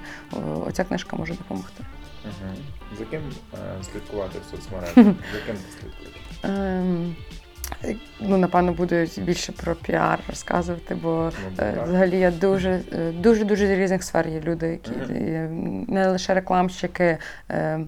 Оця 0.68 0.84
книжка 0.84 1.16
може 1.16 1.34
допомогти. 1.34 1.84
За 3.00 3.06
ким 3.06 3.22
слідкувати 3.92 4.40
в 4.40 4.52
соцмережах? 4.52 4.96
За 4.96 5.40
ким 5.46 5.56
ти 5.56 5.82
слідкуєш? 5.82 6.16
Ем, 6.44 7.16
е, 7.84 7.96
ну, 8.20 8.38
напевно, 8.38 8.74
буду 8.74 8.96
більше 9.18 9.52
про 9.52 9.76
піар 9.76 10.20
розказувати, 10.30 10.96
бо 10.96 11.32
Ну, 11.44 11.50
Е, 11.66 11.74
так. 11.76 11.88
Взагалі 11.88 12.20
я 12.20 12.32
дуже 12.32 12.82
е, 12.94 13.12
дуже 13.12 13.46
дуже 13.46 13.68
з 13.68 13.70
різних 13.70 14.04
сфер 14.04 14.28
є 14.28 14.42
люди, 14.42 14.68
які 14.68 14.92
е, 15.14 15.50
не 15.88 16.08
лише 16.08 16.34
рекламщики. 16.34 17.18
е, 17.52 17.80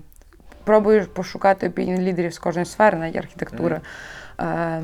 Пробую 0.63 1.05
пошукати 1.05 1.67
опінії 1.67 1.97
лідерів 1.97 2.33
з 2.33 2.39
кожної 2.39 2.65
сфери, 2.65 2.97
навіть 2.97 3.15
архітектури. 3.15 3.81
Е, 4.39 4.81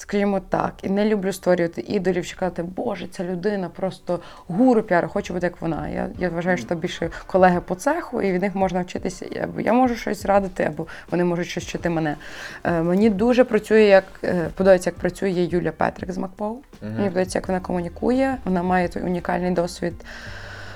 Скажімо 0.00 0.40
так, 0.48 0.74
і 0.82 0.88
не 0.88 1.04
люблю 1.04 1.32
створювати 1.32 1.80
ідолів, 1.80 2.26
чи 2.26 2.36
казати, 2.36 2.62
Боже, 2.62 3.06
ця 3.06 3.24
людина 3.24 3.68
просто 3.68 4.20
гуру 4.48 4.82
піару, 4.82 5.08
хочу 5.08 5.34
бути 5.34 5.46
як 5.46 5.60
вона. 5.60 5.88
Я, 5.88 6.08
я 6.18 6.28
вважаю, 6.28 6.56
що 6.56 6.66
це 6.66 6.74
більше 6.74 7.10
колеги 7.26 7.60
по 7.66 7.74
цеху, 7.74 8.22
і 8.22 8.32
від 8.32 8.42
них 8.42 8.54
можна 8.54 8.82
вчитися. 8.82 9.26
Або 9.42 9.60
я 9.60 9.72
можу 9.72 9.96
щось 9.96 10.24
радити, 10.24 10.64
або 10.64 10.86
вони 11.10 11.24
можуть 11.24 11.46
щось 11.46 11.64
вчити 11.64 11.90
мене. 11.90 12.16
Е, 12.64 12.82
мені 12.82 13.10
дуже 13.10 13.44
працює, 13.44 13.82
як 13.82 14.04
е, 14.24 14.48
подобається, 14.54 14.90
як 14.90 14.98
працює 14.98 15.30
Юля 15.30 15.72
Петрик 15.72 16.12
з 16.12 16.18
Макпоу. 16.18 16.58
Мені 16.82 16.96
подобається, 16.96 17.38
як 17.38 17.48
вона 17.48 17.60
комунікує. 17.60 18.36
Вона 18.44 18.62
має 18.62 18.88
той 18.88 19.02
унікальний 19.02 19.50
досвід 19.50 19.94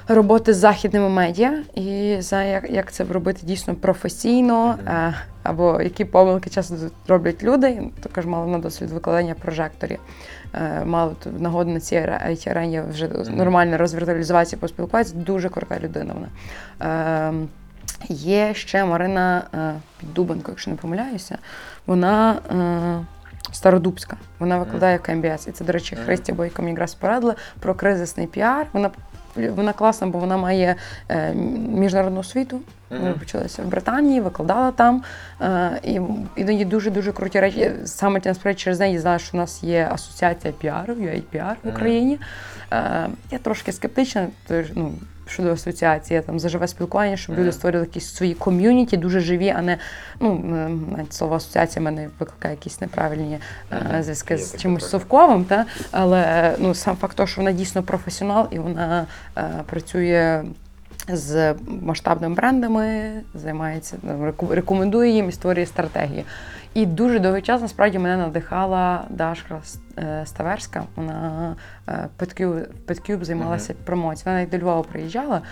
роботи 0.09 0.55
з 0.55 0.57
західними 0.57 1.09
медіа 1.09 1.63
і 1.75 2.17
знає, 2.21 2.53
як, 2.53 2.71
як 2.71 2.93
це 2.93 3.05
робити 3.05 3.41
дійсно 3.43 3.75
професійно, 3.75 4.79
е, 4.87 5.15
або 5.43 5.83
які 5.83 6.05
помилки 6.05 6.51
часто 6.51 6.75
роблять 7.09 7.43
люди. 7.43 7.83
Також 8.01 8.27
мала 8.27 8.47
на 8.47 8.59
досвід 8.59 8.91
викладання 8.91 9.35
прожекторів. 9.35 9.99
Е, 10.55 10.85
Мала 10.85 11.13
тут 11.25 11.41
нагоду 11.41 11.71
на 11.71 11.81
цій 11.81 11.97
it 11.97 12.51
арені 12.51 12.83
вже 12.91 13.09
нормально 13.31 13.79
розвіртуалізуватися, 13.79 14.57
поспілкуватися. 14.57 15.15
Дуже 15.15 15.49
крута 15.49 15.79
людина 15.81 16.15
вона. 16.15 16.29
Е, 16.81 17.47
Є 18.09 18.55
ще 18.55 18.85
Марина 18.85 19.43
е, 19.55 19.75
Піддубенко, 20.01 20.51
якщо 20.51 20.71
не 20.71 20.77
помиляюся. 20.77 21.39
Вона 21.87 22.33
е, 22.33 23.07
стародубська. 23.53 24.17
Вона 24.39 24.59
викладає 24.59 24.97
в 24.97 25.03
КМБС. 25.03 25.49
І 25.49 25.53
це, 25.53 25.65
до 25.65 25.73
речі, 25.73 25.97
Христя 25.97 26.33
Бойко 26.33 26.63
мені 26.63 26.73
якраз 26.73 26.95
порадила 26.95 27.35
про 27.61 27.75
кризисний 27.75 28.27
піар. 28.27 28.67
Вона 28.73 28.91
вона 29.37 29.72
класна, 29.72 30.07
бо 30.07 30.18
вона 30.18 30.37
має 30.37 30.76
е, 31.09 31.35
міжнародну 31.68 32.20
освіту. 32.20 32.61
Вона 32.91 33.12
почалася 33.12 33.62
в 33.62 33.66
Британії, 33.66 34.20
викладала 34.20 34.70
там. 34.70 35.03
Е, 35.41 35.80
і 35.82 36.01
іноді 36.37 36.64
дуже 36.64 36.91
дуже 36.91 37.12
круті 37.12 37.41
речі. 37.41 37.70
Саме 37.85 38.20
насправді 38.24 38.61
через 38.61 38.80
неї 38.80 38.99
знала, 38.99 39.18
що 39.18 39.30
в 39.32 39.37
нас 39.37 39.62
є 39.62 39.89
асоціація 39.93 40.53
піару, 40.53 40.95
UAPR 40.95 41.55
в. 41.64 41.68
Україні. 41.68 42.18
Е, 42.72 43.09
я 43.30 43.39
трошки 43.39 43.72
скептична, 43.72 44.26
то 44.47 44.62
ну, 44.74 44.93
щодо 45.27 45.53
асоціації, 45.53 46.20
там 46.20 46.41
за 46.41 46.49
живе 46.49 46.68
спілкування, 46.68 47.16
щоб 47.16 47.39
люди 47.39 47.53
створили 47.53 47.85
якісь 47.85 48.14
свої 48.14 48.35
ком'юніті, 48.35 48.97
дуже 48.97 49.20
живі, 49.20 49.49
а 49.57 49.62
не 49.62 49.79
ну 50.20 50.45
е, 50.47 50.68
навіть 50.97 51.12
слово 51.12 51.35
асоціація 51.35 51.83
мене 51.83 52.09
викликає 52.18 52.55
якісь 52.55 52.81
неправильні 52.81 53.39
е, 53.72 54.03
зв'язки 54.03 54.39
з 54.39 54.57
чимось 54.57 54.91
совковим. 54.91 55.45
Та? 55.45 55.66
Але 55.91 56.53
ну, 56.59 56.75
сам 56.75 56.97
факт 56.97 57.16
того, 57.16 57.27
що 57.27 57.41
вона 57.41 57.53
дійсно 57.53 57.83
професіонал 57.83 58.49
і 58.51 58.59
вона 58.59 59.07
е, 59.37 59.51
працює. 59.66 60.45
З 61.09 61.55
масштабними 61.67 62.35
брендами 62.35 63.13
займається 63.35 63.97
рекомендує 64.51 65.11
їм 65.11 65.29
і 65.29 65.33
створює 65.33 65.67
стратегії. 65.67 66.25
І 66.75 66.87
дуже 66.87 67.19
довгий 67.19 67.43
час 67.43 67.61
насправді 67.61 67.99
мене 67.99 68.17
надихала 68.17 69.05
Дашка 69.11 69.61
е, 69.99 70.23
Ставерська. 70.27 70.85
Вона 70.97 71.57
Петкюб 72.17 72.55
Petkube, 72.55 72.67
Petkube 72.87 73.25
займалася 73.25 73.75
промоцією. 73.85 74.25
Вона 74.25 74.37
навіть 74.37 74.51
до 74.51 74.59
Львова 74.59 74.83
приїжджала. 74.83 75.43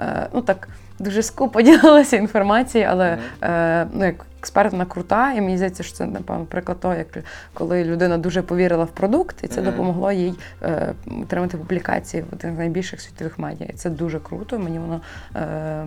Е, 0.00 0.28
Ну 0.32 0.40
так 0.42 0.68
дуже 1.00 1.22
скупо 1.22 1.62
ділилася 1.62 2.16
інформацією, 2.16 2.90
але 2.92 3.18
е, 3.42 3.86
ну, 3.92 4.04
як 4.04 4.26
експерт 4.40 4.72
вона 4.72 4.84
крута, 4.84 5.32
і 5.32 5.40
мені 5.40 5.56
здається, 5.56 5.82
що 5.82 5.96
це 5.96 6.06
напевно 6.06 6.44
приклад 6.44 6.80
того, 6.80 6.94
як 6.94 7.18
коли 7.54 7.84
людина 7.84 8.18
дуже 8.18 8.42
повірила 8.42 8.84
в 8.84 8.90
продукт, 8.90 9.36
і 9.42 9.46
це 9.46 9.62
допомогло 9.62 10.12
їй 10.12 10.34
е, 10.62 10.92
отримати 11.22 11.56
публікації 11.56 12.22
в 12.22 12.34
одних 12.34 12.54
з 12.54 12.58
найбільших 12.58 13.00
світових 13.00 13.38
медіа. 13.38 13.66
І 13.70 13.72
це 13.72 13.90
дуже 13.90 14.20
круто. 14.20 14.58
Мені 14.58 14.78
воно 14.78 15.00
е, 15.36 15.84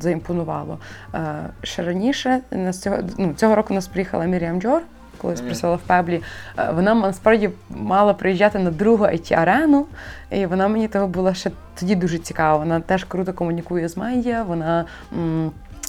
заімпонувало. 0.00 0.78
Е, 1.14 1.18
ще 1.62 1.82
раніше 1.82 2.40
нас 2.50 2.80
цього 2.80 2.96
ну, 3.18 3.34
цього 3.36 3.54
року 3.54 3.74
нас 3.74 3.88
приїхала 3.88 4.24
Міріам 4.24 4.60
Джор. 4.60 4.82
Колись 5.18 5.40
працювала 5.40 5.76
в 5.76 5.80
Пеблі, 5.80 6.22
Е, 6.58 6.70
вона 6.74 6.94
насправді 6.94 7.50
мала 7.70 8.14
приїжджати 8.14 8.58
на 8.58 8.70
другу 8.70 9.04
it 9.04 9.34
арену 9.34 9.86
і 10.30 10.46
вона 10.46 10.68
мені 10.68 10.88
того 10.88 11.08
була 11.08 11.34
ще 11.34 11.50
тоді 11.80 11.94
дуже 11.94 12.18
цікава. 12.18 12.56
Вона 12.58 12.80
теж 12.80 13.04
круто 13.04 13.32
комунікує 13.32 13.88
з 13.88 13.96
медіа. 13.96 14.42
Вона 14.42 14.84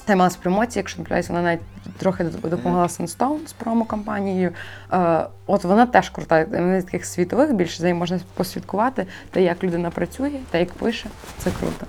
займалася 0.07 0.37
промоцією, 0.41 0.75
якщо 0.75 1.03
не 1.09 1.21
вона 1.29 1.41
навіть 1.41 1.61
трохи 1.97 2.23
допомагала 2.23 2.87
Sunstone 2.87 3.47
з 3.47 3.53
промо-кампанією. 3.53 4.51
Е, 4.93 5.25
от 5.47 5.63
вона 5.63 5.85
теж 5.85 6.09
крута. 6.09 6.45
Вона 6.51 6.81
з 6.81 6.83
таких 6.83 7.05
світових 7.05 7.53
більше 7.53 7.77
за 7.77 7.83
нею 7.83 7.95
можна 7.95 8.19
послідкувати, 8.33 9.05
те, 9.31 9.43
як 9.43 9.63
людина 9.63 9.89
працює, 9.89 10.31
те, 10.51 10.59
як 10.59 10.73
пише. 10.73 11.07
Це 11.37 11.49
круто. 11.59 11.85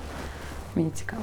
Мені 0.74 0.90
цікаво. 0.90 1.22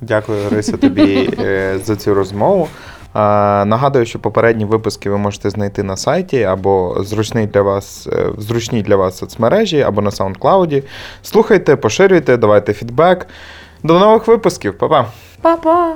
Дякую, 0.00 0.46
Орися, 0.46 0.76
тобі 0.76 1.30
е, 1.38 1.78
за 1.84 1.96
цю 1.96 2.14
розмову. 2.14 2.68
Нагадую, 3.14 4.06
що 4.06 4.18
попередні 4.18 4.64
випуски 4.64 5.10
ви 5.10 5.18
можете 5.18 5.50
знайти 5.50 5.82
на 5.82 5.96
сайті 5.96 6.42
або 6.42 6.96
зручний 7.00 7.46
для 7.46 7.62
вас, 7.62 8.08
е, 8.12 8.28
в 8.36 8.40
зручній 8.40 8.82
для 8.82 8.96
вас 8.96 9.18
соцмережі, 9.18 9.80
або 9.80 10.02
на 10.02 10.10
SoundCloud. 10.10 10.82
Слухайте, 11.22 11.76
поширюйте, 11.76 12.36
давайте 12.36 12.72
фідбек. 12.72 13.26
До 13.82 13.98
нових 13.98 14.26
випусків, 14.26 14.78
Па-па! 14.78 15.06
Па-па! 15.42 15.94